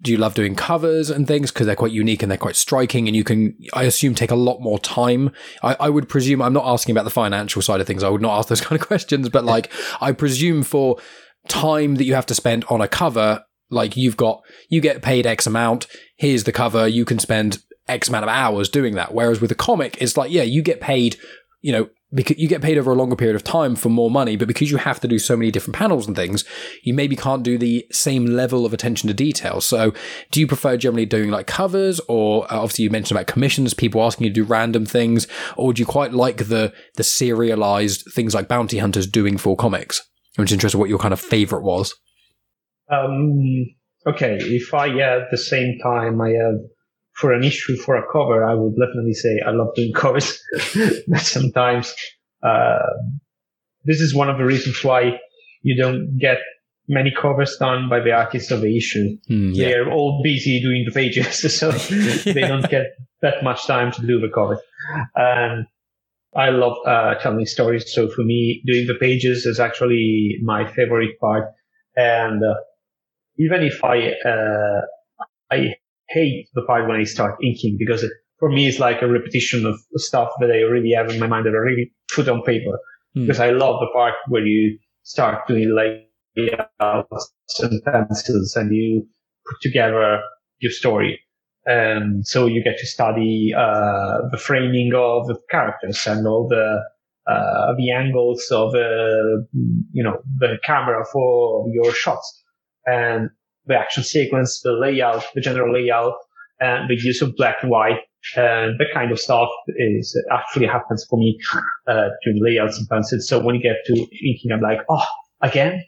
do 0.02 0.12
you 0.12 0.18
love 0.18 0.34
doing 0.34 0.56
covers 0.56 1.10
and 1.10 1.28
things? 1.28 1.52
Because 1.52 1.66
they're 1.66 1.76
quite 1.76 1.92
unique 1.92 2.24
and 2.24 2.32
they're 2.32 2.38
quite 2.38 2.56
striking 2.56 3.08
and 3.08 3.16
you 3.16 3.24
can 3.24 3.56
i 3.74 3.84
assume 3.84 4.16
take 4.16 4.32
a 4.32 4.36
lot 4.36 4.60
more 4.62 4.80
time. 4.80 5.32
I, 5.62 5.76
I, 5.80 5.90
would 5.90 6.08
presume 6.08 6.42
i'm 6.42 6.54
not 6.54 6.66
asking 6.66 6.94
about 6.94 7.04
the 7.04 7.10
financial 7.10 7.62
side 7.62 7.82
of 7.82 7.88
things 7.88 8.04
i 8.04 8.10
would 8.10 8.22
not 8.22 8.38
ask 8.40 8.50
those 8.50 8.62
kind 8.62 8.80
of 8.80 8.88
questions 8.88 9.30
but 9.30 9.44
like 9.44 9.72
i 10.02 10.12
presume 10.12 10.64
for 10.64 10.98
time 11.48 11.96
that 11.96 12.06
you 12.06 12.14
have 12.14 12.26
to 12.28 12.36
spend 12.36 12.66
on 12.70 12.82
a 12.82 12.88
cover 12.88 13.44
like 13.70 13.98
you've 13.98 14.18
got 14.18 14.42
you 14.70 14.82
get 14.82 15.02
paid 15.02 15.26
x 15.26 15.46
amount 15.46 15.88
here's 16.18 16.44
the 16.44 16.52
cover 16.52 16.88
you 16.88 17.06
can 17.06 17.20
spend 17.20 17.60
x 17.90 18.08
amount 18.08 18.24
of 18.24 18.30
hours 18.30 18.70
doing 18.70 18.96
that. 18.96 19.14
Whereas 19.14 19.42
with 19.42 19.52
a 19.52 19.56
comic 19.56 19.98
it's 20.00 20.16
like 20.16 20.32
yeah 20.32 20.44
you 20.44 20.62
get 20.62 20.80
paid 20.80 21.18
you 21.62 21.72
know 21.72 21.90
because 22.13 22.38
you 22.39 22.48
get 22.48 22.62
paid 22.62 22.78
over 22.78 22.91
a 22.91 22.95
longer 22.95 23.15
period 23.15 23.36
of 23.36 23.43
time 23.43 23.76
for 23.76 23.89
more 23.89 24.10
money, 24.10 24.36
but 24.36 24.48
because 24.48 24.72
you 24.72 24.78
have 24.78 25.00
to 25.02 25.08
do 25.08 25.19
so 25.19 25.38
many 25.38 25.52
different 25.52 25.76
panels 25.76 26.08
and 26.08 26.15
things, 26.15 26.43
you 26.84 26.93
maybe 26.93 27.15
can't 27.15 27.43
do 27.43 27.58
the 27.58 27.86
same 27.91 28.26
level 28.26 28.65
of 28.65 28.74
attention 28.74 29.08
to 29.08 29.13
detail. 29.13 29.62
So, 29.62 29.93
do 30.32 30.39
you 30.39 30.48
prefer 30.48 30.76
generally 30.76 31.06
doing 31.06 31.30
like 31.30 31.45
covers, 31.45 32.00
or 32.08 32.45
uh, 32.45 32.58
obviously 32.58 32.84
you 32.86 32.90
mentioned 32.90 33.17
about 33.17 33.27
commissions, 33.27 33.73
people 33.73 34.04
asking 34.04 34.25
you 34.25 34.31
to 34.31 34.42
do 34.42 34.44
random 34.44 34.86
things, 34.86 35.27
or 35.56 35.71
do 35.73 35.81
you 35.81 35.86
quite 35.86 36.13
like 36.13 36.48
the 36.48 36.73
the 36.96 37.04
serialized 37.04 38.06
things 38.12 38.34
like 38.34 38.48
Bounty 38.48 38.79
Hunters 38.79 39.06
doing 39.06 39.38
for 39.38 39.56
comics? 39.56 40.02
I'm 40.38 40.46
just 40.46 40.54
interested 40.54 40.77
what 40.79 40.90
your 40.90 41.00
kind 41.00 41.13
of 41.13 41.19
favorite 41.19 41.63
was. 41.63 41.94
Um. 42.92 43.67
Okay, 44.08 44.38
if 44.40 44.73
I 44.73 44.88
had 44.88 45.23
the 45.29 45.38
same 45.38 45.77
time 45.84 46.21
I 46.21 46.29
have 46.29 46.56
for 47.20 47.34
an 47.34 47.44
issue 47.44 47.76
for 47.78 47.96
a 47.96 48.04
cover, 48.12 48.46
I 48.46 48.54
would 48.54 48.76
definitely 48.76 49.13
say 49.13 49.42
I 49.46 49.52
love 49.52 49.76
doing 49.76 49.94
covers. 49.96 50.42
but 51.08 51.20
sometimes, 51.20 51.94
uh, 52.42 52.80
this 53.86 54.00
is 54.00 54.15
one 54.15 54.30
of 54.30 54.38
the 54.38 54.46
reasons 54.46 54.84
why 54.84 55.20
you 55.62 55.82
don't 55.82 56.17
get 56.17 56.38
many 56.88 57.12
covers 57.12 57.56
done 57.58 57.90
by 57.90 58.00
the 58.00 58.12
artists 58.12 58.52
of 58.52 58.62
the 58.62 58.76
issue. 58.76 59.17
Mm, 59.30 59.52
yeah. 59.54 59.67
They're 59.67 59.92
all 59.92 60.22
busy 60.24 60.62
doing 60.62 60.86
the 60.86 60.92
pages, 60.92 61.54
so 61.60 61.72
they 62.24 62.42
don't 62.42 62.70
get 62.70 62.86
that 63.22 63.44
much 63.44 63.67
time 63.67 63.92
to 63.94 64.02
do 64.06 64.20
the 64.20 64.30
covers. 64.34 64.60
And 65.15 65.65
I 66.36 66.50
love 66.50 66.78
uh, 66.86 67.15
telling 67.15 67.46
stories. 67.46 67.94
So 67.94 68.08
for 68.10 68.24
me, 68.24 68.63
doing 68.65 68.88
the 68.88 68.96
pages 68.96 69.46
is 69.46 69.60
actually 69.60 70.38
my 70.42 70.72
favorite 70.72 71.20
part. 71.20 71.52
And 71.96 72.44
uh, 72.44 72.56
even 73.38 73.63
if 73.63 73.84
I 73.84 74.13
uh, 74.26 74.82
I 75.52 75.76
hate 76.10 76.48
the 76.54 76.64
part 76.64 76.88
when 76.88 77.00
I 77.00 77.04
start 77.04 77.36
inking 77.44 77.78
because 77.80 78.04
it, 78.04 78.12
for 78.40 78.50
me 78.50 78.68
it's 78.68 78.80
like 78.80 79.02
a 79.02 79.08
repetition 79.08 79.66
of 79.66 79.80
stuff 79.96 80.30
that 80.40 80.52
I 80.52 80.64
already 80.64 80.94
have 80.94 81.10
in 81.10 81.20
my 81.20 81.28
mind 81.28 81.46
that 81.46 81.52
I 81.52 81.58
already 81.58 81.92
put 82.14 82.28
on 82.28 82.42
paper. 82.44 82.80
Mm. 83.16 83.28
Because 83.28 83.40
I 83.40 83.52
love 83.52 83.80
the 83.80 83.90
part 83.94 84.16
where 84.28 84.46
you 84.46 84.78
start 85.04 85.48
doing 85.48 85.76
layouts 85.76 87.34
and 87.60 87.84
pencils 87.84 88.56
and 88.56 88.74
you 88.74 89.06
put 89.48 89.62
together 89.62 90.22
your 90.60 90.72
story. 90.72 91.20
And 91.66 92.26
so 92.26 92.46
you 92.46 92.64
get 92.64 92.78
to 92.80 92.88
study 92.88 93.54
uh, 93.56 94.30
the 94.32 94.38
framing 94.38 94.92
of 94.96 95.28
the 95.28 95.38
characters 95.50 96.06
and 96.08 96.26
all 96.26 96.48
the 96.48 96.80
uh, 97.28 97.74
the 97.78 97.92
angles 97.92 98.48
of 98.52 98.74
uh, 98.74 99.44
you 99.92 100.04
know 100.04 100.18
the 100.40 100.58
camera 100.64 101.06
for 101.12 101.68
your 101.72 101.94
shots 101.94 102.44
and 102.86 103.30
the 103.66 103.76
action 103.76 104.04
sequence, 104.04 104.62
the 104.64 104.72
layout, 104.72 105.24
the 105.36 105.42
general 105.42 105.74
layout, 105.74 106.14
and 106.60 106.90
the 106.90 106.96
use 106.96 107.22
of 107.22 107.36
black 107.36 107.58
and 107.62 107.72
white. 107.72 108.00
And 108.36 108.78
that 108.80 108.88
kind 108.94 109.12
of 109.12 109.20
stuff 109.20 109.50
is 109.68 110.20
actually 110.32 110.68
happens 110.68 111.06
for 111.10 111.18
me 111.18 111.40
uh, 111.88 112.10
during 112.24 112.44
layouts 112.44 112.78
and 112.78 112.88
pencils. 112.90 113.28
So 113.28 113.40
when 113.40 113.56
you 113.56 113.62
get 113.62 113.78
to 113.86 113.94
inking, 113.94 114.52
I'm 114.52 114.62
like, 114.62 114.80
oh, 114.90 115.06
again? 115.42 115.84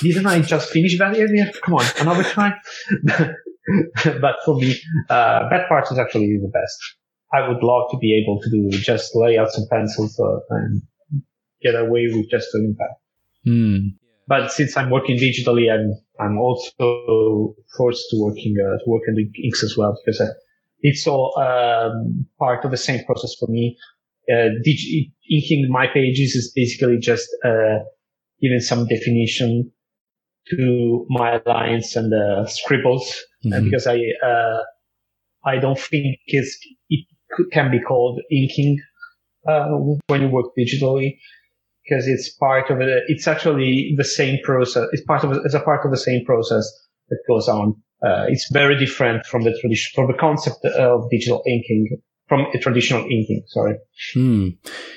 Didn't 0.00 0.26
I 0.26 0.40
just 0.40 0.70
finish 0.70 0.98
that 0.98 1.16
area? 1.16 1.50
Come 1.62 1.74
on, 1.74 1.84
another 1.98 2.24
time. 2.24 2.52
but 4.20 4.36
for 4.44 4.56
me, 4.56 4.76
uh, 5.08 5.48
that 5.48 5.68
part 5.68 5.90
is 5.90 5.98
actually 5.98 6.38
the 6.40 6.50
best. 6.52 6.78
I 7.32 7.48
would 7.48 7.62
love 7.62 7.90
to 7.90 7.98
be 7.98 8.22
able 8.22 8.40
to 8.42 8.50
do 8.50 8.70
just 8.70 9.14
layouts 9.14 9.56
and 9.56 9.68
pencils 9.70 10.20
uh, 10.20 10.38
and 10.50 10.82
get 11.62 11.74
away 11.74 12.08
with 12.12 12.30
just 12.30 12.48
doing 12.52 12.76
that. 12.78 13.50
Mm. 13.50 13.94
But 14.32 14.50
since 14.50 14.78
I'm 14.78 14.88
working 14.88 15.18
digitally, 15.18 15.70
I'm 15.70 15.86
I'm 16.18 16.38
also 16.38 17.54
forced 17.76 18.04
to 18.10 18.16
working 18.18 18.54
uh, 18.58 18.78
to 18.78 18.84
work 18.86 19.02
in 19.06 19.14
the 19.14 19.26
inks 19.44 19.62
as 19.62 19.76
well 19.76 19.94
because 20.00 20.22
uh, 20.22 20.32
it's 20.80 21.06
all 21.06 21.38
um, 21.38 22.24
part 22.38 22.64
of 22.64 22.70
the 22.70 22.78
same 22.78 23.04
process 23.04 23.34
for 23.38 23.46
me. 23.48 23.76
Uh, 24.32 24.48
dig- 24.64 25.12
inking 25.30 25.68
my 25.68 25.86
pages 25.86 26.34
is 26.34 26.50
basically 26.56 26.96
just 26.98 27.28
uh, 27.44 27.80
giving 28.40 28.60
some 28.60 28.86
definition 28.86 29.70
to 30.48 31.06
my 31.10 31.42
lines 31.44 31.94
and 31.94 32.14
uh, 32.14 32.46
scribbles 32.46 33.06
mm-hmm. 33.44 33.64
because 33.64 33.86
I 33.86 33.98
uh, 34.26 34.60
I 35.44 35.58
don't 35.58 35.78
think 35.78 36.06
it's, 36.26 36.56
it 36.88 37.04
can 37.52 37.70
be 37.70 37.80
called 37.82 38.18
inking 38.32 38.78
uh, 39.46 39.68
when 40.06 40.22
you 40.22 40.28
work 40.28 40.46
digitally 40.58 41.18
because 41.84 42.06
it's 42.06 42.30
part 42.30 42.70
of 42.70 42.80
it. 42.80 43.04
It's 43.08 43.26
actually 43.26 43.94
the 43.96 44.04
same 44.04 44.38
process. 44.44 44.86
It's 44.92 45.04
part 45.04 45.24
of 45.24 45.32
it's 45.44 45.54
a 45.54 45.60
part 45.60 45.84
of 45.84 45.90
the 45.90 45.98
same 45.98 46.24
process 46.24 46.70
that 47.08 47.18
goes 47.28 47.48
on. 47.48 47.74
Uh, 48.04 48.26
it's 48.28 48.48
very 48.52 48.76
different 48.78 49.24
from 49.26 49.42
the 49.42 49.56
tradition, 49.60 49.92
from 49.94 50.10
the 50.10 50.18
concept 50.18 50.64
of 50.64 51.08
digital 51.10 51.42
inking 51.46 51.98
from 52.32 52.46
a 52.54 52.58
traditional 52.58 53.02
inking. 53.02 53.42
Sorry. 53.48 53.76
Hmm. 54.14 54.48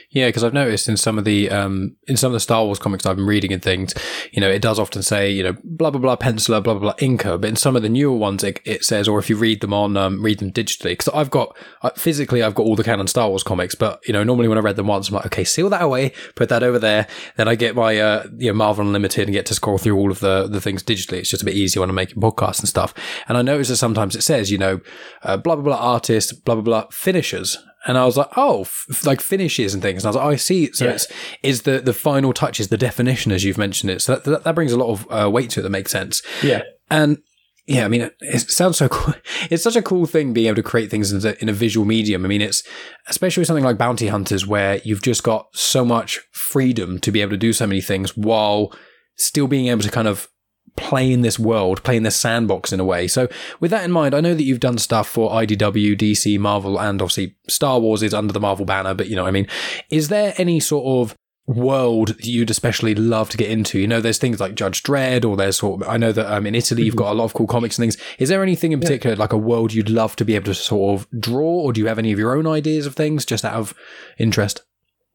Yeah, 0.09 0.27
because 0.27 0.45
I've 0.45 0.53
noticed 0.53 0.87
in 0.87 0.95
some 0.95 1.17
of 1.17 1.25
the 1.25 1.49
um, 1.49 1.97
in 2.07 2.15
some 2.15 2.29
of 2.29 2.33
the 2.33 2.39
Star 2.39 2.63
Wars 2.63 2.79
comics 2.79 3.05
I've 3.05 3.17
been 3.17 3.25
reading 3.25 3.51
and 3.51 3.61
things, 3.61 3.93
you 4.31 4.39
know, 4.39 4.49
it 4.49 4.61
does 4.61 4.79
often 4.79 5.03
say 5.03 5.29
you 5.29 5.43
know 5.43 5.57
blah 5.65 5.91
blah 5.91 5.99
blah 5.99 6.15
penciler 6.15 6.63
blah 6.63 6.75
blah 6.75 6.79
blah 6.79 6.95
inker, 6.95 7.39
but 7.39 7.49
in 7.49 7.57
some 7.57 7.75
of 7.75 7.81
the 7.81 7.89
newer 7.89 8.15
ones 8.15 8.41
it, 8.41 8.61
it 8.63 8.85
says, 8.85 9.09
or 9.09 9.19
if 9.19 9.29
you 9.29 9.35
read 9.35 9.59
them 9.59 9.73
on 9.73 9.97
um, 9.97 10.23
read 10.23 10.39
them 10.39 10.49
digitally, 10.49 10.93
because 10.93 11.09
I've 11.09 11.29
got 11.29 11.57
physically 11.97 12.41
I've 12.41 12.55
got 12.55 12.63
all 12.63 12.77
the 12.77 12.85
canon 12.85 13.07
Star 13.07 13.27
Wars 13.27 13.43
comics, 13.43 13.75
but 13.75 13.99
you 14.07 14.13
know 14.13 14.23
normally 14.23 14.47
when 14.47 14.57
I 14.57 14.61
read 14.61 14.77
them 14.77 14.87
once 14.87 15.09
I'm 15.09 15.15
like 15.15 15.25
okay 15.25 15.43
seal 15.43 15.69
that 15.71 15.81
away, 15.81 16.13
put 16.35 16.47
that 16.47 16.63
over 16.63 16.79
there, 16.79 17.07
then 17.35 17.49
I 17.49 17.55
get 17.55 17.75
my 17.75 17.99
uh, 17.99 18.27
you 18.37 18.47
know 18.47 18.53
Marvel 18.53 18.85
Unlimited 18.85 19.27
and 19.27 19.33
get 19.33 19.45
to 19.47 19.53
scroll 19.53 19.77
through 19.77 19.97
all 19.97 20.11
of 20.11 20.21
the 20.21 20.47
the 20.47 20.61
things 20.61 20.81
digitally. 20.81 21.17
It's 21.17 21.29
just 21.29 21.41
a 21.41 21.45
bit 21.45 21.55
easier 21.55 21.81
when 21.81 21.89
I'm 21.89 21.95
making 21.95 22.21
podcasts 22.21 22.59
and 22.59 22.69
stuff, 22.69 22.93
and 23.27 23.37
I 23.37 23.41
notice 23.41 23.67
that 23.67 23.75
sometimes 23.75 24.15
it 24.15 24.21
says 24.21 24.49
you 24.49 24.57
know 24.57 24.79
uh, 25.23 25.35
blah 25.35 25.55
blah 25.55 25.65
blah 25.65 25.75
artist 25.75 26.45
blah 26.45 26.55
blah 26.55 26.63
blah 26.63 26.85
finishers 27.25 27.57
and 27.87 27.97
I 27.97 28.05
was 28.05 28.17
like, 28.17 28.29
oh, 28.35 28.61
f- 28.61 29.05
like 29.05 29.21
finishes 29.21 29.73
and 29.73 29.83
things. 29.83 30.03
And 30.03 30.07
I 30.07 30.09
was 30.09 30.15
like, 30.15 30.25
oh, 30.25 30.29
I 30.29 30.35
see. 30.37 30.71
So 30.73 30.85
yeah. 30.85 30.91
it's 30.91 31.07
is 31.43 31.61
the 31.63 31.79
the 31.79 31.93
final 31.93 32.33
touch 32.33 32.59
is 32.59 32.69
the 32.69 32.77
definition 32.77 33.31
as 33.31 33.43
you've 33.43 33.57
mentioned 33.57 33.91
it. 33.91 34.01
So 34.01 34.15
that 34.15 34.23
that, 34.23 34.43
that 34.43 34.55
brings 34.55 34.71
a 34.71 34.77
lot 34.77 34.89
of 34.89 35.07
uh, 35.11 35.29
weight 35.29 35.51
to 35.51 35.59
it. 35.59 35.63
That 35.63 35.69
makes 35.69 35.91
sense. 35.91 36.21
Yeah. 36.43 36.63
And 36.89 37.19
yeah, 37.67 37.85
I 37.85 37.87
mean, 37.87 38.01
it, 38.01 38.15
it, 38.19 38.39
sounds 38.41 38.77
so 38.77 38.87
cool. 38.89 39.15
It's 39.49 39.63
such 39.63 39.75
a 39.75 39.81
cool 39.81 40.05
thing 40.05 40.33
being 40.33 40.47
able 40.47 40.55
to 40.57 40.63
create 40.63 40.91
things 40.91 41.11
in 41.11 41.25
a, 41.25 41.35
in 41.41 41.49
a 41.49 41.53
visual 41.53 41.85
medium. 41.85 42.23
I 42.23 42.27
mean, 42.27 42.41
it's 42.41 42.63
especially 43.07 43.41
with 43.41 43.47
something 43.47 43.63
like 43.63 43.77
Bounty 43.77 44.07
Hunters, 44.07 44.45
where 44.45 44.81
you've 44.83 45.01
just 45.01 45.23
got 45.23 45.47
so 45.53 45.83
much 45.83 46.19
freedom 46.31 46.99
to 46.99 47.11
be 47.11 47.21
able 47.21 47.31
to 47.31 47.37
do 47.37 47.53
so 47.53 47.65
many 47.65 47.81
things 47.81 48.15
while 48.15 48.71
still 49.17 49.47
being 49.47 49.67
able 49.67 49.81
to 49.81 49.91
kind 49.91 50.07
of 50.07 50.27
play 50.75 51.11
in 51.11 51.21
this 51.21 51.39
world, 51.39 51.83
play 51.83 51.97
in 51.97 52.03
this 52.03 52.15
sandbox 52.15 52.73
in 52.73 52.79
a 52.79 52.85
way. 52.85 53.07
So 53.07 53.27
with 53.59 53.71
that 53.71 53.83
in 53.83 53.91
mind, 53.91 54.13
I 54.13 54.21
know 54.21 54.33
that 54.33 54.43
you've 54.43 54.59
done 54.59 54.77
stuff 54.77 55.07
for 55.07 55.31
IDW, 55.31 55.97
DC, 55.97 56.37
Marvel, 56.39 56.79
and 56.79 57.01
obviously 57.01 57.35
Star 57.47 57.79
Wars 57.79 58.03
is 58.03 58.13
under 58.13 58.33
the 58.33 58.39
Marvel 58.39 58.65
banner, 58.65 58.93
but 58.93 59.07
you 59.07 59.15
know, 59.15 59.23
what 59.23 59.29
I 59.29 59.31
mean, 59.31 59.47
is 59.89 60.09
there 60.09 60.33
any 60.37 60.59
sort 60.59 60.85
of 60.85 61.15
world 61.47 62.09
that 62.09 62.25
you'd 62.25 62.49
especially 62.49 62.95
love 62.95 63.29
to 63.29 63.37
get 63.37 63.49
into? 63.49 63.79
You 63.79 63.87
know, 63.87 64.01
there's 64.01 64.17
things 64.17 64.39
like 64.39 64.55
Judge 64.55 64.83
Dredd, 64.83 65.25
or 65.25 65.37
there's 65.37 65.57
sort 65.57 65.81
of, 65.81 65.87
I 65.87 65.97
know 65.97 66.11
that 66.11 66.31
um, 66.31 66.45
in 66.45 66.55
Italy 66.55 66.83
you've 66.83 66.95
got 66.95 67.11
a 67.11 67.15
lot 67.15 67.25
of 67.25 67.33
cool 67.33 67.47
comics 67.47 67.77
and 67.77 67.83
things. 67.83 67.97
Is 68.19 68.29
there 68.29 68.43
anything 68.43 68.71
in 68.71 68.79
particular, 68.79 69.15
yeah. 69.15 69.19
like 69.19 69.33
a 69.33 69.37
world 69.37 69.73
you'd 69.73 69.89
love 69.89 70.15
to 70.17 70.25
be 70.25 70.35
able 70.35 70.45
to 70.45 70.55
sort 70.55 70.99
of 70.99 71.07
draw, 71.19 71.61
or 71.61 71.73
do 71.73 71.81
you 71.81 71.87
have 71.87 71.99
any 71.99 72.11
of 72.11 72.19
your 72.19 72.35
own 72.35 72.47
ideas 72.47 72.85
of 72.85 72.95
things 72.95 73.25
just 73.25 73.45
out 73.45 73.55
of 73.55 73.73
interest? 74.17 74.63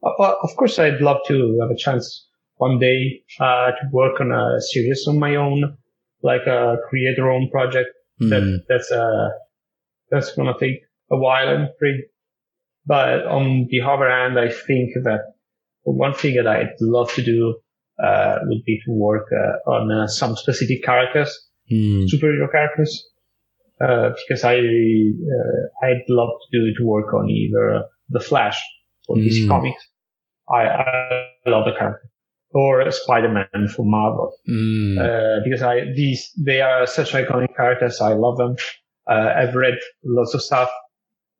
Uh, 0.03 0.33
of 0.41 0.55
course, 0.55 0.79
I'd 0.79 1.01
love 1.01 1.17
to 1.27 1.59
have 1.61 1.69
a 1.69 1.75
chance 1.75 2.25
one 2.61 2.77
day 2.77 3.23
uh, 3.39 3.71
to 3.77 3.83
work 3.91 4.21
on 4.21 4.31
a 4.31 4.61
series 4.61 5.07
on 5.07 5.17
my 5.17 5.35
own, 5.35 5.77
like 6.21 6.45
a 6.45 6.77
create 6.87 7.17
your 7.17 7.31
own 7.31 7.49
project. 7.49 7.89
Mm. 8.21 8.29
That 8.29 8.63
that's 8.69 8.91
uh 8.91 9.29
that's 10.11 10.35
gonna 10.35 10.53
take 10.59 10.77
a 11.11 11.17
while 11.17 11.49
and 11.49 11.69
pretty. 11.79 12.03
But 12.85 13.25
on 13.25 13.67
the 13.71 13.81
other 13.81 14.09
hand, 14.09 14.39
I 14.39 14.49
think 14.49 14.91
that 15.07 15.21
one 15.83 16.13
thing 16.13 16.35
that 16.35 16.47
I'd 16.47 16.75
love 16.79 17.11
to 17.13 17.23
do 17.23 17.55
uh, 18.03 18.35
would 18.43 18.63
be 18.63 18.79
to 18.85 18.91
work 18.91 19.27
uh, 19.43 19.69
on 19.69 19.91
uh, 19.91 20.07
some 20.07 20.35
specific 20.35 20.83
characters, 20.83 21.31
mm. 21.71 22.05
superhero 22.11 22.51
characters, 22.51 22.93
uh, 23.83 24.09
because 24.21 24.43
I 24.43 24.57
uh, 24.57 25.85
I'd 25.85 26.05
love 26.09 26.33
to 26.43 26.59
do 26.59 26.73
to 26.77 26.83
work 26.85 27.11
on 27.13 27.27
either 27.29 27.85
the 28.09 28.19
Flash 28.19 28.59
or 29.07 29.15
mm. 29.15 29.25
DC 29.25 29.47
Comics. 29.47 29.83
I, 30.47 30.61
I 30.67 31.49
love 31.49 31.65
the 31.65 31.77
character 31.77 32.10
or 32.53 32.89
Spider-Man 32.91 33.67
for 33.75 33.85
Marvel. 33.85 34.33
Mm. 34.49 34.97
Uh, 34.99 35.43
because 35.43 35.61
I, 35.61 35.85
these, 35.95 36.31
they 36.37 36.61
are 36.61 36.85
such 36.85 37.13
iconic 37.13 37.55
characters. 37.55 38.01
I 38.01 38.13
love 38.13 38.37
them. 38.37 38.55
Uh, 39.09 39.33
I've 39.35 39.55
read 39.55 39.75
lots 40.03 40.33
of 40.33 40.41
stuff. 40.41 40.69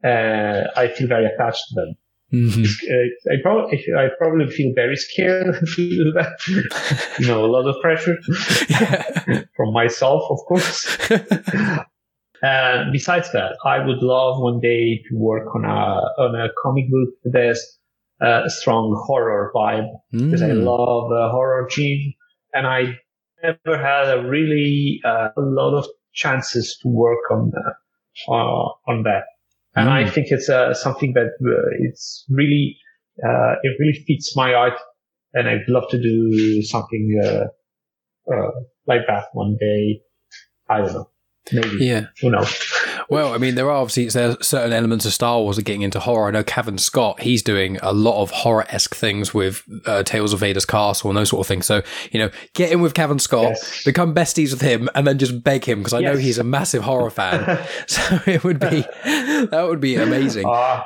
Uh, 0.04 0.64
I 0.76 0.88
feel 0.88 1.08
very 1.08 1.26
attached 1.26 1.64
to 1.70 1.76
them. 1.76 1.96
Mm-hmm. 2.34 2.64
Uh, 2.64 3.34
I 3.34 3.36
probably, 3.44 3.84
I 3.98 4.08
probably 4.18 4.50
feel 4.50 4.72
very 4.74 4.96
scared 4.96 5.54
to 5.76 5.90
do 5.90 6.12
that. 6.14 7.18
you 7.20 7.28
know, 7.28 7.46
a 7.46 7.48
lot 7.48 7.68
of 7.68 7.76
pressure 7.82 8.18
from 9.56 9.74
myself, 9.74 10.24
of 10.30 10.40
course. 10.48 10.98
And 12.42 12.92
besides 12.92 13.32
that, 13.34 13.56
I 13.64 13.86
would 13.86 14.02
love 14.02 14.42
one 14.42 14.60
day 14.60 15.04
to 15.10 15.16
work 15.16 15.56
on 15.56 15.64
a, 15.64 15.70
on 15.70 16.36
a 16.36 16.50
comic 16.62 16.90
book 16.90 17.10
that's 17.24 17.78
uh, 18.22 18.44
a 18.46 18.50
strong 18.50 19.02
horror 19.06 19.52
vibe 19.56 19.90
mm. 20.14 20.26
because 20.26 20.42
I 20.42 20.52
love 20.52 21.10
the 21.10 21.30
horror 21.32 21.68
gene 21.70 22.14
and 22.54 22.68
I 22.68 22.98
never 23.44 23.78
had 23.78 24.18
a 24.18 24.28
really 24.28 25.02
uh, 25.04 25.30
a 25.36 25.42
lot 25.42 25.78
of 25.78 25.88
chances 26.14 26.78
to 26.82 26.88
work 26.88 27.20
on 27.32 27.52
uh, 28.28 28.32
on 28.88 29.04
that. 29.04 29.24
And 29.76 29.88
mm. 29.88 29.92
I 29.92 30.10
think 30.10 30.28
it's 30.30 30.50
uh, 30.50 30.74
something 30.74 31.14
that 31.14 31.32
uh, 31.42 31.70
it's 31.80 32.26
really 32.30 32.78
uh, 33.24 33.56
it 33.64 33.78
really 33.80 34.04
fits 34.06 34.36
my 34.36 34.54
art, 34.54 34.78
and 35.34 35.48
I'd 35.48 35.68
love 35.68 35.90
to 35.92 36.02
do 36.02 36.62
something 36.64 37.22
like 38.88 39.02
that 39.08 39.26
one 39.34 39.58
day. 39.60 40.02
I 40.70 40.80
don't 40.80 40.94
know. 40.94 41.10
Maybe. 41.52 41.86
Yeah. 41.86 42.06
Who 42.22 42.32
knows? 42.32 42.56
Well, 43.12 43.34
I 43.34 43.40
mean, 43.40 43.56
there 43.56 43.70
are 43.70 43.76
obviously 43.76 44.08
there 44.08 44.30
are 44.30 44.38
certain 44.42 44.72
elements 44.72 45.06
of 45.06 45.12
Star 45.12 45.38
Wars 45.42 45.60
are 45.60 45.64
getting 45.64 45.82
into 45.82 46.00
horror. 46.00 46.30
I 46.30 46.32
know 46.32 46.46
Cavan 46.46 46.78
Scott, 46.78 47.20
he's 47.20 47.44
doing 47.44 47.78
a 47.82 47.92
lot 47.92 48.22
of 48.22 48.32
horror 48.32 48.66
esque 48.70 48.96
things 48.96 49.34
with 49.34 49.64
uh, 49.86 50.04
Tales 50.04 50.32
of 50.32 50.40
Vader's 50.40 50.66
Castle 50.66 51.10
and 51.10 51.18
those 51.18 51.28
sort 51.28 51.42
of 51.42 51.48
things. 51.48 51.66
So, 51.66 51.82
you 52.14 52.20
know, 52.20 52.30
get 52.54 52.72
in 52.72 52.80
with 52.80 52.94
Cavan 52.94 53.20
Scott, 53.20 53.50
yes. 53.50 53.84
become 53.84 54.16
besties 54.16 54.52
with 54.52 54.62
him, 54.62 54.88
and 54.96 55.06
then 55.06 55.18
just 55.18 55.44
beg 55.44 55.66
him 55.66 55.80
because 55.80 55.92
I 55.92 56.00
yes. 56.00 56.14
know 56.14 56.22
he's 56.22 56.38
a 56.38 56.46
massive 56.46 56.84
horror 56.84 57.10
fan. 57.10 57.60
so 57.86 58.22
it 58.26 58.46
would 58.46 58.62
be, 58.62 58.86
that 59.04 59.66
would 59.68 59.82
be 59.82 59.98
amazing. 59.98 60.46
Uh. 60.48 60.82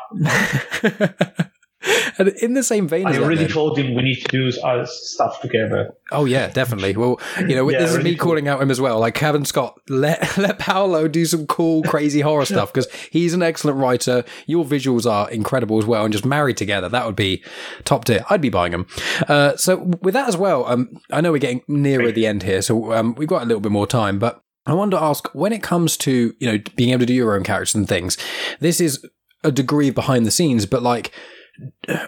And 2.17 2.29
in 2.29 2.53
the 2.53 2.63
same 2.63 2.87
vein, 2.87 3.05
I 3.05 3.09
as 3.09 3.15
that 3.17 3.23
already 3.23 3.41
then- 3.41 3.49
told 3.49 3.77
him 3.77 3.93
we 3.93 4.01
need 4.03 4.21
to 4.21 4.27
do 4.29 4.49
uh, 4.63 4.85
stuff 4.85 5.41
together. 5.41 5.93
Oh 6.11 6.25
yeah, 6.25 6.47
definitely. 6.47 6.95
Well, 6.95 7.19
you 7.39 7.55
know, 7.55 7.69
Yeah, 7.69 7.79
this 7.79 7.91
is 7.91 7.97
really 7.97 8.11
me 8.11 8.15
cool. 8.15 8.29
calling 8.31 8.47
out 8.47 8.61
him 8.61 8.71
as 8.71 8.79
well. 8.79 8.99
Like 8.99 9.15
Cavan 9.15 9.43
Scott, 9.45 9.77
let 9.89 10.37
let 10.37 10.57
Paolo 10.59 11.07
do 11.07 11.25
some 11.25 11.45
cool, 11.47 11.83
crazy 11.83 12.21
horror 12.21 12.45
stuff 12.45 12.71
because 12.71 12.91
he's 13.11 13.33
an 13.33 13.43
excellent 13.43 13.77
writer. 13.77 14.23
Your 14.47 14.63
visuals 14.63 15.09
are 15.09 15.29
incredible 15.29 15.77
as 15.77 15.85
well, 15.85 16.03
and 16.05 16.11
just 16.13 16.25
married 16.25 16.57
together, 16.57 16.87
that 16.89 17.05
would 17.05 17.15
be 17.15 17.43
top 17.83 18.05
tier. 18.05 18.23
I'd 18.29 18.41
be 18.41 18.49
buying 18.49 18.71
them. 18.71 18.87
Uh, 19.27 19.55
so 19.57 19.77
with 20.01 20.13
that 20.13 20.27
as 20.29 20.37
well, 20.37 20.65
um, 20.67 20.89
I 21.11 21.21
know 21.21 21.31
we're 21.31 21.39
getting 21.39 21.61
nearer 21.67 22.11
the 22.11 22.27
end 22.27 22.43
here, 22.43 22.61
so 22.61 22.93
um, 22.93 23.15
we've 23.15 23.27
got 23.27 23.41
a 23.43 23.45
little 23.45 23.61
bit 23.61 23.71
more 23.71 23.87
time, 23.87 24.19
but. 24.19 24.41
I 24.67 24.73
wanted 24.73 24.97
to 24.97 25.03
ask 25.03 25.27
when 25.35 25.53
it 25.53 25.61
comes 25.61 25.95
to, 25.97 26.33
you 26.39 26.51
know, 26.51 26.57
being 26.75 26.89
able 26.89 27.01
to 27.01 27.05
do 27.05 27.13
your 27.13 27.35
own 27.35 27.43
characters 27.43 27.75
and 27.75 27.87
things, 27.87 28.17
this 28.59 28.81
is 28.81 29.05
a 29.43 29.51
degree 29.51 29.91
behind 29.91 30.25
the 30.25 30.31
scenes, 30.31 30.65
but 30.65 30.81
like 30.81 31.11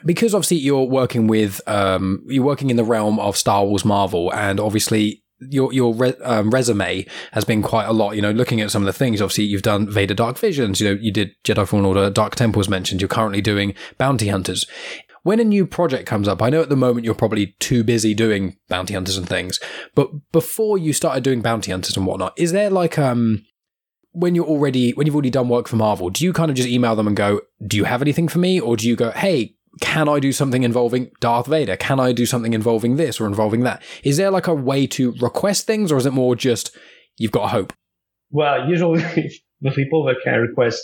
because 0.06 0.34
obviously 0.34 0.58
you're 0.58 0.84
working 0.84 1.28
with 1.28 1.62
um, 1.68 2.24
you're 2.28 2.44
working 2.44 2.70
in 2.70 2.78
the 2.78 2.84
realm 2.84 3.20
of 3.20 3.38
Star 3.38 3.66
Wars 3.66 3.86
Marvel, 3.86 4.34
and 4.34 4.60
obviously 4.60 5.24
your 5.40 5.72
your 5.74 5.94
re- 5.94 6.16
um, 6.24 6.50
resume 6.50 7.06
has 7.32 7.46
been 7.46 7.62
quite 7.62 7.86
a 7.86 7.94
lot. 7.94 8.16
You 8.16 8.22
know, 8.22 8.32
looking 8.32 8.62
at 8.62 8.72
some 8.72 8.82
of 8.82 8.88
the 8.88 8.94
things, 8.94 9.22
obviously 9.22 9.46
you've 9.46 9.62
done 9.62 9.90
Vader 9.90 10.14
Dark 10.14 10.38
Visions. 10.38 10.82
You 10.82 10.90
know, 10.90 11.00
you 11.00 11.12
did 11.12 11.32
Jedi 11.44 11.68
Fallen 11.68 11.86
Order, 11.86 12.10
Dark 12.10 12.36
Temples 12.36 12.70
mentioned. 12.70 13.02
You're 13.02 13.08
currently 13.08 13.42
doing 13.42 13.74
Bounty 13.98 14.30
Hunters. 14.30 14.66
When 15.24 15.40
a 15.42 15.44
new 15.44 15.68
project 15.68 16.08
comes 16.08 16.28
up, 16.28 16.42
I 16.42 16.50
know 16.50 16.62
at 16.62 16.70
the 16.70 16.78
moment 16.78 17.04
you're 17.04 17.14
probably 17.14 17.48
too 17.60 17.84
busy 17.84 18.14
doing 18.14 18.56
bounty 18.70 18.94
hunters 18.94 19.18
and 19.18 19.28
things, 19.28 19.60
but 19.94 20.10
before 20.32 20.78
you 20.78 20.94
started 20.94 21.22
doing 21.22 21.42
bounty 21.42 21.72
hunters 21.72 21.98
and 21.98 22.06
whatnot, 22.06 22.34
is 22.38 22.54
there 22.54 22.70
like 22.70 22.98
um 22.98 23.46
when 24.18 24.36
you're 24.36 24.46
already 24.46 24.92
when 24.92 25.06
you've 25.06 25.16
already 25.16 25.30
done 25.30 25.48
work 25.50 25.68
for 25.68 25.76
Marvel, 25.76 26.10
do 26.10 26.26
you 26.26 26.34
kind 26.34 26.50
of 26.50 26.58
just 26.58 26.68
email 26.68 26.96
them 26.96 27.08
and 27.08 27.16
go, 27.16 27.42
"Do 27.66 27.78
you 27.78 27.84
have 27.86 28.02
anything 28.02 28.28
for 28.28 28.40
me?" 28.40 28.60
or 28.60 28.76
do 28.76 28.88
you 28.88 28.96
go, 28.96 29.12
"Hey, 29.12 29.54
can 29.80 30.10
I 30.10 30.20
do 30.20 30.32
something 30.32 30.64
involving 30.64 31.12
Darth 31.20 31.48
Vader? 31.48 31.76
Can 31.78 32.00
I 32.00 32.12
do 32.12 32.26
something 32.26 32.54
involving 32.54 32.96
this 32.96 33.22
or 33.22 33.28
involving 33.28 33.62
that?" 33.64 33.82
Is 34.04 34.18
there 34.18 34.32
like 34.32 34.48
a 34.48 34.54
way 34.54 34.88
to 34.88 35.12
request 35.22 35.68
things, 35.68 35.92
or 35.92 35.98
is 35.98 36.06
it 36.06 36.14
more 36.14 36.36
just 36.36 36.76
you've 37.18 37.32
got 37.32 37.50
hope? 37.50 37.74
Well, 38.32 38.68
usually 38.68 39.02
the 39.62 39.72
people 39.72 40.04
that 40.06 40.18
can 40.24 40.40
request 40.42 40.82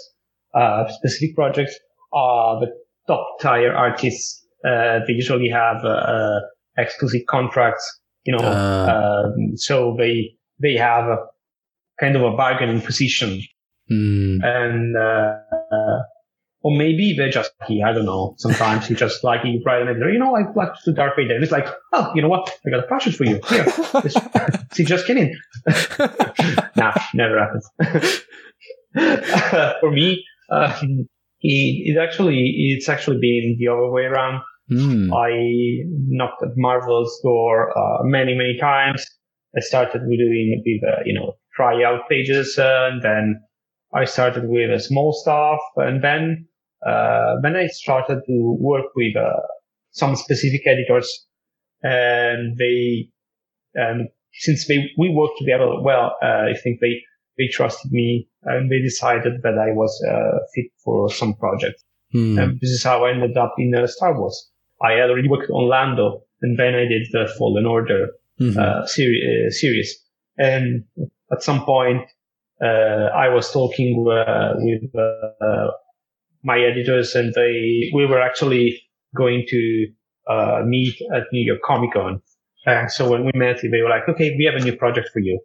uh, 0.54 0.88
specific 0.92 1.36
projects 1.36 1.76
are 2.14 2.60
the 2.60 2.68
top 3.08 3.26
tier 3.42 3.74
artists. 3.74 4.46
Uh, 4.66 5.00
they 5.08 5.14
usually 5.14 5.50
have 5.50 5.84
uh, 5.84 5.90
uh, 5.90 6.40
exclusive 6.78 7.22
contracts, 7.28 7.84
you 8.24 8.32
know, 8.34 8.40
Ah. 8.44 9.24
um, 9.26 9.58
so 9.58 9.96
they 9.98 10.36
they 10.62 10.76
have 10.76 11.06
a 11.06 11.18
kind 12.00 12.16
of 12.16 12.22
a 12.24 12.36
bargaining 12.36 12.82
position, 12.82 13.42
Hmm. 13.90 14.38
and 14.42 14.96
uh, 14.96 15.36
uh, 15.72 16.00
or 16.62 16.78
maybe 16.78 17.14
they're 17.18 17.30
just 17.30 17.52
lucky. 17.60 17.84
I 17.84 17.92
don't 17.92 18.06
know. 18.06 18.36
Sometimes 18.38 18.90
you 18.90 18.96
just 18.96 19.24
like 19.24 19.44
you 19.44 19.62
write 19.66 19.86
them, 19.86 20.02
you 20.12 20.18
know, 20.18 20.36
I'd 20.36 20.56
like 20.56 20.70
to 20.86 20.94
Darth 20.94 21.18
Vader, 21.18 21.36
and 21.36 21.44
it's 21.44 21.52
like, 21.52 21.68
oh, 21.92 22.12
you 22.16 22.22
know 22.22 22.30
what? 22.30 22.50
I 22.66 22.70
got 22.70 22.80
a 22.86 22.88
project 22.88 23.18
for 23.18 23.26
you. 23.26 23.42
Here, 23.50 23.66
see, 24.72 24.86
just 24.86 25.06
kidding. 25.06 25.36
nah, 26.78 26.94
never 27.14 27.38
happens. 27.40 27.70
For 29.82 29.92
me, 29.92 30.24
um, 30.52 31.08
it, 31.42 31.96
it 31.96 31.98
actually 32.02 32.54
it's 32.78 32.88
actually 32.88 33.18
been 33.20 33.58
the 33.60 33.68
other 33.68 33.90
way 33.92 34.04
around. 34.04 34.42
Hmm. 34.70 35.14
I 35.14 35.80
knocked 35.90 36.42
at 36.44 36.52
Marvel's 36.56 37.20
door 37.24 37.78
uh, 37.78 38.04
many 38.04 38.34
many 38.36 38.58
times. 38.60 39.06
I 39.58 39.60
started 39.60 40.04
with 40.06 40.20
doing 40.20 40.62
with 40.66 40.90
uh, 40.90 41.02
you 41.06 41.14
know 41.14 41.34
tryout 41.56 42.08
pages, 42.10 42.58
uh, 42.58 42.90
and 42.92 43.02
then 43.02 43.42
I 43.94 44.06
started 44.06 44.48
with 44.48 44.72
a 44.72 44.80
small 44.80 45.14
stuff, 45.14 45.60
and 45.78 46.04
then 46.04 46.48
uh, 46.86 47.36
then 47.42 47.56
I 47.56 47.68
started 47.68 48.22
to 48.28 48.58
work 48.60 48.86
with 48.96 49.16
uh, 49.16 49.40
some 49.92 50.16
specific 50.16 50.62
editors, 50.68 51.26
and 51.82 52.58
they 52.58 53.08
and 53.76 54.10
since 54.34 54.68
they 54.68 54.90
we 54.98 55.10
worked 55.10 55.38
together 55.40 55.68
well, 55.82 56.16
uh, 56.22 56.46
I 56.52 56.54
think 56.64 56.80
they 56.82 57.02
they 57.38 57.48
trusted 57.48 57.92
me 57.92 58.28
and 58.44 58.70
they 58.72 58.80
decided 58.80 59.42
that 59.44 59.58
I 59.58 59.72
was 59.72 59.92
uh, 60.08 60.38
fit 60.54 60.66
for 60.84 61.10
some 61.12 61.34
project. 61.36 61.84
Hmm. 62.12 62.38
And 62.38 62.60
this 62.60 62.70
is 62.70 62.84
how 62.84 63.06
I 63.06 63.12
ended 63.12 63.38
up 63.38 63.56
in 63.58 63.74
uh, 63.74 63.88
Star 63.88 64.18
Wars. 64.20 64.52
I 64.84 64.92
had 64.92 65.10
already 65.10 65.30
worked 65.30 65.50
on 65.50 65.68
Lando, 65.70 66.22
and 66.42 66.60
then 66.60 66.76
I 66.76 66.86
did 66.86 67.08
the 67.12 67.28
Fallen 67.38 67.66
Order 67.66 68.10
Mhm. 68.42 68.58
uh, 68.58 68.86
seri- 68.86 69.46
uh, 69.48 69.50
series. 69.52 69.90
And 70.38 70.84
at 71.34 71.44
some 71.44 71.66
point, 71.66 72.04
uh, 72.64 73.10
I 73.16 73.30
was 73.30 73.52
talking 73.52 74.06
uh, 74.08 74.54
with 74.58 74.84
uh, 74.96 75.68
my 76.44 76.60
editors, 76.60 77.16
and 77.16 77.34
they 77.34 77.90
we 77.94 78.06
were 78.06 78.22
actually 78.22 78.82
going 79.16 79.46
to 79.48 79.88
uh, 80.30 80.62
meet 80.66 80.96
at 81.14 81.24
New 81.32 81.46
York 81.46 81.62
Comic 81.66 81.94
Con. 81.94 82.22
And 82.66 82.90
so 82.90 83.10
when 83.10 83.26
we 83.26 83.32
met, 83.36 83.60
they 83.62 83.82
were 83.82 83.90
like, 83.90 84.08
"Okay, 84.08 84.36
we 84.38 84.46
have 84.46 84.62
a 84.62 84.64
new 84.64 84.76
project 84.78 85.10
for 85.12 85.20
you. 85.20 85.40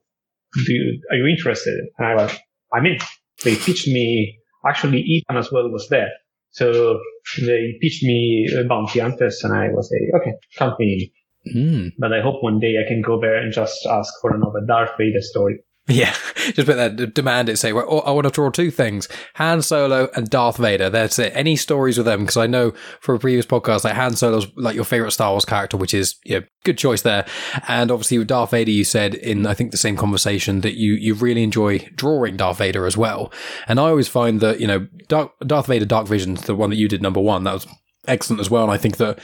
Do 0.67 0.73
you, 0.73 1.03
are 1.11 1.17
you 1.17 1.27
interested?" 1.27 1.79
And 1.99 2.07
I 2.07 2.15
was, 2.15 2.37
"I'm 2.73 2.87
in." 2.87 2.99
They 3.45 3.57
pitched 3.57 3.89
me. 3.89 4.39
Actually, 4.67 5.01
Ethan 5.01 5.37
as 5.37 5.51
well 5.51 5.69
was 5.71 5.89
there. 5.89 6.11
So 6.51 6.99
they 7.39 7.79
pitched 7.81 8.03
me 8.03 8.49
Bounty 8.69 9.01
Hunters, 9.01 9.41
and 9.43 9.53
I 9.55 9.69
was 9.71 9.91
like, 9.93 10.21
"Okay, 10.21 10.35
count 10.57 10.79
me 10.79 10.87
in." 10.95 11.11
Hmm. 11.53 11.89
But 11.99 12.13
I 12.13 12.21
hope 12.21 12.43
one 12.43 12.61
day 12.61 12.75
I 12.85 12.87
can 12.87 13.01
go 13.01 13.21
there 13.21 13.37
and 13.37 13.53
just 13.53 13.87
ask 13.87 14.13
for 14.21 14.35
another 14.35 14.61
Darth 14.67 14.91
Vader 14.99 15.21
story. 15.21 15.61
Yeah, 15.99 16.15
just 16.53 16.67
put 16.67 16.77
that 16.77 17.15
demand 17.15 17.49
it. 17.49 17.57
Say, 17.57 17.73
well, 17.73 18.03
I 18.05 18.11
want 18.11 18.27
to 18.27 18.31
draw 18.31 18.51
two 18.51 18.71
things: 18.71 19.09
Han 19.37 19.63
Solo 19.63 20.11
and 20.15 20.29
Darth 20.29 20.59
Vader. 20.59 20.91
That's 20.91 21.19
it. 21.19 21.33
Any 21.35 21.57
stories 21.57 21.97
with 21.97 22.05
them? 22.05 22.21
Because 22.21 22.37
I 22.37 22.47
know 22.47 22.73
from 23.01 23.15
a 23.15 23.19
previous 23.19 23.47
podcast, 23.47 23.85
like 23.85 23.95
Han 23.95 24.15
Solo's 24.15 24.47
like 24.55 24.75
your 24.75 24.85
favorite 24.85 25.13
Star 25.13 25.31
Wars 25.31 25.47
character, 25.47 25.79
which 25.79 25.95
is 25.95 26.17
yeah, 26.27 26.41
good 26.63 26.77
choice 26.77 27.01
there. 27.01 27.25
And 27.69 27.91
obviously 27.91 28.19
with 28.19 28.29
Darth 28.29 28.51
Vader, 28.51 28.71
you 28.71 28.85
said 28.85 29.15
in 29.15 29.47
I 29.47 29.55
think 29.55 29.71
the 29.71 29.79
same 29.79 29.97
conversation 29.97 30.61
that 30.61 30.77
you 30.77 30.93
you 30.93 31.15
really 31.15 31.43
enjoy 31.43 31.79
drawing 31.95 32.37
Darth 32.37 32.59
Vader 32.59 32.85
as 32.85 32.99
well. 32.99 33.33
And 33.67 33.81
I 33.81 33.85
always 33.85 34.09
find 34.09 34.41
that 34.41 34.61
you 34.61 34.67
know 34.67 34.89
Darth, 35.09 35.31
Darth 35.47 35.69
Vader 35.69 35.87
Dark 35.87 36.07
Visions, 36.07 36.43
the 36.43 36.55
one 36.55 36.69
that 36.69 36.77
you 36.77 36.89
did 36.89 37.01
number 37.01 37.21
one, 37.21 37.45
that 37.45 37.55
was 37.55 37.67
excellent 38.07 38.41
as 38.41 38.51
well. 38.51 38.65
And 38.65 38.73
I 38.73 38.77
think 38.77 38.99
that 38.99 39.19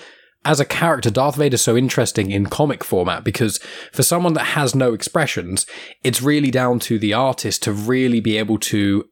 as 0.45 0.61
a 0.61 0.65
character, 0.65 1.11
Darth 1.11 1.37
Vader's 1.37 1.63
so 1.63 1.77
interesting 1.77 2.31
in 2.31 2.47
comic 2.47 2.85
format 2.85 3.25
because 3.25 3.59
for 3.93 4.03
someone 4.03 4.35
that 4.35 4.45
has 4.45 4.75
no 4.75 4.93
expressions, 4.93 5.67
it's 6.03 6.23
really 6.23 6.51
down 6.51 6.79
to 6.81 6.99
the 6.99 7.15
artist 7.15 7.63
to 7.63 7.73
really 7.73 8.21
be 8.21 8.37
able 8.37 8.59
to 8.59 9.09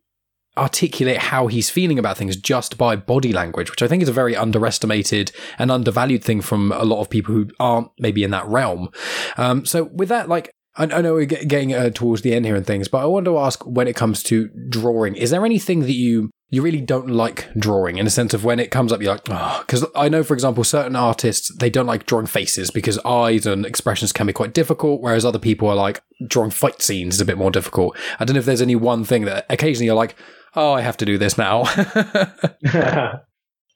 articulate 0.59 1.17
how 1.17 1.47
he's 1.47 1.71
feeling 1.71 1.99
about 1.99 2.19
things 2.19 2.37
just 2.37 2.77
by 2.77 2.95
body 2.95 3.33
language, 3.33 3.71
which 3.71 3.83
I 3.83 3.89
think 3.89 4.03
is 4.03 4.09
a 4.09 4.13
very 4.13 4.37
underestimated 4.37 5.33
and 5.59 5.71
undervalued 5.71 6.23
thing 6.23 6.43
from 6.43 6.73
a 6.73 6.85
lot 6.85 7.01
of 7.01 7.09
people 7.09 7.35
who 7.35 7.49
aren't 7.59 7.89
maybe 7.99 8.23
in 8.23 8.33
that 8.33 8.47
realm. 8.47 8.91
Um, 9.39 9.65
so 9.65 9.85
with 9.85 10.11
that, 10.11 10.29
like, 10.29 10.53
I, 10.77 10.85
I 10.85 11.01
know 11.01 11.15
we're 11.15 11.25
getting 11.25 11.73
uh, 11.73 11.91
towards 11.91 12.23
the 12.23 12.35
end 12.35 12.45
here 12.45 12.57
and 12.57 12.67
things, 12.67 12.89
but 12.89 12.99
I 12.99 13.07
wanted 13.07 13.31
to 13.31 13.39
ask 13.39 13.65
when 13.65 13.89
it 13.89 13.97
comes 13.97 14.23
to 14.25 14.49
drawing, 14.69 15.17
is 15.17 15.31
there 15.31 15.45
anything 15.47 15.81
that 15.81 15.93
you 15.93 16.31
you 16.53 16.61
really 16.61 16.83
don't 16.83 17.09
like 17.09 17.49
drawing 17.59 17.97
in 17.97 18.07
a 18.07 18.11
sense 18.11 18.35
of 18.35 18.45
when 18.45 18.61
it 18.61 18.71
comes 18.71 18.93
up, 18.93 19.01
you're 19.01 19.15
like, 19.15 19.23
oh, 19.31 19.65
because 19.67 19.87
I 19.97 20.11
know, 20.11 20.23
for 20.23 20.35
example, 20.35 20.63
certain 20.65 20.95
artists, 20.95 21.49
they 21.57 21.71
don't 21.71 21.87
like 21.87 22.05
drawing 22.05 22.27
faces 22.27 22.71
because 22.71 22.99
eyes 23.07 23.47
and 23.47 23.65
expressions 23.65 24.13
can 24.13 24.27
be 24.27 24.35
quite 24.35 24.53
difficult, 24.53 25.01
whereas 25.01 25.25
other 25.25 25.39
people 25.39 25.67
are 25.71 25.75
like, 25.75 26.03
drawing 26.29 26.51
fight 26.51 26.83
scenes 26.83 27.15
is 27.15 27.21
a 27.23 27.25
bit 27.25 27.39
more 27.39 27.51
difficult. 27.51 27.97
I 28.21 28.27
don't 28.27 28.35
know 28.35 28.41
if 28.41 28.45
there's 28.45 28.61
any 28.61 28.77
one 28.77 29.03
thing 29.03 29.25
that 29.25 29.47
occasionally 29.49 29.87
you're 29.87 29.95
like, 29.95 30.15
oh, 30.55 30.75
I 30.75 30.83
have 30.83 30.99
to 30.99 31.07
do 31.07 31.17
this 31.17 31.39
now. 31.39 31.63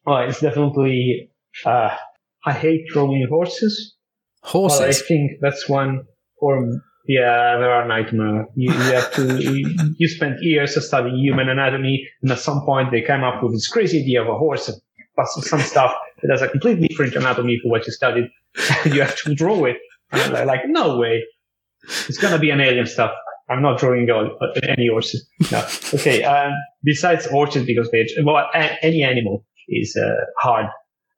well, 0.04 0.28
it's 0.28 0.40
definitely. 0.40 1.30
Uh, 1.64 1.96
I 2.44 2.52
hate 2.52 2.88
drawing 2.88 3.26
horses. 3.30 3.96
Well, 4.52 4.70
I 4.70 4.92
think 4.92 5.32
that's 5.40 5.66
one 5.66 6.02
form. 6.38 6.82
Yeah, 7.08 7.56
they 7.58 7.64
are 7.64 7.82
a 7.84 7.88
nightmare. 7.88 8.48
You, 8.56 8.72
you 8.72 8.78
have 8.92 9.12
to. 9.14 9.38
you, 9.96 10.08
spend 10.08 10.38
years 10.40 10.84
studying 10.84 11.16
human 11.18 11.48
anatomy, 11.48 12.06
and 12.22 12.32
at 12.32 12.38
some 12.38 12.62
point 12.64 12.90
they 12.90 13.02
come 13.02 13.22
up 13.22 13.42
with 13.42 13.52
this 13.52 13.68
crazy 13.68 14.00
idea 14.00 14.22
of 14.22 14.28
a 14.28 14.36
horse, 14.36 14.70
plus 15.14 15.46
some 15.48 15.60
stuff 15.60 15.92
that 16.22 16.30
has 16.30 16.42
a 16.42 16.48
completely 16.48 16.88
different 16.88 17.14
anatomy 17.14 17.60
for 17.62 17.70
what 17.70 17.86
you 17.86 17.92
studied. 17.92 18.28
and 18.84 18.94
you 18.94 19.00
have 19.02 19.16
to 19.18 19.34
draw 19.34 19.64
it. 19.66 19.76
And 20.12 20.36
I'm 20.36 20.46
like, 20.46 20.62
no 20.66 20.98
way. 20.98 21.22
It's 22.08 22.18
gonna 22.18 22.38
be 22.38 22.50
an 22.50 22.60
alien 22.60 22.86
stuff. 22.86 23.12
I'm 23.48 23.62
not 23.62 23.78
drawing 23.78 24.10
all, 24.10 24.36
any 24.66 24.88
horses. 24.88 25.28
No. 25.52 25.64
Okay. 25.94 26.24
Um, 26.24 26.52
besides 26.82 27.26
horses, 27.26 27.64
because 27.64 27.88
they, 27.92 28.04
well, 28.24 28.44
a- 28.52 28.84
any 28.84 29.04
animal 29.04 29.44
is 29.68 29.96
uh, 29.96 30.14
hard. 30.38 30.66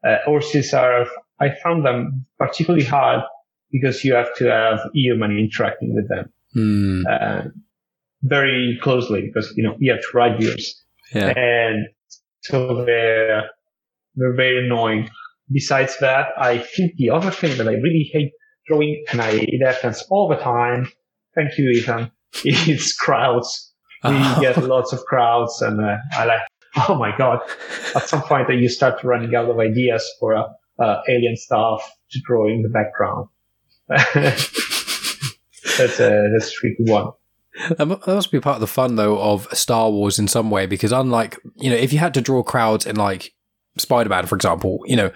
Uh, 0.06 0.16
horses 0.26 0.74
are. 0.74 1.06
I 1.40 1.50
found 1.62 1.86
them 1.86 2.26
particularly 2.38 2.84
hard 2.84 3.22
because 3.70 4.04
you 4.04 4.14
have 4.14 4.34
to 4.36 4.50
have 4.50 4.80
human 4.94 5.36
interacting 5.36 5.94
with 5.94 6.08
them 6.08 6.32
Hmm. 6.54 7.02
uh, 7.08 7.42
very 8.22 8.78
closely 8.82 9.22
because 9.22 9.52
you 9.56 9.62
know 9.62 9.76
you 9.78 9.92
have 9.92 10.00
to 10.00 10.08
write 10.14 10.40
yours, 10.40 10.82
yeah. 11.14 11.32
and 11.36 11.86
so 12.40 12.84
they're 12.84 13.50
they're 14.16 14.34
very 14.34 14.64
annoying. 14.64 15.08
Besides 15.52 15.98
that, 16.00 16.28
I 16.38 16.58
think 16.58 16.96
the 16.96 17.10
other 17.10 17.30
thing 17.30 17.56
that 17.58 17.68
I 17.68 17.72
really 17.74 18.10
hate 18.12 18.32
drawing, 18.66 19.04
and 19.10 19.20
I 19.20 19.30
it 19.32 19.64
happens 19.64 20.02
all 20.10 20.28
the 20.28 20.36
time. 20.36 20.90
Thank 21.34 21.58
you, 21.58 21.68
Ethan. 21.70 22.10
Is 22.44 22.94
crowds. 22.94 23.72
We 24.04 24.10
get 24.40 24.56
lots 24.62 24.92
of 24.92 25.00
crowds, 25.04 25.60
and 25.60 25.84
uh, 25.84 25.96
I 26.12 26.24
like 26.24 26.40
oh 26.88 26.94
my 26.94 27.16
god! 27.16 27.40
At 27.94 28.08
some 28.08 28.22
point, 28.22 28.48
that 28.48 28.56
you 28.56 28.68
start 28.68 29.04
running 29.04 29.34
out 29.34 29.50
of 29.50 29.58
ideas 29.58 30.04
for 30.18 30.34
uh, 30.34 30.44
uh, 30.78 31.02
alien 31.08 31.36
stuff 31.36 31.82
to 32.10 32.20
draw 32.26 32.48
in 32.48 32.62
the 32.62 32.68
background. 32.70 33.28
That's 33.88 34.58
a 36.00 36.28
that's 36.32 36.48
a 36.48 36.52
tricky 36.52 36.84
one. 36.84 37.12
That 37.76 37.86
must 37.86 38.30
be 38.30 38.40
part 38.40 38.56
of 38.56 38.60
the 38.60 38.66
fun, 38.66 38.96
though, 38.96 39.18
of 39.18 39.48
Star 39.52 39.90
Wars 39.90 40.18
in 40.18 40.28
some 40.28 40.50
way, 40.50 40.66
because 40.66 40.92
unlike, 40.92 41.38
you 41.56 41.70
know, 41.70 41.76
if 41.76 41.92
you 41.92 41.98
had 41.98 42.14
to 42.14 42.20
draw 42.20 42.42
crowds 42.42 42.86
in 42.86 42.94
like 42.96 43.32
Spider 43.76 44.08
Man, 44.08 44.26
for 44.26 44.36
example, 44.36 44.80
you 44.86 44.94
know, 44.96 45.10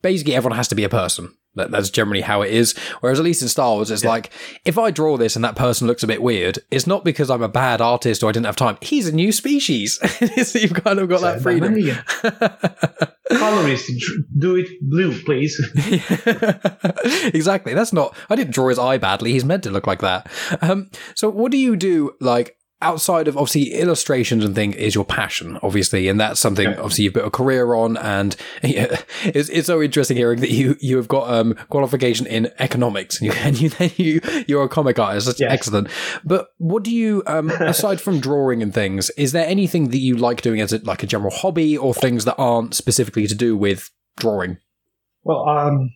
basically 0.00 0.34
everyone 0.34 0.56
has 0.56 0.68
to 0.68 0.74
be 0.74 0.84
a 0.84 0.88
person. 0.88 1.36
That, 1.54 1.70
that's 1.70 1.90
generally 1.90 2.22
how 2.22 2.40
it 2.42 2.50
is. 2.50 2.76
Whereas 3.00 3.18
at 3.18 3.24
least 3.24 3.42
in 3.42 3.48
Star 3.48 3.74
Wars, 3.74 3.90
it's 3.90 4.04
yeah. 4.04 4.10
like 4.10 4.30
if 4.64 4.78
I 4.78 4.90
draw 4.90 5.18
this 5.18 5.36
and 5.36 5.44
that 5.44 5.54
person 5.54 5.86
looks 5.86 6.02
a 6.02 6.06
bit 6.06 6.22
weird, 6.22 6.58
it's 6.70 6.86
not 6.86 7.04
because 7.04 7.30
I'm 7.30 7.42
a 7.42 7.48
bad 7.48 7.80
artist 7.80 8.22
or 8.22 8.28
I 8.30 8.32
didn't 8.32 8.46
have 8.46 8.56
time. 8.56 8.78
He's 8.80 9.08
a 9.08 9.12
new 9.12 9.32
species. 9.32 9.98
so 10.48 10.58
you've 10.58 10.74
kind 10.74 10.98
of 10.98 11.08
got 11.08 11.20
so 11.20 11.26
that 11.26 11.42
freedom. 11.42 11.74
Colorist, 13.38 13.90
do 14.38 14.56
it 14.56 14.68
blue, 14.80 15.18
please. 15.22 15.60
exactly. 17.34 17.74
That's 17.74 17.92
not. 17.92 18.16
I 18.30 18.36
didn't 18.36 18.54
draw 18.54 18.68
his 18.68 18.78
eye 18.78 18.98
badly. 18.98 19.32
He's 19.32 19.44
meant 19.44 19.62
to 19.64 19.70
look 19.70 19.86
like 19.86 20.00
that. 20.00 20.30
Um, 20.62 20.90
so 21.14 21.28
what 21.28 21.52
do 21.52 21.58
you 21.58 21.76
do? 21.76 22.12
Like 22.20 22.56
outside 22.82 23.28
of 23.28 23.36
obviously 23.36 23.72
illustrations 23.74 24.44
and 24.44 24.54
things 24.54 24.76
is 24.76 24.94
your 24.94 25.04
passion, 25.04 25.58
obviously, 25.62 26.08
and 26.08 26.20
that's 26.20 26.40
something 26.40 26.68
yeah. 26.68 26.76
obviously 26.76 27.04
you've 27.04 27.14
built 27.14 27.26
a 27.26 27.30
career 27.30 27.74
on. 27.74 27.96
And 27.96 28.36
yeah, 28.62 29.00
it's, 29.24 29.48
it's 29.48 29.66
so 29.66 29.80
interesting 29.80 30.16
hearing 30.16 30.40
that 30.40 30.50
you 30.50 30.76
you 30.80 30.96
have 30.96 31.08
got 31.08 31.30
um, 31.30 31.54
qualification 31.70 32.26
in 32.26 32.50
economics, 32.58 33.20
and 33.20 33.26
you 33.28 33.40
and 33.40 33.60
you 33.60 33.68
then 33.78 33.90
you 33.96 34.20
you're 34.46 34.64
a 34.64 34.68
comic 34.68 34.98
artist. 34.98 35.26
That's 35.26 35.40
yes. 35.40 35.52
excellent. 35.52 35.88
But 36.24 36.48
what 36.58 36.82
do 36.82 36.90
you 36.90 37.22
um, 37.26 37.50
aside 37.60 38.00
from 38.00 38.20
drawing 38.20 38.62
and 38.62 38.74
things? 38.74 39.10
Is 39.10 39.32
there 39.32 39.46
anything 39.46 39.88
that 39.90 39.98
you 39.98 40.16
like 40.16 40.42
doing 40.42 40.60
as 40.60 40.72
a, 40.72 40.78
like 40.84 41.02
a 41.02 41.06
general 41.06 41.30
hobby, 41.30 41.76
or 41.76 41.94
things 41.94 42.24
that 42.24 42.36
aren't 42.36 42.74
specifically 42.74 43.26
to 43.26 43.34
do 43.34 43.56
with 43.56 43.90
drawing? 44.16 44.58
Well, 45.24 45.48
um, 45.48 45.90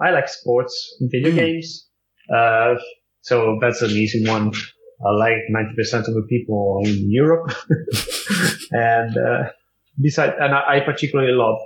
I 0.00 0.10
like 0.10 0.28
sports, 0.28 0.96
video 1.00 1.32
mm. 1.32 1.36
games. 1.36 1.86
Uh, 2.34 2.74
so 3.22 3.58
that's 3.60 3.82
an 3.82 3.90
easy 3.90 4.26
one 4.26 4.52
uh, 5.04 5.16
like 5.16 5.38
90% 5.50 6.08
of 6.08 6.14
the 6.14 6.26
people 6.28 6.82
in 6.84 7.10
Europe. 7.10 7.52
and 8.72 9.16
uh, 9.16 9.50
besides, 10.00 10.34
and 10.38 10.54
I, 10.54 10.80
particularly 10.80 11.32
love 11.32 11.58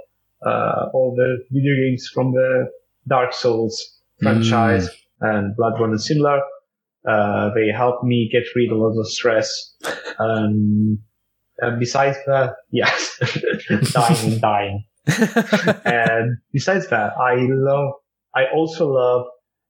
uh, 0.46 0.90
all 0.92 1.14
the 1.16 1.38
video 1.50 1.74
games 1.74 2.08
from 2.12 2.32
the 2.32 2.70
Dark 3.08 3.32
Souls 3.32 4.00
franchise 4.20 4.88
mm. 4.88 4.94
and 5.20 5.56
Bloodborne 5.56 5.90
and 5.90 6.00
similar. 6.00 6.40
Uh, 7.08 7.50
they 7.54 7.68
help 7.68 8.02
me 8.02 8.30
get 8.32 8.44
rid 8.56 8.70
of 8.70 8.78
a 8.78 8.80
lot 8.80 8.98
of 8.98 9.06
stress. 9.08 9.74
Um, 10.18 10.98
and 11.58 11.78
besides 11.78 12.16
that, 12.26 12.54
yes, 12.70 13.18
dying 13.92 14.32
and 14.32 14.40
dying. 14.40 14.84
and 15.84 16.38
besides 16.52 16.88
that, 16.88 17.12
I 17.18 17.46
love, 17.50 17.92
I 18.34 18.44
also 18.54 18.90
love, 18.90 19.26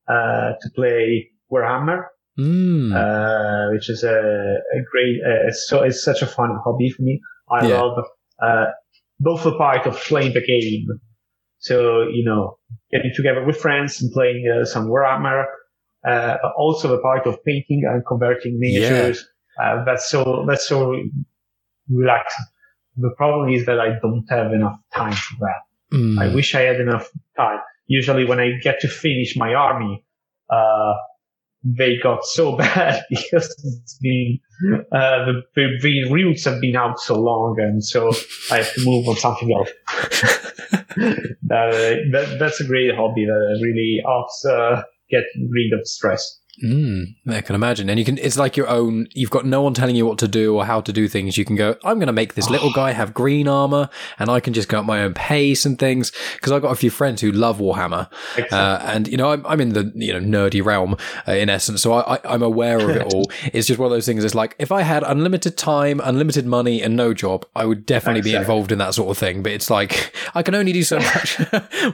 uh, 0.06 0.52
to 0.60 0.70
play 0.74 1.30
Warhammer 1.50 2.04
mm. 2.38 2.92
uh, 2.94 3.72
which 3.72 3.88
is 3.90 4.02
a, 4.04 4.16
a 4.16 4.80
great, 4.90 5.20
uh, 5.22 5.52
so 5.52 5.82
it's 5.82 6.02
such 6.02 6.22
a 6.22 6.26
fun 6.26 6.56
hobby 6.64 6.90
for 6.90 7.02
me. 7.02 7.20
I 7.50 7.66
yeah. 7.66 7.80
love 7.80 8.04
uh, 8.42 8.66
both 9.20 9.44
the 9.44 9.56
part 9.56 9.86
of 9.86 9.96
playing 9.96 10.32
the 10.34 10.44
game. 10.44 10.86
So, 11.58 12.02
you 12.02 12.24
know, 12.24 12.58
getting 12.92 13.12
together 13.14 13.44
with 13.44 13.56
friends 13.56 14.02
and 14.02 14.12
playing 14.12 14.46
uh, 14.48 14.64
some 14.64 14.88
Warhammer, 14.88 15.44
uh, 16.06 16.36
also 16.56 16.88
the 16.88 16.98
part 16.98 17.26
of 17.26 17.42
painting 17.44 17.84
and 17.90 18.04
converting 18.06 18.58
miniatures. 18.58 19.26
Yeah. 19.58 19.64
Uh, 19.64 19.84
that's 19.84 20.08
so, 20.08 20.44
that's 20.46 20.68
so 20.68 20.94
relaxing. 21.88 22.46
The 22.96 23.10
problem 23.16 23.48
is 23.48 23.66
that 23.66 23.80
I 23.80 23.98
don't 24.00 24.26
have 24.28 24.52
enough 24.52 24.78
time 24.92 25.12
for 25.12 25.36
that. 25.40 25.96
Mm. 25.96 26.20
I 26.20 26.34
wish 26.34 26.54
I 26.54 26.62
had 26.62 26.80
enough 26.80 27.10
time. 27.36 27.60
Usually 27.86 28.24
when 28.24 28.40
I 28.40 28.52
get 28.62 28.80
to 28.80 28.88
finish 28.88 29.36
my 29.36 29.54
army, 29.54 30.04
uh, 30.50 30.94
they 31.64 31.96
got 32.02 32.24
so 32.24 32.56
bad 32.56 33.02
because 33.10 33.50
it's 33.64 33.98
been 34.00 34.38
uh, 34.92 35.24
the, 35.24 35.42
the, 35.56 35.78
the 35.80 36.12
roots 36.12 36.44
have 36.44 36.60
been 36.60 36.76
out 36.76 37.00
so 37.00 37.18
long, 37.20 37.56
and 37.58 37.82
so 37.82 38.12
I 38.50 38.58
have 38.58 38.74
to 38.74 38.84
move 38.84 39.08
on 39.08 39.16
something 39.16 39.52
else. 39.52 39.70
uh, 40.96 41.26
that, 41.50 42.36
that's 42.38 42.60
a 42.60 42.64
great 42.64 42.94
hobby 42.94 43.24
that 43.26 43.58
really 43.62 44.00
helps 44.04 44.44
uh, 44.44 44.82
get 45.10 45.24
rid 45.50 45.72
of 45.78 45.86
stress. 45.86 46.40
Mm, 46.62 47.16
I 47.28 47.40
can 47.40 47.54
imagine. 47.54 47.90
And 47.90 47.98
you 47.98 48.04
can, 48.04 48.18
it's 48.18 48.36
like 48.36 48.56
your 48.56 48.68
own, 48.68 49.08
you've 49.12 49.30
got 49.30 49.44
no 49.44 49.62
one 49.62 49.74
telling 49.74 49.96
you 49.96 50.06
what 50.06 50.18
to 50.18 50.28
do 50.28 50.54
or 50.54 50.64
how 50.64 50.80
to 50.80 50.92
do 50.92 51.08
things. 51.08 51.36
You 51.36 51.44
can 51.44 51.56
go, 51.56 51.76
I'm 51.84 51.98
going 51.98 52.06
to 52.06 52.12
make 52.12 52.34
this 52.34 52.48
little 52.48 52.72
guy 52.72 52.92
have 52.92 53.12
green 53.12 53.48
armor 53.48 53.88
and 54.18 54.30
I 54.30 54.40
can 54.40 54.52
just 54.52 54.68
go 54.68 54.78
at 54.78 54.84
my 54.84 55.02
own 55.02 55.14
pace 55.14 55.64
and 55.64 55.78
things. 55.78 56.12
Cause 56.40 56.52
I've 56.52 56.62
got 56.62 56.70
a 56.70 56.76
few 56.76 56.90
friends 56.90 57.20
who 57.20 57.32
love 57.32 57.58
Warhammer. 57.58 58.08
Uh, 58.52 58.78
and, 58.82 59.08
you 59.08 59.16
know, 59.16 59.30
I'm, 59.30 59.44
I'm 59.46 59.60
in 59.60 59.70
the, 59.70 59.92
you 59.94 60.18
know, 60.18 60.20
nerdy 60.20 60.64
realm 60.64 60.96
uh, 61.26 61.32
in 61.32 61.48
essence. 61.48 61.82
So 61.82 61.94
I, 61.94 62.16
I, 62.16 62.34
am 62.34 62.42
aware 62.42 62.78
of 62.78 62.90
it 62.90 63.02
all. 63.14 63.30
it's 63.52 63.66
just 63.66 63.78
one 63.78 63.86
of 63.86 63.92
those 63.92 64.06
things. 64.06 64.24
It's 64.24 64.34
like, 64.34 64.54
if 64.58 64.70
I 64.70 64.82
had 64.82 65.02
unlimited 65.02 65.56
time, 65.56 66.00
unlimited 66.04 66.46
money 66.46 66.82
and 66.82 66.96
no 66.96 67.14
job, 67.14 67.46
I 67.56 67.64
would 67.64 67.84
definitely 67.84 68.20
exactly. 68.20 68.38
be 68.38 68.40
involved 68.40 68.72
in 68.72 68.78
that 68.78 68.94
sort 68.94 69.10
of 69.10 69.18
thing. 69.18 69.42
But 69.42 69.52
it's 69.52 69.70
like, 69.70 70.14
I 70.34 70.42
can 70.42 70.54
only 70.54 70.72
do 70.72 70.84
so 70.84 70.98
much 71.14 71.38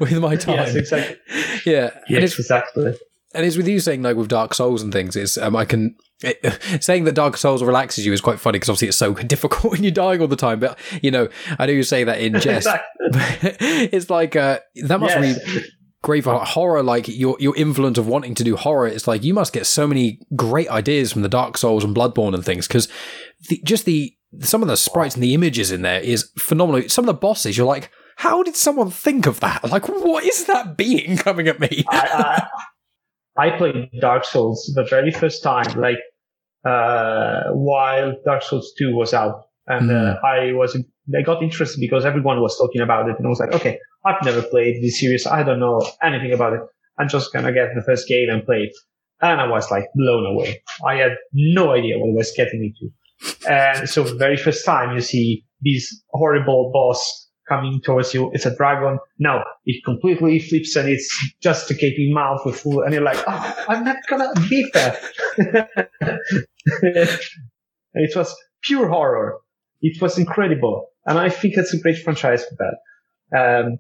with 0.01 0.19
my 0.19 0.37
time. 0.37 0.57
Yes, 0.57 0.75
exactly. 0.75 1.17
Yeah. 1.65 1.91
Yes, 2.09 2.39
exactly 2.39 2.95
and 3.35 3.47
it's 3.47 3.57
with 3.57 3.69
you 3.69 3.81
saying 3.81 4.03
like 4.03 4.17
with 4.17 4.29
Dark 4.29 4.55
Souls 4.55 4.83
and 4.83 4.93
things. 4.93 5.17
Is 5.17 5.39
um, 5.39 5.55
I 5.55 5.65
can 5.65 5.97
it, 6.23 6.59
saying 6.83 7.05
that 7.05 7.15
Dark 7.15 7.37
Souls 7.37 7.63
relaxes 7.63 8.05
you 8.05 8.13
is 8.13 8.21
quite 8.21 8.41
funny 8.41 8.57
because 8.57 8.69
obviously 8.69 8.89
it's 8.89 8.99
so 8.99 9.15
difficult 9.27 9.73
when 9.73 9.83
you're 9.83 9.93
dying 9.93 10.21
all 10.21 10.29
the 10.29 10.37
time. 10.37 10.61
But 10.61 10.79
you 11.03 11.11
know, 11.11 11.29
I 11.59 11.67
know 11.67 11.73
you 11.73 11.83
say 11.83 12.05
that 12.05 12.21
in 12.21 12.41
jest. 12.41 12.69
it's 13.01 14.11
like 14.11 14.37
uh, 14.37 14.61
that 14.87 15.01
must 15.01 15.17
yes. 15.17 15.45
be 15.45 15.61
great 16.03 16.25
for 16.25 16.35
horror. 16.45 16.83
Like 16.83 17.07
your 17.09 17.37
your 17.39 17.57
influence 17.57 17.99
of 17.99 18.07
wanting 18.07 18.35
to 18.37 18.45
do 18.45 18.57
horror. 18.57 18.89
It's 18.89 19.07
like 19.07 19.23
you 19.23 19.35
must 19.35 19.53
get 19.53 19.67
so 19.67 19.87
many 19.87 20.21
great 20.35 20.69
ideas 20.69 21.13
from 21.13 21.23
the 21.23 21.29
Dark 21.29 21.57
Souls 21.57 21.85
and 21.85 21.95
Bloodborne 21.95 22.35
and 22.35 22.45
things 22.45 22.67
because 22.67 22.89
just 23.65 23.85
the 23.85 24.15
some 24.41 24.63
of 24.63 24.69
the 24.69 24.77
sprites 24.77 25.15
and 25.15 25.23
the 25.23 25.35
images 25.35 25.71
in 25.71 25.83
there 25.83 26.01
is 26.01 26.31
phenomenal. 26.39 26.89
Some 26.89 27.05
of 27.05 27.07
the 27.07 27.15
bosses, 27.15 27.57
you're 27.57 27.67
like. 27.67 27.91
How 28.17 28.43
did 28.43 28.55
someone 28.55 28.91
think 28.91 29.25
of 29.25 29.41
that? 29.41 29.65
Like, 29.71 29.89
what 29.89 30.25
is 30.25 30.45
that 30.45 30.77
being 30.77 31.17
coming 31.17 31.49
at 31.49 31.59
me? 31.59 31.87
I, 31.89 32.09
I 32.13 32.47
played 33.57 33.91
Dark 34.01 34.25
Souls 34.25 34.71
the 34.75 34.85
very 34.85 35.11
first 35.11 35.43
time, 35.43 35.81
like 35.81 35.99
uh, 36.65 37.45
while 37.53 38.15
Dark 38.25 38.43
Souls 38.43 38.73
2 38.79 38.95
was 38.95 39.15
out. 39.15 39.45
And 39.67 39.91
mm. 39.91 40.17
uh, 40.17 40.27
I 40.27 40.53
was, 40.53 40.77
I 41.17 41.23
got 41.23 41.43
interested 41.43 41.81
because 41.81 42.05
everyone 42.05 42.41
was 42.41 42.57
talking 42.59 42.81
about 42.81 43.09
it. 43.09 43.17
And 43.19 43.27
I 43.27 43.31
was 43.31 43.41
like, 43.41 43.55
okay, 43.55 43.79
I've 44.05 44.25
never 44.25 44.43
played 44.43 44.83
this 44.83 45.01
series. 45.01 45.27
I 45.27 45.43
don't 45.43 45.61
know 45.61 45.81
anything 46.03 46.33
about 46.33 46.55
it. 46.55 46.61
I'm 46.99 47.09
just 47.09 47.33
going 47.33 47.45
to 47.45 47.53
get 47.53 47.69
the 47.75 47.83
first 47.83 48.09
game 48.09 48.29
and 48.31 48.45
play 48.45 48.65
it. 48.65 48.77
And 49.23 49.41
I 49.41 49.47
was 49.47 49.71
like 49.71 49.85
blown 49.95 50.27
away. 50.27 50.63
I 50.87 50.97
had 50.97 51.13
no 51.33 51.73
idea 51.73 51.99
what 51.99 52.11
I 52.11 52.17
was 52.17 52.33
getting 52.37 52.65
into. 52.65 52.93
And 53.49 53.89
so 53.89 54.03
the 54.03 54.15
very 54.15 54.37
first 54.37 54.65
time 54.65 54.95
you 54.95 55.01
see 55.01 55.45
this 55.61 56.03
horrible 56.11 56.71
boss 56.73 57.30
coming 57.51 57.81
towards 57.83 58.15
you. 58.15 58.31
It's 58.33 58.47
a 58.47 58.57
dragon. 58.57 58.99
No, 59.19 59.43
it 59.67 59.85
completely 59.85 60.39
flips 60.39 60.77
and 60.77 60.89
it's 60.89 61.11
just 61.43 61.71
a 61.71 61.75
gaping 61.75 62.15
mouth 62.15 62.41
with 62.47 62.61
full, 62.61 62.83
and 62.83 62.95
you're 62.95 63.03
like, 63.03 63.23
oh, 63.27 63.65
I'm 63.69 63.85
not 63.85 63.97
gonna 64.09 64.33
beat 64.49 64.73
that. 64.73 64.99
it 67.95 68.17
was 68.17 68.35
pure 68.63 68.89
horror. 68.89 69.39
It 69.83 70.01
was 70.01 70.17
incredible. 70.17 70.87
And 71.07 71.19
I 71.19 71.29
think 71.29 71.57
it's 71.57 71.75
a 71.75 71.81
great 71.81 71.99
franchise 71.99 72.45
for 72.45 72.57
that. 72.61 72.77
Um, 73.39 73.79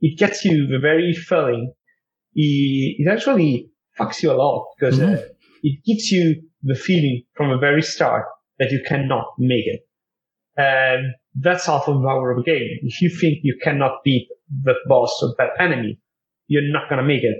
it 0.00 0.18
gets 0.18 0.44
you 0.44 0.66
the 0.66 0.78
very 0.78 1.14
feeling. 1.14 1.72
It, 2.34 2.96
it 2.98 3.10
actually 3.10 3.70
fucks 3.98 4.22
you 4.22 4.30
a 4.30 4.34
lot 4.34 4.66
because 4.78 4.98
mm-hmm. 4.98 5.14
uh, 5.14 5.28
it 5.62 5.82
gives 5.84 6.12
you 6.12 6.42
the 6.62 6.74
feeling 6.74 7.22
from 7.34 7.50
the 7.50 7.58
very 7.58 7.82
start 7.82 8.26
that 8.58 8.70
you 8.70 8.82
cannot 8.86 9.26
make 9.38 9.66
it. 9.66 9.80
And 10.56 11.14
that's 11.38 11.66
half 11.66 11.88
of 11.88 12.00
the 12.00 12.06
power 12.06 12.30
of 12.30 12.38
a 12.38 12.42
game. 12.42 12.78
If 12.82 13.02
you 13.02 13.10
think 13.10 13.38
you 13.42 13.58
cannot 13.62 14.02
beat 14.04 14.28
that 14.64 14.76
boss 14.88 15.18
or 15.22 15.34
that 15.38 15.50
enemy, 15.60 15.98
you're 16.48 16.72
not 16.72 16.88
going 16.88 17.00
to 17.00 17.06
make 17.06 17.22
it 17.22 17.36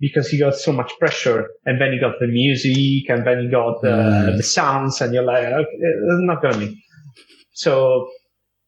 because 0.00 0.32
you 0.32 0.38
got 0.38 0.54
so 0.54 0.72
much 0.72 0.92
pressure 0.98 1.46
and 1.64 1.80
then 1.80 1.92
you 1.92 2.00
got 2.00 2.14
the 2.20 2.26
music 2.26 3.08
and 3.08 3.26
then 3.26 3.42
you 3.44 3.50
got 3.50 3.80
the, 3.82 3.88
mm. 3.88 4.36
the 4.36 4.42
sounds 4.42 5.00
and 5.00 5.12
you're 5.12 5.24
like, 5.24 5.44
okay, 5.44 5.68
it's 5.72 6.24
not 6.24 6.40
going 6.40 6.54
to 6.54 6.60
make 6.60 6.76
So 7.52 8.08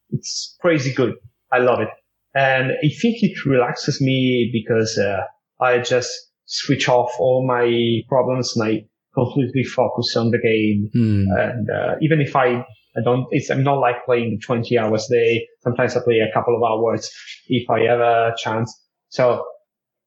it's 0.09 0.57
crazy 0.61 0.93
good. 0.93 1.15
I 1.51 1.59
love 1.59 1.79
it. 1.79 1.89
And 2.33 2.71
I 2.71 2.89
think 3.01 3.17
it 3.21 3.45
relaxes 3.45 4.01
me 4.01 4.49
because 4.53 4.97
uh, 4.97 5.21
I 5.59 5.79
just 5.79 6.11
switch 6.45 6.87
off 6.87 7.11
all 7.19 7.45
my 7.45 8.01
problems 8.07 8.55
and 8.55 8.65
I 8.65 8.85
completely 9.13 9.63
focus 9.63 10.15
on 10.15 10.31
the 10.31 10.37
game. 10.37 10.89
Mm. 10.95 11.25
And 11.37 11.69
uh, 11.69 11.95
even 12.01 12.21
if 12.21 12.35
I 12.35 12.65
I 12.97 13.01
don't, 13.03 13.27
it's, 13.31 13.49
I'm 13.49 13.63
not 13.63 13.79
like 13.79 14.05
playing 14.05 14.39
20 14.45 14.77
hours 14.77 15.09
a 15.09 15.15
day. 15.15 15.47
Sometimes 15.61 15.95
I 15.95 16.01
play 16.03 16.19
a 16.19 16.31
couple 16.33 16.55
of 16.55 16.63
hours 16.63 17.09
if 17.47 17.69
I 17.69 17.81
have 17.81 17.99
a 17.99 18.33
chance. 18.37 18.73
So 19.09 19.45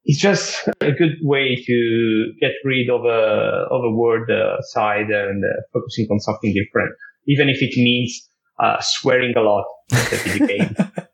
it's 0.05 0.21
just 0.21 0.69
a 0.81 0.93
good 0.93 1.17
way 1.23 1.57
to 1.67 2.33
get 2.41 2.53
rid 2.65 2.91
of 2.91 3.05
a, 3.05 3.67
of 3.71 3.85
a 3.85 3.91
word 3.91 4.31
uh, 4.31 4.61
side 4.63 5.11
and 5.11 5.43
uh, 5.45 5.63
focusing 5.73 6.07
on 6.11 6.21
something 6.21 6.53
different, 6.53 6.95
even 7.27 7.49
if 7.49 7.63
it 7.63 7.73
means 7.77 8.29
uh, 8.63 8.77
swearing 8.81 9.35
a 9.37 9.41
lot. 9.41 9.65
the 9.89 10.47
game. 10.47 11.07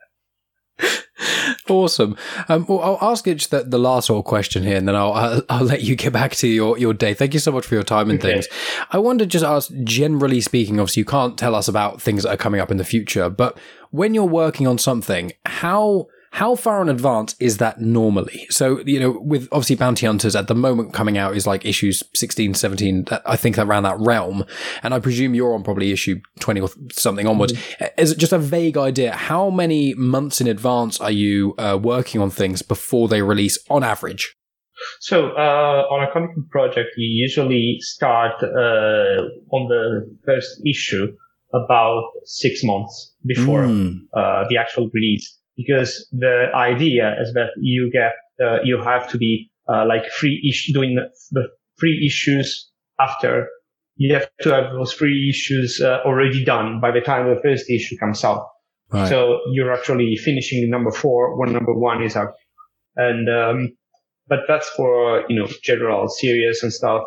Awesome. 1.71 2.17
Um, 2.49 2.67
well, 2.69 2.81
I'll 2.81 3.11
ask 3.11 3.25
just 3.25 3.51
the, 3.51 3.63
the 3.63 3.79
last 3.79 4.09
sort 4.09 4.19
of 4.19 4.25
question 4.25 4.63
here, 4.63 4.77
and 4.77 4.89
then 4.89 4.97
I'll, 4.97 5.13
I'll, 5.13 5.43
I'll 5.49 5.65
let 5.65 5.83
you 5.83 5.97
get 5.97 6.13
back 6.13 6.33
to 6.37 6.49
your, 6.49 6.77
your 6.79 6.93
day. 6.93 7.15
Thank 7.15 7.33
you 7.33 7.41
so 7.41 7.53
much 7.53 7.67
for 7.67 7.75
your 7.75 7.85
time 7.85 8.11
and 8.11 8.19
okay. 8.19 8.33
things. 8.33 8.49
I 8.91 8.99
wanted 8.99 9.21
to 9.21 9.27
just 9.27 9.45
ask, 9.45 9.73
generally 9.85 10.41
speaking, 10.41 10.81
obviously 10.81 11.03
you 11.03 11.07
can't 11.07 11.39
tell 11.39 11.55
us 11.55 11.69
about 11.69 12.03
things 12.03 12.25
that 12.25 12.31
are 12.31 12.37
coming 12.37 12.61
up 12.61 12.71
in 12.71 12.77
the 12.77 12.85
future, 12.85 13.31
but 13.31 13.57
when 13.91 14.15
you're 14.15 14.25
working 14.25 14.67
on 14.67 14.79
something, 14.79 15.33
how 15.47 16.09
how 16.33 16.55
far 16.55 16.81
in 16.81 16.89
advance 16.89 17.35
is 17.41 17.59
that 17.59 17.81
normally? 17.81 18.47
So, 18.51 18.81
you 18.87 19.01
know, 19.01 19.19
with 19.21 19.49
obviously 19.51 19.77
Bounty 19.77 20.07
Hunters 20.07 20.37
at 20.37 20.47
the 20.47 20.55
moment 20.55 20.93
coming 20.93 21.19
out 21.19 21.37
is 21.37 21.47
like 21.47 21.67
issues 21.67 22.05
16, 22.15 22.55
17, 22.55 23.07
I 23.27 23.37
think 23.37 23.59
around 23.59 23.83
that 23.83 23.99
realm. 23.99 24.45
And 24.85 24.95
I 24.95 25.01
presume 25.01 25.35
you're 25.35 25.55
on 25.55 25.65
probably 25.65 25.91
issue 25.91 26.21
20 26.39 26.61
or 26.61 26.69
something 26.93 27.27
onwards. 27.27 27.55
Mm-hmm. 27.55 28.01
Is 28.01 28.13
it 28.13 28.19
just 28.19 28.33
a 28.33 28.39
vague 28.39 28.79
idea? 28.79 29.13
How 29.13 29.51
many 29.51 29.95
months 29.95 30.41
in 30.41 30.47
advance 30.47 31.01
are 31.01 31.11
you 31.11 31.55
uh, 31.59 31.79
working 31.83 32.21
on 32.21 32.31
things 32.31 32.63
before 32.63 33.09
they 33.09 33.23
release 33.23 33.59
on 33.69 33.83
average? 33.83 34.37
So, 35.01 35.33
uh, 35.33 35.85
on 35.91 36.09
a 36.09 36.11
comic 36.11 36.31
project, 36.51 36.91
you 36.97 37.23
usually 37.23 37.79
start 37.81 38.43
uh, 38.43 39.21
on 39.51 39.69
the 39.69 40.17
first 40.25 40.63
issue 40.65 41.09
about 41.53 42.05
six 42.25 42.63
months 42.63 43.15
before 43.27 43.65
mm. 43.65 43.99
the 44.49 44.57
actual 44.57 44.89
release 44.95 45.40
because 45.67 46.09
the 46.13 46.47
idea 46.55 47.17
is 47.21 47.33
that 47.35 47.51
you 47.61 47.91
get 47.93 48.13
uh, 48.45 48.59
you 48.65 48.81
have 48.83 49.09
to 49.11 49.19
be 49.19 49.51
uh, 49.69 49.85
like 49.87 50.11
free 50.11 50.41
issue 50.49 50.73
doing 50.73 50.97
the 51.31 51.49
free 51.79 52.05
issues 52.07 52.71
after 52.99 53.49
you 54.01 54.15
have 54.15 54.29
to 54.41 54.51
have 54.51 54.73
those 54.73 54.95
free 54.95 55.29
issues 55.29 55.79
uh, 55.79 55.99
already 56.07 56.43
done 56.43 56.81
by 56.81 56.91
the 56.91 57.03
time 57.03 57.29
the 57.29 57.41
first 57.43 57.69
issue 57.69 57.99
comes 57.99 58.25
out. 58.25 58.47
Right. 58.91 59.07
So 59.07 59.41
you're 59.53 59.73
actually 59.75 60.17
finishing 60.17 60.69
number 60.71 60.91
four 60.91 61.39
when 61.39 61.53
number 61.53 61.75
one 61.75 62.03
is 62.03 62.17
out. 62.17 62.33
And, 62.97 63.29
um, 63.29 63.77
but 64.27 64.41
that's 64.49 64.71
for, 64.71 65.25
you 65.29 65.39
know, 65.39 65.47
general 65.63 66.09
series 66.09 66.63
and 66.63 66.73
stuff. 66.73 67.03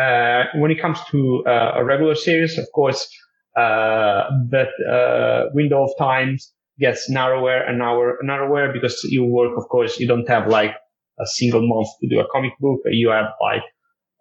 Uh, 0.00 0.44
when 0.54 0.70
it 0.70 0.80
comes 0.80 0.98
to 1.10 1.44
uh, 1.46 1.72
a 1.76 1.84
regular 1.84 2.14
series, 2.14 2.56
of 2.56 2.66
course, 2.74 3.06
uh, 3.54 4.24
that, 4.50 4.68
uh, 4.90 5.50
window 5.52 5.84
of 5.84 5.90
times 5.98 6.54
gets 6.80 7.08
narrower 7.10 7.58
and 7.58 7.78
narrower, 7.78 8.18
narrower 8.22 8.72
because 8.72 9.02
you 9.04 9.24
work, 9.24 9.52
of 9.56 9.68
course, 9.68 9.98
you 9.98 10.06
don't 10.06 10.28
have 10.28 10.48
like 10.48 10.74
a 11.20 11.26
single 11.26 11.66
month 11.66 11.88
to 12.00 12.08
do 12.08 12.20
a 12.20 12.28
comic 12.30 12.52
book. 12.60 12.80
You 12.86 13.10
have 13.10 13.26
like 13.40 13.62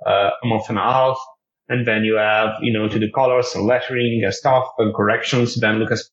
uh, 0.05 0.32
a 0.43 0.47
month 0.47 0.70
and 0.70 0.78
a 0.78 0.82
half. 0.82 1.18
And 1.70 1.86
then 1.86 2.05
you 2.05 2.16
have, 2.16 2.55
you 2.62 2.72
know, 2.72 2.88
to 2.88 2.97
do 2.97 3.12
colors 3.12 3.53
and 3.53 3.66
lettering 3.66 4.22
and 4.24 4.34
stuff 4.34 4.66
and 4.78 4.95
corrections. 4.95 5.55
Then 5.60 5.80
Lucas 5.80 6.10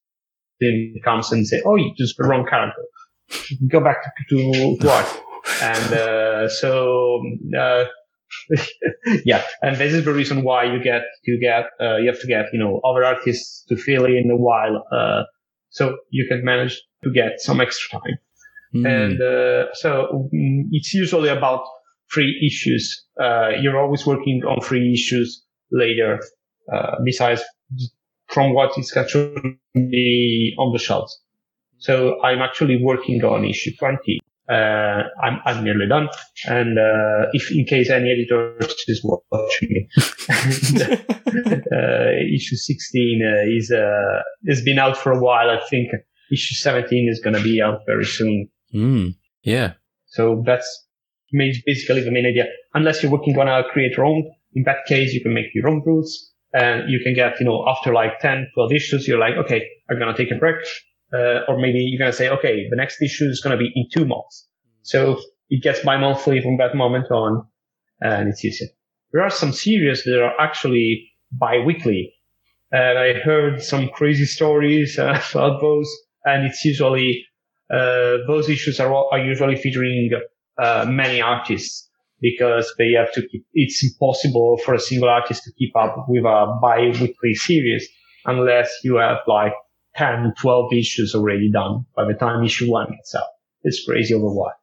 comes 1.04 1.30
and 1.30 1.46
say, 1.46 1.62
Oh, 1.64 1.76
you 1.76 1.92
just 1.96 2.16
the 2.16 2.24
wrong 2.24 2.46
character. 2.46 2.82
Go 3.68 3.80
back 3.80 3.98
to, 4.28 4.76
to, 4.80 4.90
art. 4.90 5.20
and, 5.62 5.94
uh, 5.94 6.48
so, 6.48 7.22
uh, 7.56 7.84
yeah, 9.24 9.42
and 9.62 9.76
this 9.76 9.92
is 9.92 10.04
the 10.04 10.12
reason 10.12 10.42
why 10.42 10.64
you 10.64 10.82
get 10.82 11.02
you 11.24 11.38
get 11.40 11.66
uh, 11.80 11.96
you 11.96 12.08
have 12.08 12.20
to 12.20 12.26
get 12.26 12.46
you 12.52 12.58
know 12.58 12.80
other 12.84 13.04
artists 13.04 13.64
to 13.68 13.76
fill 13.76 14.04
in 14.04 14.24
while 14.38 14.84
uh, 14.92 15.22
so 15.74 15.96
you 16.10 16.24
can 16.28 16.44
manage 16.44 16.80
to 17.02 17.10
get 17.10 17.40
some 17.40 17.60
extra 17.60 17.98
time. 17.98 18.18
Mm. 18.74 18.86
And 18.86 19.20
uh, 19.20 19.74
so 19.74 20.28
mm, 20.32 20.62
it's 20.70 20.94
usually 20.94 21.28
about 21.28 21.64
free 22.06 22.32
issues. 22.46 23.04
Uh, 23.20 23.50
you're 23.60 23.76
always 23.76 24.06
working 24.06 24.42
on 24.44 24.60
free 24.60 24.92
issues 24.92 25.44
later, 25.72 26.20
uh, 26.72 26.96
besides 27.04 27.42
from 28.28 28.54
what 28.54 28.78
is 28.78 28.96
actually 28.96 30.54
on 30.58 30.72
the 30.72 30.78
shelves. 30.78 31.20
So 31.78 32.22
I'm 32.22 32.38
actually 32.38 32.80
working 32.80 33.24
on 33.24 33.44
issue 33.44 33.72
20. 33.76 34.20
Uh, 34.48 35.04
I'm, 35.22 35.40
I'm 35.46 35.64
nearly 35.64 35.86
done. 35.88 36.08
And, 36.46 36.78
uh, 36.78 37.30
if 37.32 37.50
in 37.50 37.64
case 37.64 37.90
any 37.90 38.10
editor 38.10 38.56
is 38.88 39.00
watching 39.02 39.68
me, 39.70 39.88
uh, 41.72 42.34
issue 42.34 42.56
16 42.56 43.22
uh, 43.22 43.42
is, 43.46 43.70
uh, 43.70 44.22
has 44.46 44.62
been 44.62 44.78
out 44.78 44.96
for 44.96 45.12
a 45.12 45.18
while. 45.18 45.48
I 45.50 45.60
think 45.70 45.88
issue 46.30 46.54
17 46.54 47.08
is 47.10 47.20
going 47.20 47.36
to 47.36 47.42
be 47.42 47.62
out 47.62 47.80
very 47.86 48.04
soon. 48.04 48.48
Mm, 48.74 49.14
yeah. 49.42 49.72
So 50.06 50.42
that's 50.44 50.86
basically 51.32 52.02
the 52.02 52.10
main 52.10 52.26
idea. 52.26 52.46
Unless 52.74 53.02
you're 53.02 53.12
working 53.12 53.38
on 53.38 53.48
a 53.48 53.62
create 53.72 53.96
your 53.96 54.06
own, 54.06 54.30
in 54.54 54.64
that 54.64 54.84
case, 54.86 55.12
you 55.12 55.22
can 55.22 55.34
make 55.34 55.46
your 55.54 55.68
own 55.68 55.82
rules 55.84 56.32
and 56.52 56.88
you 56.88 57.00
can 57.02 57.14
get, 57.14 57.40
you 57.40 57.46
know, 57.46 57.64
after 57.66 57.92
like 57.92 58.20
10, 58.20 58.48
12 58.54 58.72
issues, 58.72 59.08
you're 59.08 59.18
like, 59.18 59.34
okay, 59.34 59.66
I'm 59.90 59.98
going 59.98 60.14
to 60.14 60.24
take 60.24 60.32
a 60.32 60.38
break 60.38 60.56
uh, 61.14 61.40
or 61.48 61.58
maybe 61.58 61.78
you're 61.78 61.98
going 61.98 62.10
to 62.10 62.16
say, 62.16 62.28
okay, 62.28 62.66
the 62.68 62.76
next 62.76 63.00
issue 63.00 63.26
is 63.26 63.40
going 63.40 63.56
to 63.56 63.62
be 63.62 63.70
in 63.74 63.86
two 63.92 64.04
months. 64.04 64.48
So 64.82 65.20
it 65.50 65.62
gets 65.62 65.80
bi-monthly 65.80 66.40
from 66.40 66.56
that 66.58 66.74
moment 66.74 67.10
on, 67.10 67.46
and 68.00 68.28
it's 68.28 68.44
easier. 68.44 68.68
There 69.12 69.22
are 69.22 69.30
some 69.30 69.52
series 69.52 70.04
that 70.04 70.20
are 70.20 70.38
actually 70.40 71.08
bi-weekly. 71.32 72.12
And 72.72 72.98
I 72.98 73.12
heard 73.20 73.62
some 73.62 73.88
crazy 73.90 74.24
stories 74.24 74.98
uh, 74.98 75.20
about 75.34 75.60
those, 75.60 75.88
and 76.24 76.46
it's 76.46 76.64
usually, 76.64 77.24
uh, 77.70 78.18
those 78.26 78.48
issues 78.48 78.80
are, 78.80 78.92
are 78.92 79.18
usually 79.18 79.56
featuring, 79.56 80.10
uh, 80.58 80.86
many 80.88 81.20
artists 81.20 81.88
because 82.20 82.72
they 82.78 82.92
have 82.92 83.12
to 83.12 83.26
keep, 83.28 83.44
it's 83.54 83.82
impossible 83.84 84.58
for 84.64 84.74
a 84.74 84.78
single 84.80 85.08
artist 85.08 85.42
to 85.44 85.52
keep 85.58 85.76
up 85.76 86.06
with 86.08 86.24
a 86.24 86.58
bi-weekly 86.62 87.34
series 87.34 87.86
unless 88.24 88.70
you 88.82 88.96
have 88.96 89.18
like 89.26 89.52
10, 89.96 90.34
12 90.38 90.72
issues 90.72 91.14
already 91.14 91.50
done 91.50 91.86
by 91.96 92.04
the 92.04 92.14
time 92.14 92.44
issue 92.44 92.70
one 92.70 92.90
gets 92.90 93.14
out. 93.14 93.24
It's 93.62 93.84
crazy 93.84 94.14
over 94.14 94.28
what. 94.28 94.54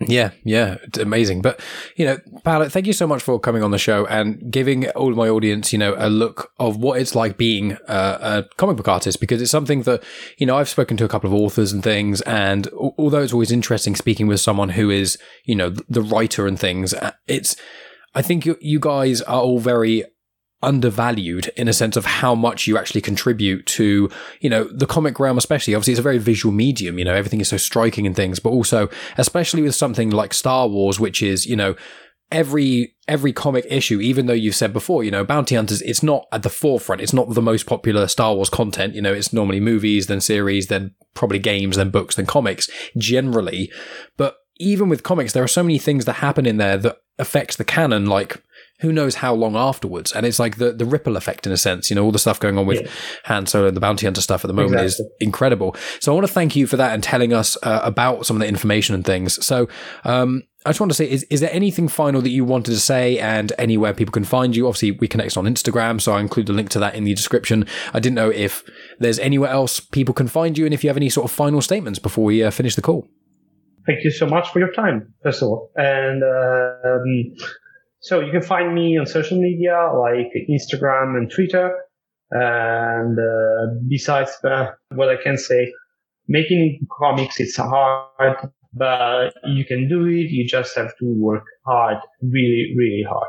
Yeah, 0.00 0.30
yeah, 0.44 0.76
it's 0.84 0.98
amazing. 0.98 1.42
But, 1.42 1.60
you 1.96 2.04
know, 2.04 2.18
Paolo, 2.44 2.68
thank 2.68 2.86
you 2.86 2.92
so 2.92 3.06
much 3.06 3.20
for 3.20 3.40
coming 3.40 3.64
on 3.64 3.72
the 3.72 3.78
show 3.78 4.06
and 4.06 4.52
giving 4.52 4.88
all 4.90 5.10
my 5.10 5.28
audience, 5.28 5.72
you 5.72 5.78
know, 5.78 5.96
a 5.98 6.08
look 6.08 6.52
of 6.60 6.76
what 6.76 7.00
it's 7.00 7.16
like 7.16 7.36
being 7.36 7.76
a 7.88 8.44
comic 8.56 8.76
book 8.76 8.86
artist 8.86 9.18
because 9.18 9.42
it's 9.42 9.50
something 9.50 9.82
that, 9.82 10.04
you 10.36 10.46
know, 10.46 10.56
I've 10.56 10.68
spoken 10.68 10.96
to 10.98 11.04
a 11.04 11.08
couple 11.08 11.28
of 11.28 11.34
authors 11.34 11.72
and 11.72 11.82
things. 11.82 12.20
And 12.22 12.68
although 12.96 13.22
it's 13.22 13.32
always 13.32 13.50
interesting 13.50 13.96
speaking 13.96 14.28
with 14.28 14.40
someone 14.40 14.70
who 14.70 14.88
is, 14.88 15.18
you 15.44 15.56
know, 15.56 15.70
the 15.88 16.02
writer 16.02 16.46
and 16.46 16.58
things, 16.58 16.94
uh, 16.94 17.12
it's, 17.26 17.56
I 18.14 18.22
think 18.22 18.46
you, 18.46 18.56
you 18.60 18.78
guys 18.78 19.20
are 19.22 19.40
all 19.40 19.58
very 19.58 20.04
undervalued 20.62 21.48
in 21.56 21.68
a 21.68 21.72
sense 21.72 21.96
of 21.96 22.04
how 22.04 22.34
much 22.34 22.66
you 22.66 22.76
actually 22.76 23.00
contribute 23.00 23.64
to, 23.66 24.10
you 24.40 24.50
know, 24.50 24.64
the 24.64 24.86
comic 24.86 25.20
realm, 25.20 25.38
especially. 25.38 25.74
Obviously, 25.74 25.92
it's 25.92 26.00
a 26.00 26.02
very 26.02 26.18
visual 26.18 26.52
medium, 26.52 26.98
you 26.98 27.04
know, 27.04 27.14
everything 27.14 27.40
is 27.40 27.48
so 27.48 27.56
striking 27.56 28.06
and 28.06 28.16
things, 28.16 28.38
but 28.38 28.50
also, 28.50 28.88
especially 29.16 29.62
with 29.62 29.74
something 29.74 30.10
like 30.10 30.34
Star 30.34 30.68
Wars, 30.68 30.98
which 30.98 31.22
is, 31.22 31.46
you 31.46 31.56
know, 31.56 31.76
every 32.30 32.94
every 33.06 33.32
comic 33.32 33.64
issue 33.70 34.00
even 34.00 34.26
though 34.26 34.34
you've 34.34 34.54
said 34.54 34.72
before 34.72 35.02
you 35.02 35.10
know 35.10 35.24
bounty 35.24 35.54
hunters 35.54 35.80
it's 35.82 36.02
not 36.02 36.26
at 36.30 36.42
the 36.42 36.50
forefront. 36.50 37.00
It's 37.00 37.12
not 37.12 37.30
the 37.30 37.42
most 37.42 37.66
popular 37.66 38.06
star 38.06 38.34
wars 38.34 38.50
content. 38.50 38.94
You 38.94 39.02
know 39.02 39.12
it's 39.12 39.32
normally 39.32 39.60
movies 39.60 40.06
then 40.06 40.20
series 40.20 40.66
then 40.66 40.94
probably 41.14 41.38
games 41.38 41.76
then 41.76 41.90
books 41.90 42.16
then 42.16 42.26
comics 42.26 42.68
generally. 42.96 43.72
But 44.16 44.36
even 44.58 44.88
with 44.88 45.02
comics 45.02 45.32
there 45.32 45.42
are 45.42 45.48
so 45.48 45.62
many 45.62 45.78
things 45.78 46.04
that 46.04 46.14
happen 46.14 46.44
in 46.44 46.58
there 46.58 46.76
that 46.76 46.98
affects 47.18 47.56
the 47.56 47.64
canon 47.64 48.06
like 48.06 48.42
who 48.80 48.92
knows 48.92 49.16
how 49.16 49.34
long 49.34 49.56
afterwards. 49.56 50.12
And 50.12 50.24
it's 50.24 50.38
like 50.38 50.56
the, 50.56 50.72
the 50.72 50.84
ripple 50.84 51.16
effect 51.16 51.46
in 51.46 51.52
a 51.52 51.56
sense, 51.56 51.90
you 51.90 51.96
know, 51.96 52.04
all 52.04 52.12
the 52.12 52.18
stuff 52.18 52.38
going 52.38 52.58
on 52.58 52.66
with 52.66 52.82
yeah. 52.82 52.90
Han 53.24 53.46
Solo 53.46 53.68
and 53.68 53.76
the 53.76 53.80
bounty 53.80 54.06
hunter 54.06 54.20
stuff 54.20 54.44
at 54.44 54.48
the 54.48 54.54
moment 54.54 54.80
exactly. 54.80 55.06
is 55.06 55.12
incredible. 55.20 55.76
So 56.00 56.12
I 56.12 56.14
want 56.14 56.26
to 56.26 56.32
thank 56.32 56.54
you 56.54 56.66
for 56.66 56.76
that 56.76 56.94
and 56.94 57.02
telling 57.02 57.32
us 57.32 57.56
uh, 57.62 57.80
about 57.82 58.26
some 58.26 58.36
of 58.36 58.40
the 58.40 58.46
information 58.46 58.94
and 58.94 59.04
things. 59.04 59.44
So, 59.44 59.68
um, 60.04 60.42
I 60.66 60.70
just 60.70 60.80
want 60.80 60.90
to 60.90 60.94
say, 60.94 61.08
is, 61.08 61.22
is 61.30 61.40
there 61.40 61.52
anything 61.52 61.88
final 61.88 62.20
that 62.20 62.30
you 62.30 62.44
wanted 62.44 62.72
to 62.72 62.80
say 62.80 63.18
and 63.18 63.52
anywhere 63.58 63.94
people 63.94 64.12
can 64.12 64.24
find 64.24 64.54
you? 64.54 64.66
Obviously, 64.66 64.90
we 64.90 65.06
connect 65.06 65.36
on 65.36 65.44
Instagram, 65.44 66.00
so 66.00 66.12
I 66.12 66.20
include 66.20 66.48
a 66.48 66.52
link 66.52 66.68
to 66.70 66.80
that 66.80 66.94
in 66.94 67.04
the 67.04 67.14
description. 67.14 67.64
I 67.94 68.00
didn't 68.00 68.16
know 68.16 68.28
if 68.28 68.64
there's 68.98 69.20
anywhere 69.20 69.50
else 69.50 69.78
people 69.78 70.14
can 70.14 70.26
find 70.26 70.58
you 70.58 70.64
and 70.64 70.74
if 70.74 70.82
you 70.82 70.90
have 70.90 70.96
any 70.96 71.10
sort 71.10 71.24
of 71.24 71.30
final 71.30 71.62
statements 71.62 72.00
before 72.00 72.24
we 72.24 72.42
uh, 72.42 72.50
finish 72.50 72.74
the 72.74 72.82
call. 72.82 73.08
Thank 73.86 74.04
you 74.04 74.10
so 74.10 74.26
much 74.26 74.50
for 74.50 74.58
your 74.58 74.72
time, 74.72 75.14
first 75.22 75.40
of 75.40 75.48
all. 75.48 75.70
And 75.76 76.22
uh, 76.22 76.72
um, 76.84 77.34
so 78.00 78.20
you 78.20 78.30
can 78.30 78.42
find 78.42 78.74
me 78.74 78.96
on 78.98 79.06
social 79.06 79.40
media 79.40 79.90
like 79.98 80.32
Instagram 80.48 81.16
and 81.16 81.30
Twitter. 81.30 81.74
And 82.30 83.18
uh, 83.18 83.74
besides 83.88 84.32
that, 84.42 84.74
what 84.94 85.08
I 85.08 85.16
can 85.22 85.36
say, 85.36 85.72
making 86.28 86.86
comics, 86.98 87.40
it's 87.40 87.56
hard, 87.56 88.50
but 88.74 89.32
you 89.44 89.64
can 89.64 89.88
do 89.88 90.06
it. 90.06 90.30
You 90.30 90.46
just 90.46 90.76
have 90.76 90.96
to 90.98 91.04
work 91.18 91.44
hard, 91.66 91.96
really, 92.22 92.74
really 92.76 93.04
hard. 93.08 93.28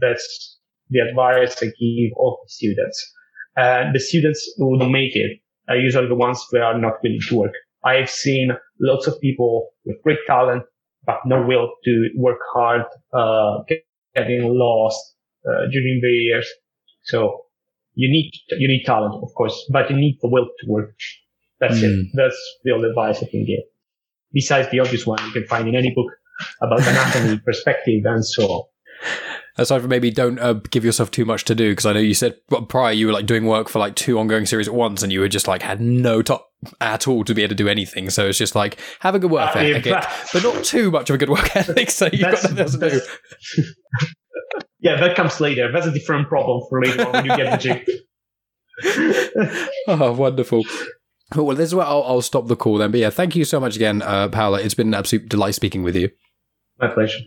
That's 0.00 0.58
the 0.88 1.00
advice 1.00 1.56
I 1.62 1.66
give 1.66 2.12
all 2.16 2.38
the 2.44 2.48
students. 2.48 3.12
And 3.56 3.94
the 3.94 4.00
students 4.00 4.48
who 4.56 4.78
don't 4.78 4.92
make 4.92 5.16
it 5.16 5.40
are 5.68 5.76
usually 5.76 6.08
the 6.08 6.14
ones 6.14 6.44
who 6.50 6.58
are 6.58 6.78
not 6.78 6.94
willing 7.02 7.20
to 7.28 7.36
work. 7.36 7.52
I've 7.84 8.10
seen 8.10 8.50
lots 8.80 9.06
of 9.06 9.20
people 9.20 9.70
with 9.84 9.96
great 10.02 10.18
talent 10.26 10.62
but 11.06 11.18
no 11.24 11.42
will 11.46 11.70
to 11.84 12.10
work 12.16 12.38
hard, 12.52 12.82
uh, 13.12 13.62
getting 14.14 14.42
lost 14.48 15.00
uh, 15.48 15.66
during 15.70 16.00
the 16.02 16.10
years. 16.10 16.48
So 17.04 17.42
You 17.98 18.10
need 18.10 18.30
you 18.60 18.68
need 18.68 18.84
talent, 18.84 19.14
of 19.24 19.30
course, 19.34 19.56
but 19.72 19.88
you 19.90 19.96
need 19.96 20.18
the 20.20 20.28
will 20.28 20.48
to 20.60 20.64
work. 20.68 20.94
That's 21.60 21.78
mm. 21.80 21.84
it. 21.84 22.06
That's 22.12 22.38
the 22.64 22.72
only 22.72 22.90
advice 22.90 23.22
I 23.22 23.26
can 23.26 23.44
give. 23.46 23.64
Besides 24.32 24.68
the 24.70 24.80
obvious 24.80 25.06
one 25.06 25.18
you 25.26 25.32
can 25.32 25.46
find 25.46 25.66
in 25.68 25.74
any 25.74 25.92
book 25.94 26.10
about 26.60 26.80
anatomy, 26.80 27.38
perspective, 27.48 28.04
and 28.04 28.22
so 28.24 28.42
on. 28.54 28.62
Aside 29.58 29.80
from 29.80 29.88
maybe 29.88 30.10
don't 30.10 30.38
uh, 30.38 30.54
give 30.54 30.84
yourself 30.84 31.10
too 31.10 31.24
much 31.24 31.44
to 31.46 31.54
do, 31.54 31.70
because 31.72 31.86
I 31.86 31.94
know 31.94 32.00
you 32.00 32.14
said 32.14 32.36
prior 32.68 32.92
you 32.92 33.06
were 33.06 33.12
like 33.12 33.26
doing 33.26 33.46
work 33.46 33.68
for 33.68 33.78
like 33.78 33.94
two 33.94 34.18
ongoing 34.18 34.44
series 34.44 34.68
at 34.68 34.74
once, 34.74 35.02
and 35.02 35.10
you 35.10 35.20
were 35.20 35.28
just 35.28 35.48
like 35.48 35.62
had 35.62 35.80
no 35.80 36.20
top 36.20 36.50
at 36.80 37.08
all 37.08 37.24
to 37.24 37.34
be 37.34 37.42
able 37.42 37.50
to 37.50 37.54
do 37.54 37.68
anything. 37.68 38.10
So 38.10 38.26
it's 38.26 38.38
just 38.38 38.54
like 38.54 38.78
have 39.00 39.14
a 39.14 39.18
good 39.18 39.30
work 39.30 39.56
ethic, 39.56 39.84
but 39.84 40.42
not 40.42 40.62
too 40.64 40.90
much 40.90 41.08
of 41.08 41.14
a 41.14 41.18
good 41.18 41.30
work 41.30 41.56
ethic. 41.56 41.90
So 41.90 42.08
you've 42.12 42.20
got 42.20 42.42
nothing 42.42 42.58
else 42.58 42.76
to 42.76 42.90
do. 42.90 43.00
yeah, 44.80 45.00
that 45.00 45.16
comes 45.16 45.40
later. 45.40 45.72
That's 45.72 45.86
a 45.86 45.92
different 45.92 46.28
problem 46.28 46.62
for 46.68 46.82
later 46.82 47.06
on 47.06 47.12
when 47.12 47.24
you 47.24 47.36
get 47.36 47.60
the 47.60 47.84
gym. 49.44 49.58
oh, 49.88 50.12
wonderful. 50.12 50.64
Well, 51.34 51.56
this 51.56 51.68
is 51.68 51.74
where 51.74 51.86
I'll, 51.86 52.04
I'll, 52.04 52.22
stop 52.22 52.46
the 52.46 52.56
call 52.56 52.78
then. 52.78 52.90
But 52.90 53.00
yeah, 53.00 53.10
thank 53.10 53.34
you 53.34 53.44
so 53.44 53.58
much 53.58 53.74
again, 53.74 54.02
uh, 54.02 54.28
Paolo. 54.28 54.58
It's 54.58 54.74
been 54.74 54.88
an 54.88 54.94
absolute 54.94 55.28
delight 55.28 55.54
speaking 55.54 55.82
with 55.82 55.96
you. 55.96 56.10
My 56.78 56.88
pleasure. 56.88 57.20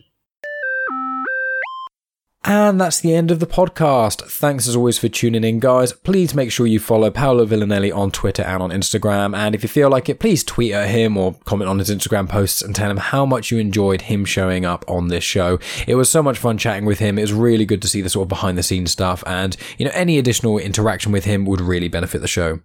And 2.42 2.80
that's 2.80 3.00
the 3.00 3.14
end 3.14 3.30
of 3.30 3.38
the 3.38 3.46
podcast. 3.46 4.22
Thanks 4.22 4.66
as 4.66 4.74
always 4.74 4.96
for 4.96 5.08
tuning 5.08 5.44
in, 5.44 5.60
guys. 5.60 5.92
Please 5.92 6.34
make 6.34 6.50
sure 6.50 6.66
you 6.66 6.80
follow 6.80 7.10
Paolo 7.10 7.44
Villanelli 7.44 7.92
on 7.92 8.10
Twitter 8.10 8.42
and 8.42 8.62
on 8.62 8.70
Instagram. 8.70 9.36
And 9.36 9.54
if 9.54 9.62
you 9.62 9.68
feel 9.68 9.90
like 9.90 10.08
it, 10.08 10.20
please 10.20 10.42
tweet 10.42 10.72
at 10.72 10.88
him 10.88 11.18
or 11.18 11.34
comment 11.44 11.68
on 11.68 11.78
his 11.78 11.90
Instagram 11.90 12.30
posts 12.30 12.62
and 12.62 12.74
tell 12.74 12.90
him 12.90 12.96
how 12.96 13.26
much 13.26 13.50
you 13.50 13.58
enjoyed 13.58 14.02
him 14.02 14.24
showing 14.24 14.64
up 14.64 14.86
on 14.88 15.08
this 15.08 15.22
show. 15.22 15.58
It 15.86 15.96
was 15.96 16.08
so 16.08 16.22
much 16.22 16.38
fun 16.38 16.56
chatting 16.56 16.86
with 16.86 16.98
him. 16.98 17.18
It 17.18 17.22
was 17.22 17.34
really 17.34 17.66
good 17.66 17.82
to 17.82 17.88
see 17.88 18.00
the 18.00 18.08
sort 18.08 18.24
of 18.24 18.28
behind 18.30 18.56
the 18.56 18.62
scenes 18.62 18.90
stuff. 18.90 19.22
And, 19.26 19.54
you 19.76 19.84
know, 19.84 19.92
any 19.94 20.18
additional 20.18 20.58
interaction 20.58 21.12
with 21.12 21.26
him 21.26 21.44
would 21.44 21.60
really 21.60 21.88
benefit 21.88 22.22
the 22.22 22.28
show. 22.28 22.60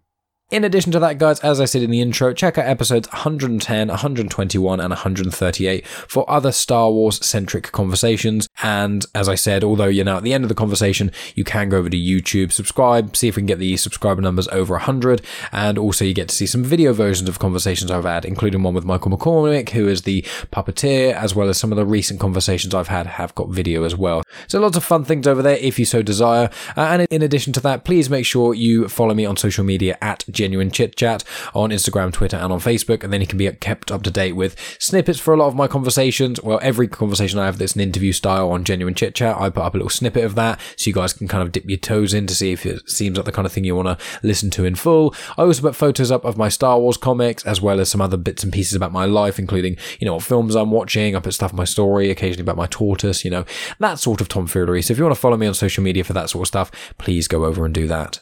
In 0.51 0.63
addition 0.63 0.91
to 0.91 0.99
that, 0.99 1.17
guys, 1.17 1.39
as 1.39 1.59
I 1.59 1.65
said 1.65 1.81
in 1.81 1.89
the 1.89 2.01
intro, 2.01 2.31
check 2.31 2.59
out 2.59 2.67
episodes 2.67 3.07
110, 3.07 3.87
121, 3.87 4.79
and 4.79 4.89
138 4.91 5.87
for 5.87 6.29
other 6.29 6.51
Star 6.51 6.91
Wars 6.91 7.25
centric 7.25 7.71
conversations. 7.71 8.47
And 8.61 9.03
as 9.15 9.27
I 9.27 9.33
said, 9.33 9.63
although 9.63 9.87
you're 9.87 10.05
now 10.05 10.17
at 10.17 10.23
the 10.23 10.33
end 10.33 10.43
of 10.43 10.49
the 10.49 10.53
conversation, 10.53 11.11
you 11.33 11.43
can 11.43 11.69
go 11.69 11.79
over 11.79 11.89
to 11.89 11.97
YouTube, 11.97 12.51
subscribe, 12.51 13.17
see 13.17 13.27
if 13.27 13.37
we 13.37 13.39
can 13.39 13.47
get 13.47 13.57
the 13.57 13.75
subscriber 13.75 14.21
numbers 14.21 14.47
over 14.49 14.75
100. 14.75 15.23
And 15.51 15.79
also, 15.79 16.05
you 16.05 16.13
get 16.13 16.29
to 16.29 16.35
see 16.35 16.45
some 16.45 16.63
video 16.63 16.93
versions 16.93 17.27
of 17.27 17.39
conversations 17.39 17.89
I've 17.89 18.03
had, 18.03 18.23
including 18.23 18.61
one 18.61 18.75
with 18.75 18.85
Michael 18.85 19.17
McCormick, 19.17 19.69
who 19.69 19.87
is 19.87 20.03
the 20.03 20.21
puppeteer, 20.51 21.15
as 21.15 21.33
well 21.33 21.49
as 21.49 21.57
some 21.57 21.71
of 21.71 21.75
the 21.75 21.87
recent 21.87 22.19
conversations 22.19 22.75
I've 22.75 22.89
had 22.89 23.07
have 23.07 23.33
got 23.33 23.49
video 23.49 23.83
as 23.83 23.95
well. 23.95 24.21
So, 24.47 24.59
lots 24.59 24.77
of 24.77 24.83
fun 24.83 25.05
things 25.05 25.25
over 25.25 25.41
there 25.41 25.57
if 25.57 25.79
you 25.79 25.85
so 25.85 26.03
desire. 26.03 26.51
Uh, 26.77 26.81
and 26.81 27.07
in 27.09 27.23
addition 27.23 27.51
to 27.53 27.61
that, 27.61 27.83
please 27.83 28.11
make 28.11 28.27
sure 28.27 28.53
you 28.53 28.87
follow 28.87 29.15
me 29.15 29.25
on 29.25 29.37
social 29.37 29.63
media 29.63 29.97
at 30.03 30.23
genuine 30.35 30.69
chit 30.69 30.95
chat 30.95 31.23
on 31.53 31.71
Instagram, 31.71 32.13
Twitter, 32.13 32.37
and 32.37 32.53
on 32.53 32.59
Facebook. 32.59 33.03
And 33.03 33.11
then 33.11 33.21
you 33.21 33.27
can 33.27 33.37
be 33.37 33.51
kept 33.51 33.91
up 33.91 34.03
to 34.03 34.11
date 34.11 34.33
with 34.33 34.55
snippets 34.79 35.19
for 35.19 35.33
a 35.33 35.37
lot 35.37 35.47
of 35.47 35.55
my 35.55 35.67
conversations. 35.67 36.41
Well, 36.41 36.59
every 36.61 36.87
conversation 36.87 37.39
I 37.39 37.45
have 37.45 37.57
that's 37.57 37.75
an 37.75 37.81
interview 37.81 38.11
style 38.11 38.51
on 38.51 38.63
genuine 38.63 38.93
chit 38.93 39.15
chat, 39.15 39.37
I 39.37 39.49
put 39.49 39.63
up 39.63 39.73
a 39.73 39.77
little 39.77 39.89
snippet 39.89 40.23
of 40.23 40.35
that 40.35 40.59
so 40.77 40.87
you 40.87 40.93
guys 40.93 41.13
can 41.13 41.27
kind 41.27 41.41
of 41.41 41.51
dip 41.51 41.67
your 41.67 41.77
toes 41.77 42.13
in 42.13 42.27
to 42.27 42.35
see 42.35 42.51
if 42.51 42.65
it 42.65 42.89
seems 42.89 43.17
like 43.17 43.25
the 43.25 43.31
kind 43.31 43.45
of 43.45 43.51
thing 43.51 43.63
you 43.63 43.75
want 43.75 43.99
to 43.99 44.05
listen 44.21 44.49
to 44.51 44.65
in 44.65 44.75
full. 44.75 45.15
I 45.37 45.43
also 45.43 45.61
put 45.61 45.75
photos 45.75 46.11
up 46.11 46.25
of 46.25 46.37
my 46.37 46.49
Star 46.49 46.79
Wars 46.79 46.97
comics 46.97 47.45
as 47.45 47.61
well 47.61 47.79
as 47.79 47.89
some 47.89 48.01
other 48.01 48.17
bits 48.17 48.43
and 48.43 48.53
pieces 48.53 48.73
about 48.75 48.91
my 48.91 49.05
life, 49.05 49.39
including, 49.39 49.77
you 49.99 50.05
know, 50.05 50.15
what 50.15 50.23
films 50.23 50.55
I'm 50.55 50.71
watching. 50.71 51.15
I 51.15 51.19
put 51.19 51.33
stuff 51.33 51.51
in 51.51 51.57
my 51.57 51.65
story, 51.65 52.09
occasionally 52.09 52.41
about 52.41 52.57
my 52.57 52.67
tortoise, 52.67 53.23
you 53.23 53.31
know, 53.31 53.45
that 53.79 53.99
sort 53.99 54.21
of 54.21 54.27
tomfoolery. 54.27 54.81
So 54.81 54.91
if 54.91 54.97
you 54.97 55.05
want 55.05 55.15
to 55.15 55.21
follow 55.21 55.37
me 55.37 55.47
on 55.47 55.53
social 55.53 55.83
media 55.83 56.03
for 56.03 56.13
that 56.13 56.29
sort 56.29 56.43
of 56.43 56.47
stuff, 56.47 56.71
please 56.97 57.27
go 57.27 57.45
over 57.45 57.65
and 57.65 57.73
do 57.73 57.87
that. 57.87 58.19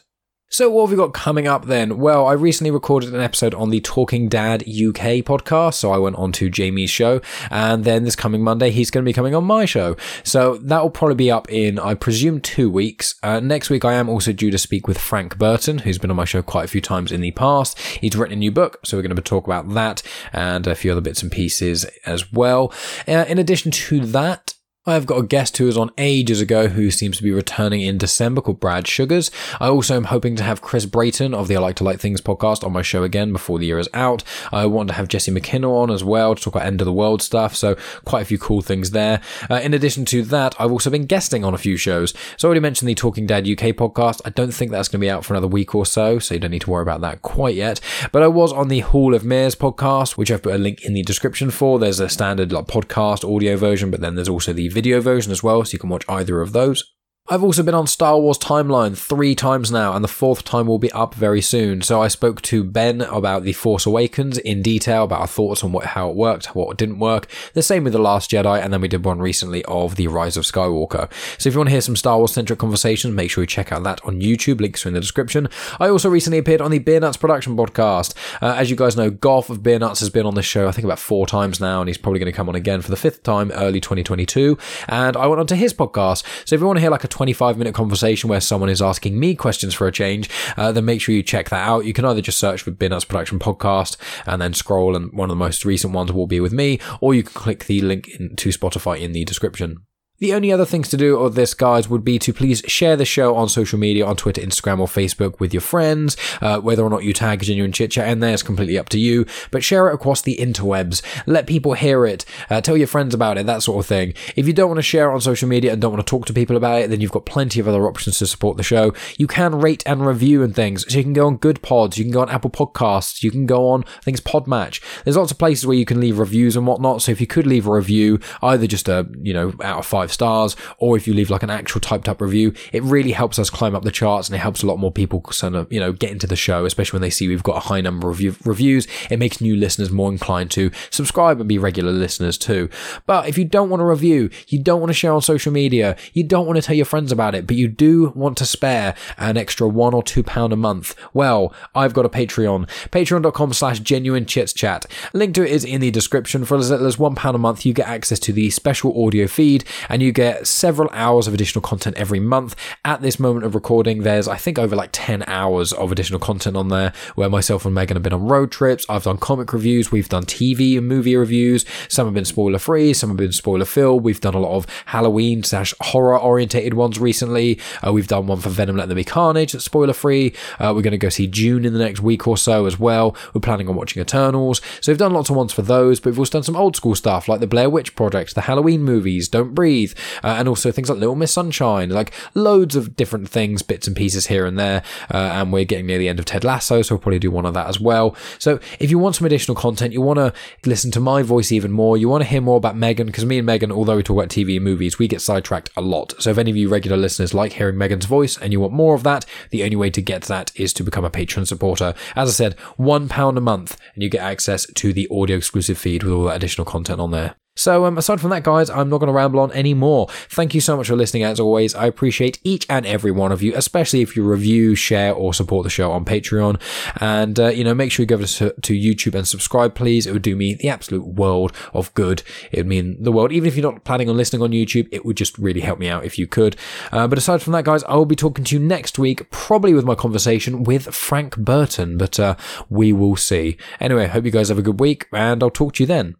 So, 0.54 0.70
what 0.70 0.82
have 0.82 0.90
we 0.92 0.96
got 0.96 1.12
coming 1.12 1.48
up 1.48 1.64
then? 1.64 1.98
Well, 1.98 2.28
I 2.28 2.32
recently 2.32 2.70
recorded 2.70 3.12
an 3.12 3.20
episode 3.20 3.54
on 3.54 3.70
the 3.70 3.80
Talking 3.80 4.28
Dad 4.28 4.62
UK 4.62 5.24
podcast. 5.26 5.74
So, 5.74 5.90
I 5.90 5.98
went 5.98 6.14
on 6.14 6.30
to 6.30 6.48
Jamie's 6.48 6.90
show, 6.90 7.20
and 7.50 7.82
then 7.82 8.04
this 8.04 8.14
coming 8.14 8.40
Monday, 8.40 8.70
he's 8.70 8.88
going 8.88 9.04
to 9.04 9.08
be 9.08 9.12
coming 9.12 9.34
on 9.34 9.42
my 9.42 9.64
show. 9.64 9.96
So, 10.22 10.58
that 10.58 10.80
will 10.80 10.90
probably 10.90 11.16
be 11.16 11.28
up 11.28 11.50
in, 11.50 11.80
I 11.80 11.94
presume, 11.94 12.40
two 12.40 12.70
weeks. 12.70 13.16
Uh, 13.20 13.40
next 13.40 13.68
week, 13.68 13.84
I 13.84 13.94
am 13.94 14.08
also 14.08 14.32
due 14.32 14.52
to 14.52 14.58
speak 14.58 14.86
with 14.86 14.96
Frank 14.96 15.38
Burton, 15.38 15.78
who's 15.78 15.98
been 15.98 16.10
on 16.10 16.16
my 16.16 16.24
show 16.24 16.40
quite 16.40 16.66
a 16.66 16.68
few 16.68 16.80
times 16.80 17.10
in 17.10 17.20
the 17.20 17.32
past. 17.32 17.76
He's 17.80 18.14
written 18.14 18.34
a 18.34 18.38
new 18.38 18.52
book, 18.52 18.78
so 18.84 18.96
we're 18.96 19.02
going 19.02 19.16
to 19.16 19.22
talk 19.22 19.48
about 19.48 19.70
that 19.70 20.04
and 20.32 20.68
a 20.68 20.76
few 20.76 20.92
other 20.92 21.00
bits 21.00 21.20
and 21.20 21.32
pieces 21.32 21.84
as 22.06 22.32
well. 22.32 22.72
Uh, 23.08 23.24
in 23.26 23.40
addition 23.40 23.72
to 23.72 24.06
that, 24.06 24.54
I've 24.86 25.06
got 25.06 25.16
a 25.16 25.26
guest 25.26 25.56
who 25.56 25.64
was 25.64 25.78
on 25.78 25.90
ages 25.96 26.42
ago 26.42 26.68
who 26.68 26.90
seems 26.90 27.16
to 27.16 27.22
be 27.22 27.32
returning 27.32 27.80
in 27.80 27.96
December 27.96 28.42
called 28.42 28.60
Brad 28.60 28.86
Sugars. 28.86 29.30
I 29.58 29.68
also 29.68 29.96
am 29.96 30.04
hoping 30.04 30.36
to 30.36 30.42
have 30.42 30.60
Chris 30.60 30.84
Brayton 30.84 31.32
of 31.32 31.48
the 31.48 31.56
I 31.56 31.60
Like 31.60 31.76
to 31.76 31.84
Like 31.84 32.00
Things 32.00 32.20
podcast 32.20 32.62
on 32.62 32.74
my 32.74 32.82
show 32.82 33.02
again 33.02 33.32
before 33.32 33.58
the 33.58 33.64
year 33.64 33.78
is 33.78 33.88
out. 33.94 34.22
I 34.52 34.66
want 34.66 34.90
to 34.90 34.94
have 34.94 35.08
Jesse 35.08 35.32
McKinnon 35.32 35.70
on 35.70 35.90
as 35.90 36.04
well 36.04 36.34
to 36.34 36.42
talk 36.42 36.56
about 36.56 36.66
end 36.66 36.82
of 36.82 36.84
the 36.84 36.92
world 36.92 37.22
stuff. 37.22 37.56
So 37.56 37.78
quite 38.04 38.20
a 38.20 38.24
few 38.26 38.36
cool 38.36 38.60
things 38.60 38.90
there. 38.90 39.22
Uh, 39.48 39.54
in 39.54 39.72
addition 39.72 40.04
to 40.04 40.22
that, 40.24 40.54
I've 40.60 40.70
also 40.70 40.90
been 40.90 41.06
guesting 41.06 41.46
on 41.46 41.54
a 41.54 41.58
few 41.58 41.78
shows. 41.78 42.12
So 42.36 42.46
I 42.46 42.48
already 42.48 42.60
mentioned 42.60 42.86
the 42.86 42.94
Talking 42.94 43.26
Dad 43.26 43.48
UK 43.48 43.74
podcast. 43.74 44.20
I 44.26 44.30
don't 44.30 44.52
think 44.52 44.70
that's 44.70 44.88
going 44.88 45.00
to 45.00 45.06
be 45.06 45.10
out 45.10 45.24
for 45.24 45.32
another 45.32 45.46
week 45.46 45.74
or 45.74 45.86
so, 45.86 46.18
so 46.18 46.34
you 46.34 46.40
don't 46.40 46.50
need 46.50 46.60
to 46.60 46.70
worry 46.70 46.82
about 46.82 47.00
that 47.00 47.22
quite 47.22 47.54
yet. 47.54 47.80
But 48.12 48.22
I 48.22 48.28
was 48.28 48.52
on 48.52 48.68
the 48.68 48.80
Hall 48.80 49.14
of 49.14 49.24
Mirrors 49.24 49.56
podcast, 49.56 50.18
which 50.18 50.30
I've 50.30 50.42
put 50.42 50.54
a 50.54 50.58
link 50.58 50.84
in 50.84 50.92
the 50.92 51.02
description 51.02 51.50
for. 51.50 51.78
There's 51.78 52.00
a 52.00 52.10
standard 52.10 52.52
like 52.52 52.66
podcast 52.66 53.24
audio 53.24 53.56
version, 53.56 53.90
but 53.90 54.02
then 54.02 54.14
there's 54.14 54.28
also 54.28 54.52
the 54.52 54.73
video 54.74 55.00
version 55.00 55.32
as 55.32 55.42
well, 55.42 55.64
so 55.64 55.72
you 55.72 55.78
can 55.78 55.88
watch 55.88 56.04
either 56.08 56.40
of 56.40 56.52
those. 56.52 56.93
I've 57.26 57.42
also 57.42 57.62
been 57.62 57.74
on 57.74 57.86
Star 57.86 58.20
Wars 58.20 58.36
Timeline 58.36 58.94
three 58.94 59.34
times 59.34 59.72
now, 59.72 59.94
and 59.94 60.04
the 60.04 60.08
fourth 60.08 60.44
time 60.44 60.66
will 60.66 60.78
be 60.78 60.92
up 60.92 61.14
very 61.14 61.40
soon. 61.40 61.80
So 61.80 62.02
I 62.02 62.08
spoke 62.08 62.42
to 62.42 62.62
Ben 62.62 63.00
about 63.00 63.44
The 63.44 63.54
Force 63.54 63.86
Awakens 63.86 64.36
in 64.36 64.60
detail 64.60 65.04
about 65.04 65.22
our 65.22 65.26
thoughts 65.26 65.64
on 65.64 65.72
what, 65.72 65.86
how 65.86 66.10
it 66.10 66.16
worked, 66.16 66.54
what 66.54 66.76
didn't 66.76 66.98
work. 66.98 67.26
The 67.54 67.62
same 67.62 67.82
with 67.82 67.94
The 67.94 67.98
Last 67.98 68.30
Jedi, 68.30 68.62
and 68.62 68.74
then 68.74 68.82
we 68.82 68.88
did 68.88 69.06
one 69.06 69.20
recently 69.20 69.64
of 69.64 69.96
The 69.96 70.06
Rise 70.08 70.36
of 70.36 70.44
Skywalker. 70.44 71.10
So 71.40 71.48
if 71.48 71.54
you 71.54 71.60
want 71.60 71.68
to 71.68 71.72
hear 71.72 71.80
some 71.80 71.96
Star 71.96 72.18
Wars 72.18 72.34
centric 72.34 72.58
conversations, 72.58 73.14
make 73.14 73.30
sure 73.30 73.42
you 73.42 73.46
check 73.46 73.72
out 73.72 73.84
that 73.84 74.04
on 74.04 74.20
YouTube. 74.20 74.60
Links 74.60 74.84
are 74.84 74.90
in 74.90 74.94
the 74.94 75.00
description. 75.00 75.48
I 75.80 75.88
also 75.88 76.10
recently 76.10 76.36
appeared 76.36 76.60
on 76.60 76.72
the 76.72 76.78
Beer 76.78 77.00
Nuts 77.00 77.16
production 77.16 77.56
podcast. 77.56 78.12
Uh, 78.42 78.54
as 78.54 78.68
you 78.68 78.76
guys 78.76 78.98
know, 78.98 79.08
Goff 79.08 79.48
of 79.48 79.62
Beer 79.62 79.78
Nuts 79.78 80.00
has 80.00 80.10
been 80.10 80.26
on 80.26 80.34
the 80.34 80.42
show, 80.42 80.68
I 80.68 80.72
think 80.72 80.84
about 80.84 80.98
four 80.98 81.26
times 81.26 81.58
now, 81.58 81.80
and 81.80 81.88
he's 81.88 81.96
probably 81.96 82.18
going 82.20 82.30
to 82.30 82.36
come 82.36 82.50
on 82.50 82.54
again 82.54 82.82
for 82.82 82.90
the 82.90 82.98
fifth 82.98 83.22
time 83.22 83.50
early 83.52 83.80
2022. 83.80 84.58
And 84.88 85.16
I 85.16 85.26
went 85.26 85.40
on 85.40 85.46
to 85.46 85.56
his 85.56 85.72
podcast. 85.72 86.22
So 86.46 86.54
if 86.54 86.60
you 86.60 86.66
want 86.66 86.76
to 86.76 86.82
hear 86.82 86.90
like 86.90 87.04
a 87.04 87.13
25 87.14 87.56
minute 87.56 87.74
conversation 87.74 88.28
where 88.28 88.40
someone 88.40 88.68
is 88.68 88.82
asking 88.82 89.20
me 89.20 89.36
questions 89.36 89.72
for 89.72 89.86
a 89.86 89.92
change, 89.92 90.28
uh, 90.56 90.72
then 90.72 90.84
make 90.84 91.00
sure 91.00 91.14
you 91.14 91.22
check 91.22 91.48
that 91.48 91.64
out. 91.64 91.84
You 91.84 91.92
can 91.92 92.04
either 92.04 92.20
just 92.20 92.40
search 92.40 92.62
for 92.62 92.72
Beer 92.72 92.88
Nuts 92.88 93.04
Production 93.04 93.38
Podcast 93.38 93.96
and 94.26 94.42
then 94.42 94.52
scroll, 94.52 94.96
and 94.96 95.12
one 95.12 95.30
of 95.30 95.36
the 95.36 95.44
most 95.44 95.64
recent 95.64 95.92
ones 95.92 96.12
will 96.12 96.26
be 96.26 96.40
with 96.40 96.52
me, 96.52 96.80
or 97.00 97.14
you 97.14 97.22
can 97.22 97.32
click 97.32 97.66
the 97.66 97.80
link 97.82 98.06
to 98.36 98.48
Spotify 98.48 99.00
in 99.00 99.12
the 99.12 99.24
description. 99.24 99.84
The 100.24 100.32
only 100.32 100.50
other 100.50 100.64
things 100.64 100.88
to 100.88 100.96
do 100.96 101.18
of 101.18 101.34
this, 101.34 101.52
guys, 101.52 101.90
would 101.90 102.02
be 102.02 102.18
to 102.20 102.32
please 102.32 102.62
share 102.66 102.96
the 102.96 103.04
show 103.04 103.36
on 103.36 103.46
social 103.50 103.78
media, 103.78 104.06
on 104.06 104.16
Twitter, 104.16 104.40
Instagram, 104.40 104.80
or 104.80 104.86
Facebook 104.86 105.38
with 105.38 105.52
your 105.52 105.60
friends. 105.60 106.16
Uh, 106.40 106.60
whether 106.60 106.82
or 106.82 106.88
not 106.88 107.04
you 107.04 107.12
tag 107.12 107.42
Genuine 107.42 107.72
Chit 107.72 107.90
Chat 107.90 108.08
in 108.08 108.20
there 108.20 108.32
is 108.32 108.42
completely 108.42 108.78
up 108.78 108.88
to 108.88 108.98
you, 108.98 109.26
but 109.50 109.62
share 109.62 109.90
it 109.90 109.94
across 109.94 110.22
the 110.22 110.38
interwebs. 110.38 111.02
Let 111.26 111.46
people 111.46 111.74
hear 111.74 112.06
it. 112.06 112.24
Uh, 112.48 112.62
tell 112.62 112.74
your 112.74 112.86
friends 112.86 113.12
about 113.12 113.36
it, 113.36 113.44
that 113.44 113.62
sort 113.62 113.80
of 113.80 113.86
thing. 113.86 114.14
If 114.34 114.46
you 114.46 114.54
don't 114.54 114.70
want 114.70 114.78
to 114.78 114.82
share 114.82 115.10
it 115.10 115.12
on 115.12 115.20
social 115.20 115.46
media 115.46 115.74
and 115.74 115.82
don't 115.82 115.92
want 115.92 116.06
to 116.06 116.10
talk 116.10 116.24
to 116.24 116.32
people 116.32 116.56
about 116.56 116.80
it, 116.80 116.88
then 116.88 117.02
you've 117.02 117.12
got 117.12 117.26
plenty 117.26 117.60
of 117.60 117.68
other 117.68 117.86
options 117.86 118.16
to 118.20 118.26
support 118.26 118.56
the 118.56 118.62
show. 118.62 118.94
You 119.18 119.26
can 119.26 119.60
rate 119.60 119.82
and 119.84 120.06
review 120.06 120.42
and 120.42 120.56
things. 120.56 120.90
So 120.90 120.96
you 120.96 121.04
can 121.04 121.12
go 121.12 121.26
on 121.26 121.36
Good 121.36 121.60
Pods, 121.60 121.98
you 121.98 122.04
can 122.04 122.14
go 122.14 122.22
on 122.22 122.30
Apple 122.30 122.48
Podcasts, 122.48 123.22
you 123.22 123.30
can 123.30 123.44
go 123.44 123.68
on, 123.68 123.84
things 124.02 124.22
Podmatch. 124.22 124.80
There's 125.04 125.18
lots 125.18 125.32
of 125.32 125.38
places 125.38 125.66
where 125.66 125.76
you 125.76 125.84
can 125.84 126.00
leave 126.00 126.18
reviews 126.18 126.56
and 126.56 126.66
whatnot. 126.66 127.02
So 127.02 127.12
if 127.12 127.20
you 127.20 127.26
could 127.26 127.46
leave 127.46 127.66
a 127.66 127.72
review, 127.72 128.20
either 128.42 128.66
just 128.66 128.88
a, 128.88 129.06
you 129.20 129.34
know, 129.34 129.52
out 129.62 129.80
of 129.80 129.84
five 129.84 130.13
stars, 130.14 130.56
or 130.78 130.96
if 130.96 131.06
you 131.06 131.12
leave 131.12 131.30
like 131.30 131.42
an 131.42 131.50
actual 131.50 131.80
typed 131.80 132.08
up 132.08 132.20
review, 132.20 132.54
it 132.72 132.82
really 132.82 133.12
helps 133.12 133.38
us 133.38 133.50
climb 133.50 133.74
up 133.74 133.84
the 133.84 133.90
charts 133.90 134.28
and 134.28 134.36
it 134.36 134.38
helps 134.38 134.62
a 134.62 134.66
lot 134.66 134.78
more 134.78 134.92
people 134.92 135.20
kind 135.20 135.56
of, 135.56 135.70
you 135.72 135.78
know, 135.78 135.92
get 135.92 136.10
into 136.10 136.26
the 136.26 136.36
show, 136.36 136.64
especially 136.64 136.96
when 136.96 137.02
they 137.02 137.10
see 137.10 137.28
we've 137.28 137.42
got 137.42 137.56
a 137.56 137.68
high 137.68 137.80
number 137.80 138.08
of 138.08 138.20
reviews. 138.46 138.86
It 139.10 139.18
makes 139.18 139.40
new 139.40 139.56
listeners 139.56 139.90
more 139.90 140.10
inclined 140.10 140.50
to 140.52 140.70
subscribe 140.90 141.40
and 141.40 141.48
be 141.48 141.58
regular 141.58 141.92
listeners 141.92 142.38
too. 142.38 142.70
But 143.06 143.28
if 143.28 143.36
you 143.36 143.44
don't 143.44 143.68
want 143.68 143.80
to 143.80 143.84
review, 143.84 144.30
you 144.48 144.62
don't 144.62 144.80
want 144.80 144.90
to 144.90 144.94
share 144.94 145.12
on 145.12 145.22
social 145.22 145.52
media, 145.52 145.96
you 146.12 146.24
don't 146.24 146.46
want 146.46 146.56
to 146.56 146.62
tell 146.62 146.76
your 146.76 146.86
friends 146.86 147.12
about 147.12 147.34
it, 147.34 147.46
but 147.46 147.56
you 147.56 147.68
do 147.68 148.12
want 148.14 148.38
to 148.38 148.46
spare 148.46 148.94
an 149.18 149.36
extra 149.36 149.68
one 149.68 149.94
or 149.94 150.02
two 150.02 150.22
pound 150.22 150.52
a 150.52 150.56
month, 150.56 150.94
well, 151.12 151.52
I've 151.74 151.92
got 151.94 152.06
a 152.06 152.08
Patreon. 152.08 152.68
Patreon.com 152.90 153.52
slash 153.52 153.80
genuine 153.80 154.26
chits 154.26 154.52
chat. 154.52 154.86
Link 155.12 155.34
to 155.34 155.44
it 155.44 155.50
is 155.50 155.64
in 155.64 155.80
the 155.80 155.90
description. 155.90 156.44
For 156.44 156.56
as 156.56 156.70
little 156.70 156.86
as 156.86 156.98
one 156.98 157.14
pound 157.14 157.34
a 157.34 157.38
month, 157.38 157.66
you 157.66 157.72
get 157.72 157.88
access 157.88 158.18
to 158.20 158.32
the 158.32 158.50
special 158.50 159.04
audio 159.04 159.26
feed 159.26 159.64
and 159.94 160.02
you 160.02 160.10
get 160.10 160.44
several 160.44 160.90
hours 160.92 161.28
of 161.28 161.34
additional 161.34 161.62
content 161.62 161.96
every 161.96 162.18
month. 162.18 162.56
At 162.84 163.00
this 163.00 163.20
moment 163.20 163.46
of 163.46 163.54
recording, 163.54 164.02
there's, 164.02 164.26
I 164.26 164.36
think, 164.36 164.58
over 164.58 164.74
like 164.74 164.90
10 164.92 165.22
hours 165.28 165.72
of 165.72 165.92
additional 165.92 166.18
content 166.18 166.56
on 166.56 166.66
there 166.66 166.92
where 167.14 167.30
myself 167.30 167.64
and 167.64 167.72
Megan 167.72 167.94
have 167.94 168.02
been 168.02 168.12
on 168.12 168.26
road 168.26 168.50
trips. 168.50 168.84
I've 168.88 169.04
done 169.04 169.18
comic 169.18 169.52
reviews. 169.52 169.92
We've 169.92 170.08
done 170.08 170.24
TV 170.24 170.76
and 170.76 170.88
movie 170.88 171.14
reviews. 171.14 171.64
Some 171.86 172.08
have 172.08 172.14
been 172.14 172.24
spoiler 172.24 172.58
free. 172.58 172.92
Some 172.92 173.10
have 173.10 173.18
been 173.18 173.30
spoiler 173.30 173.64
filled. 173.64 174.02
We've 174.02 174.20
done 174.20 174.34
a 174.34 174.40
lot 174.40 174.56
of 174.56 174.66
Halloween 174.86 175.44
slash 175.44 175.72
horror 175.80 176.18
orientated 176.18 176.74
ones 176.74 176.98
recently. 176.98 177.60
Uh, 177.86 177.92
we've 177.92 178.08
done 178.08 178.26
one 178.26 178.40
for 178.40 178.48
Venom 178.48 178.76
Let 178.76 178.88
There 178.88 178.96
Be 178.96 179.04
Carnage 179.04 179.52
that's 179.52 179.64
spoiler 179.64 179.92
free. 179.92 180.34
Uh, 180.58 180.72
we're 180.74 180.82
going 180.82 180.90
to 180.90 180.98
go 180.98 181.08
see 181.08 181.28
Dune 181.28 181.64
in 181.64 181.72
the 181.72 181.78
next 181.78 182.00
week 182.00 182.26
or 182.26 182.36
so 182.36 182.66
as 182.66 182.80
well. 182.80 183.16
We're 183.32 183.42
planning 183.42 183.68
on 183.68 183.76
watching 183.76 184.02
Eternals. 184.02 184.60
So 184.80 184.90
we've 184.90 184.98
done 184.98 185.12
lots 185.12 185.30
of 185.30 185.36
ones 185.36 185.52
for 185.52 185.62
those, 185.62 186.00
but 186.00 186.10
we've 186.10 186.18
also 186.18 186.32
done 186.32 186.42
some 186.42 186.56
old 186.56 186.74
school 186.74 186.96
stuff 186.96 187.28
like 187.28 187.38
the 187.38 187.46
Blair 187.46 187.70
Witch 187.70 187.94
Project, 187.94 188.34
the 188.34 188.40
Halloween 188.40 188.82
movies, 188.82 189.28
Don't 189.28 189.54
Breathe, 189.54 189.83
uh, 190.22 190.36
and 190.38 190.48
also 190.48 190.72
things 190.72 190.88
like 190.88 190.98
Little 190.98 191.16
Miss 191.16 191.32
Sunshine, 191.32 191.90
like 191.90 192.12
loads 192.34 192.76
of 192.76 192.96
different 192.96 193.28
things, 193.28 193.62
bits 193.62 193.86
and 193.86 193.96
pieces 193.96 194.28
here 194.28 194.46
and 194.46 194.58
there. 194.58 194.82
Uh, 195.12 195.16
and 195.16 195.52
we're 195.52 195.64
getting 195.64 195.86
near 195.86 195.98
the 195.98 196.08
end 196.08 196.18
of 196.18 196.24
Ted 196.24 196.44
Lasso, 196.44 196.82
so 196.82 196.94
we'll 196.94 197.00
probably 197.00 197.18
do 197.18 197.30
one 197.30 197.46
of 197.46 197.54
that 197.54 197.66
as 197.66 197.80
well. 197.80 198.16
So 198.38 198.60
if 198.78 198.90
you 198.90 198.98
want 198.98 199.16
some 199.16 199.26
additional 199.26 199.54
content, 199.54 199.92
you 199.92 200.00
want 200.00 200.18
to 200.18 200.32
listen 200.64 200.90
to 200.92 201.00
my 201.00 201.22
voice 201.22 201.52
even 201.52 201.72
more, 201.72 201.96
you 201.96 202.08
want 202.08 202.22
to 202.22 202.28
hear 202.28 202.40
more 202.40 202.56
about 202.56 202.76
Megan, 202.76 203.06
because 203.06 203.24
me 203.24 203.38
and 203.38 203.46
Megan, 203.46 203.72
although 203.72 203.96
we 203.96 204.02
talk 204.02 204.16
about 204.16 204.28
TV 204.28 204.56
and 204.56 204.64
movies, 204.64 204.98
we 204.98 205.08
get 205.08 205.20
sidetracked 205.20 205.70
a 205.76 205.80
lot. 205.80 206.14
So 206.18 206.30
if 206.30 206.38
any 206.38 206.50
of 206.50 206.56
you 206.56 206.68
regular 206.68 206.96
listeners 206.96 207.34
like 207.34 207.54
hearing 207.54 207.78
Megan's 207.78 208.06
voice 208.06 208.38
and 208.38 208.52
you 208.52 208.60
want 208.60 208.72
more 208.72 208.94
of 208.94 209.02
that, 209.02 209.26
the 209.50 209.64
only 209.64 209.76
way 209.76 209.90
to 209.90 210.00
get 210.00 210.22
that 210.22 210.52
is 210.54 210.72
to 210.74 210.82
become 210.82 211.04
a 211.04 211.10
Patreon 211.10 211.46
supporter. 211.46 211.94
As 212.16 212.28
I 212.28 212.32
said, 212.32 212.58
one 212.76 213.08
pound 213.08 213.38
a 213.38 213.40
month, 213.40 213.76
and 213.94 214.02
you 214.02 214.08
get 214.08 214.22
access 214.22 214.66
to 214.66 214.92
the 214.92 215.08
audio 215.10 215.36
exclusive 215.36 215.78
feed 215.78 216.02
with 216.02 216.12
all 216.12 216.24
that 216.24 216.36
additional 216.36 216.64
content 216.64 217.00
on 217.00 217.10
there. 217.10 217.36
So, 217.56 217.84
um, 217.84 217.96
aside 217.96 218.20
from 218.20 218.30
that, 218.30 218.42
guys, 218.42 218.68
I'm 218.68 218.88
not 218.88 218.98
going 218.98 219.06
to 219.06 219.12
ramble 219.12 219.38
on 219.38 219.52
anymore. 219.52 220.08
Thank 220.28 220.54
you 220.54 220.60
so 220.60 220.76
much 220.76 220.88
for 220.88 220.96
listening. 220.96 221.22
As 221.22 221.38
always, 221.38 221.72
I 221.72 221.86
appreciate 221.86 222.40
each 222.42 222.66
and 222.68 222.84
every 222.84 223.12
one 223.12 223.30
of 223.30 223.42
you, 223.42 223.52
especially 223.54 224.00
if 224.00 224.16
you 224.16 224.24
review, 224.24 224.74
share, 224.74 225.14
or 225.14 225.32
support 225.32 225.62
the 225.62 225.70
show 225.70 225.92
on 225.92 226.04
Patreon. 226.04 226.60
And, 227.00 227.38
uh, 227.38 227.48
you 227.48 227.62
know, 227.62 227.72
make 227.72 227.92
sure 227.92 228.02
you 228.02 228.08
go 228.08 228.18
to, 228.18 228.54
to 228.60 228.74
YouTube 228.74 229.14
and 229.14 229.28
subscribe, 229.28 229.76
please. 229.76 230.04
It 230.04 230.12
would 230.12 230.22
do 230.22 230.34
me 230.34 230.54
the 230.54 230.68
absolute 230.68 231.06
world 231.06 231.52
of 231.72 231.94
good. 231.94 232.24
It 232.50 232.58
would 232.58 232.66
mean 232.66 233.00
the 233.00 233.12
world. 233.12 233.30
Even 233.30 233.46
if 233.46 233.56
you're 233.56 233.70
not 233.70 233.84
planning 233.84 234.08
on 234.08 234.16
listening 234.16 234.42
on 234.42 234.50
YouTube, 234.50 234.88
it 234.90 235.04
would 235.04 235.16
just 235.16 235.38
really 235.38 235.60
help 235.60 235.78
me 235.78 235.88
out 235.88 236.04
if 236.04 236.18
you 236.18 236.26
could. 236.26 236.56
Uh, 236.90 237.06
but 237.06 237.18
aside 237.18 237.40
from 237.40 237.52
that, 237.52 237.64
guys, 237.64 237.84
I 237.84 237.94
will 237.94 238.04
be 238.04 238.16
talking 238.16 238.44
to 238.46 238.56
you 238.56 238.60
next 238.60 238.98
week, 238.98 239.30
probably 239.30 239.74
with 239.74 239.84
my 239.84 239.94
conversation 239.94 240.64
with 240.64 240.92
Frank 240.92 241.36
Burton, 241.36 241.98
but 241.98 242.18
uh, 242.18 242.34
we 242.68 242.92
will 242.92 243.14
see. 243.14 243.56
Anyway, 243.78 244.08
hope 244.08 244.24
you 244.24 244.32
guys 244.32 244.48
have 244.48 244.58
a 244.58 244.62
good 244.62 244.80
week, 244.80 245.06
and 245.12 245.40
I'll 245.40 245.50
talk 245.50 245.74
to 245.74 245.84
you 245.84 245.86
then. 245.86 246.16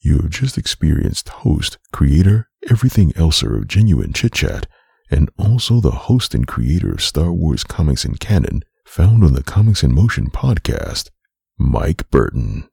You 0.00 0.18
have 0.18 0.30
just 0.30 0.56
experienced 0.56 1.28
host, 1.28 1.78
creator, 1.92 2.48
everything 2.70 3.12
elser 3.12 3.58
of 3.58 3.66
Genuine 3.66 4.12
Chit 4.12 4.32
Chat, 4.32 4.66
and 5.10 5.30
also 5.38 5.80
the 5.80 5.90
host 5.90 6.34
and 6.34 6.46
creator 6.46 6.92
of 6.92 7.02
Star 7.02 7.32
Wars 7.32 7.64
comics 7.64 8.04
and 8.04 8.18
canon, 8.20 8.62
found 8.86 9.24
on 9.24 9.32
the 9.32 9.42
Comics 9.42 9.82
in 9.82 9.92
Motion 9.94 10.30
podcast, 10.30 11.10
Mike 11.58 12.08
Burton. 12.10 12.68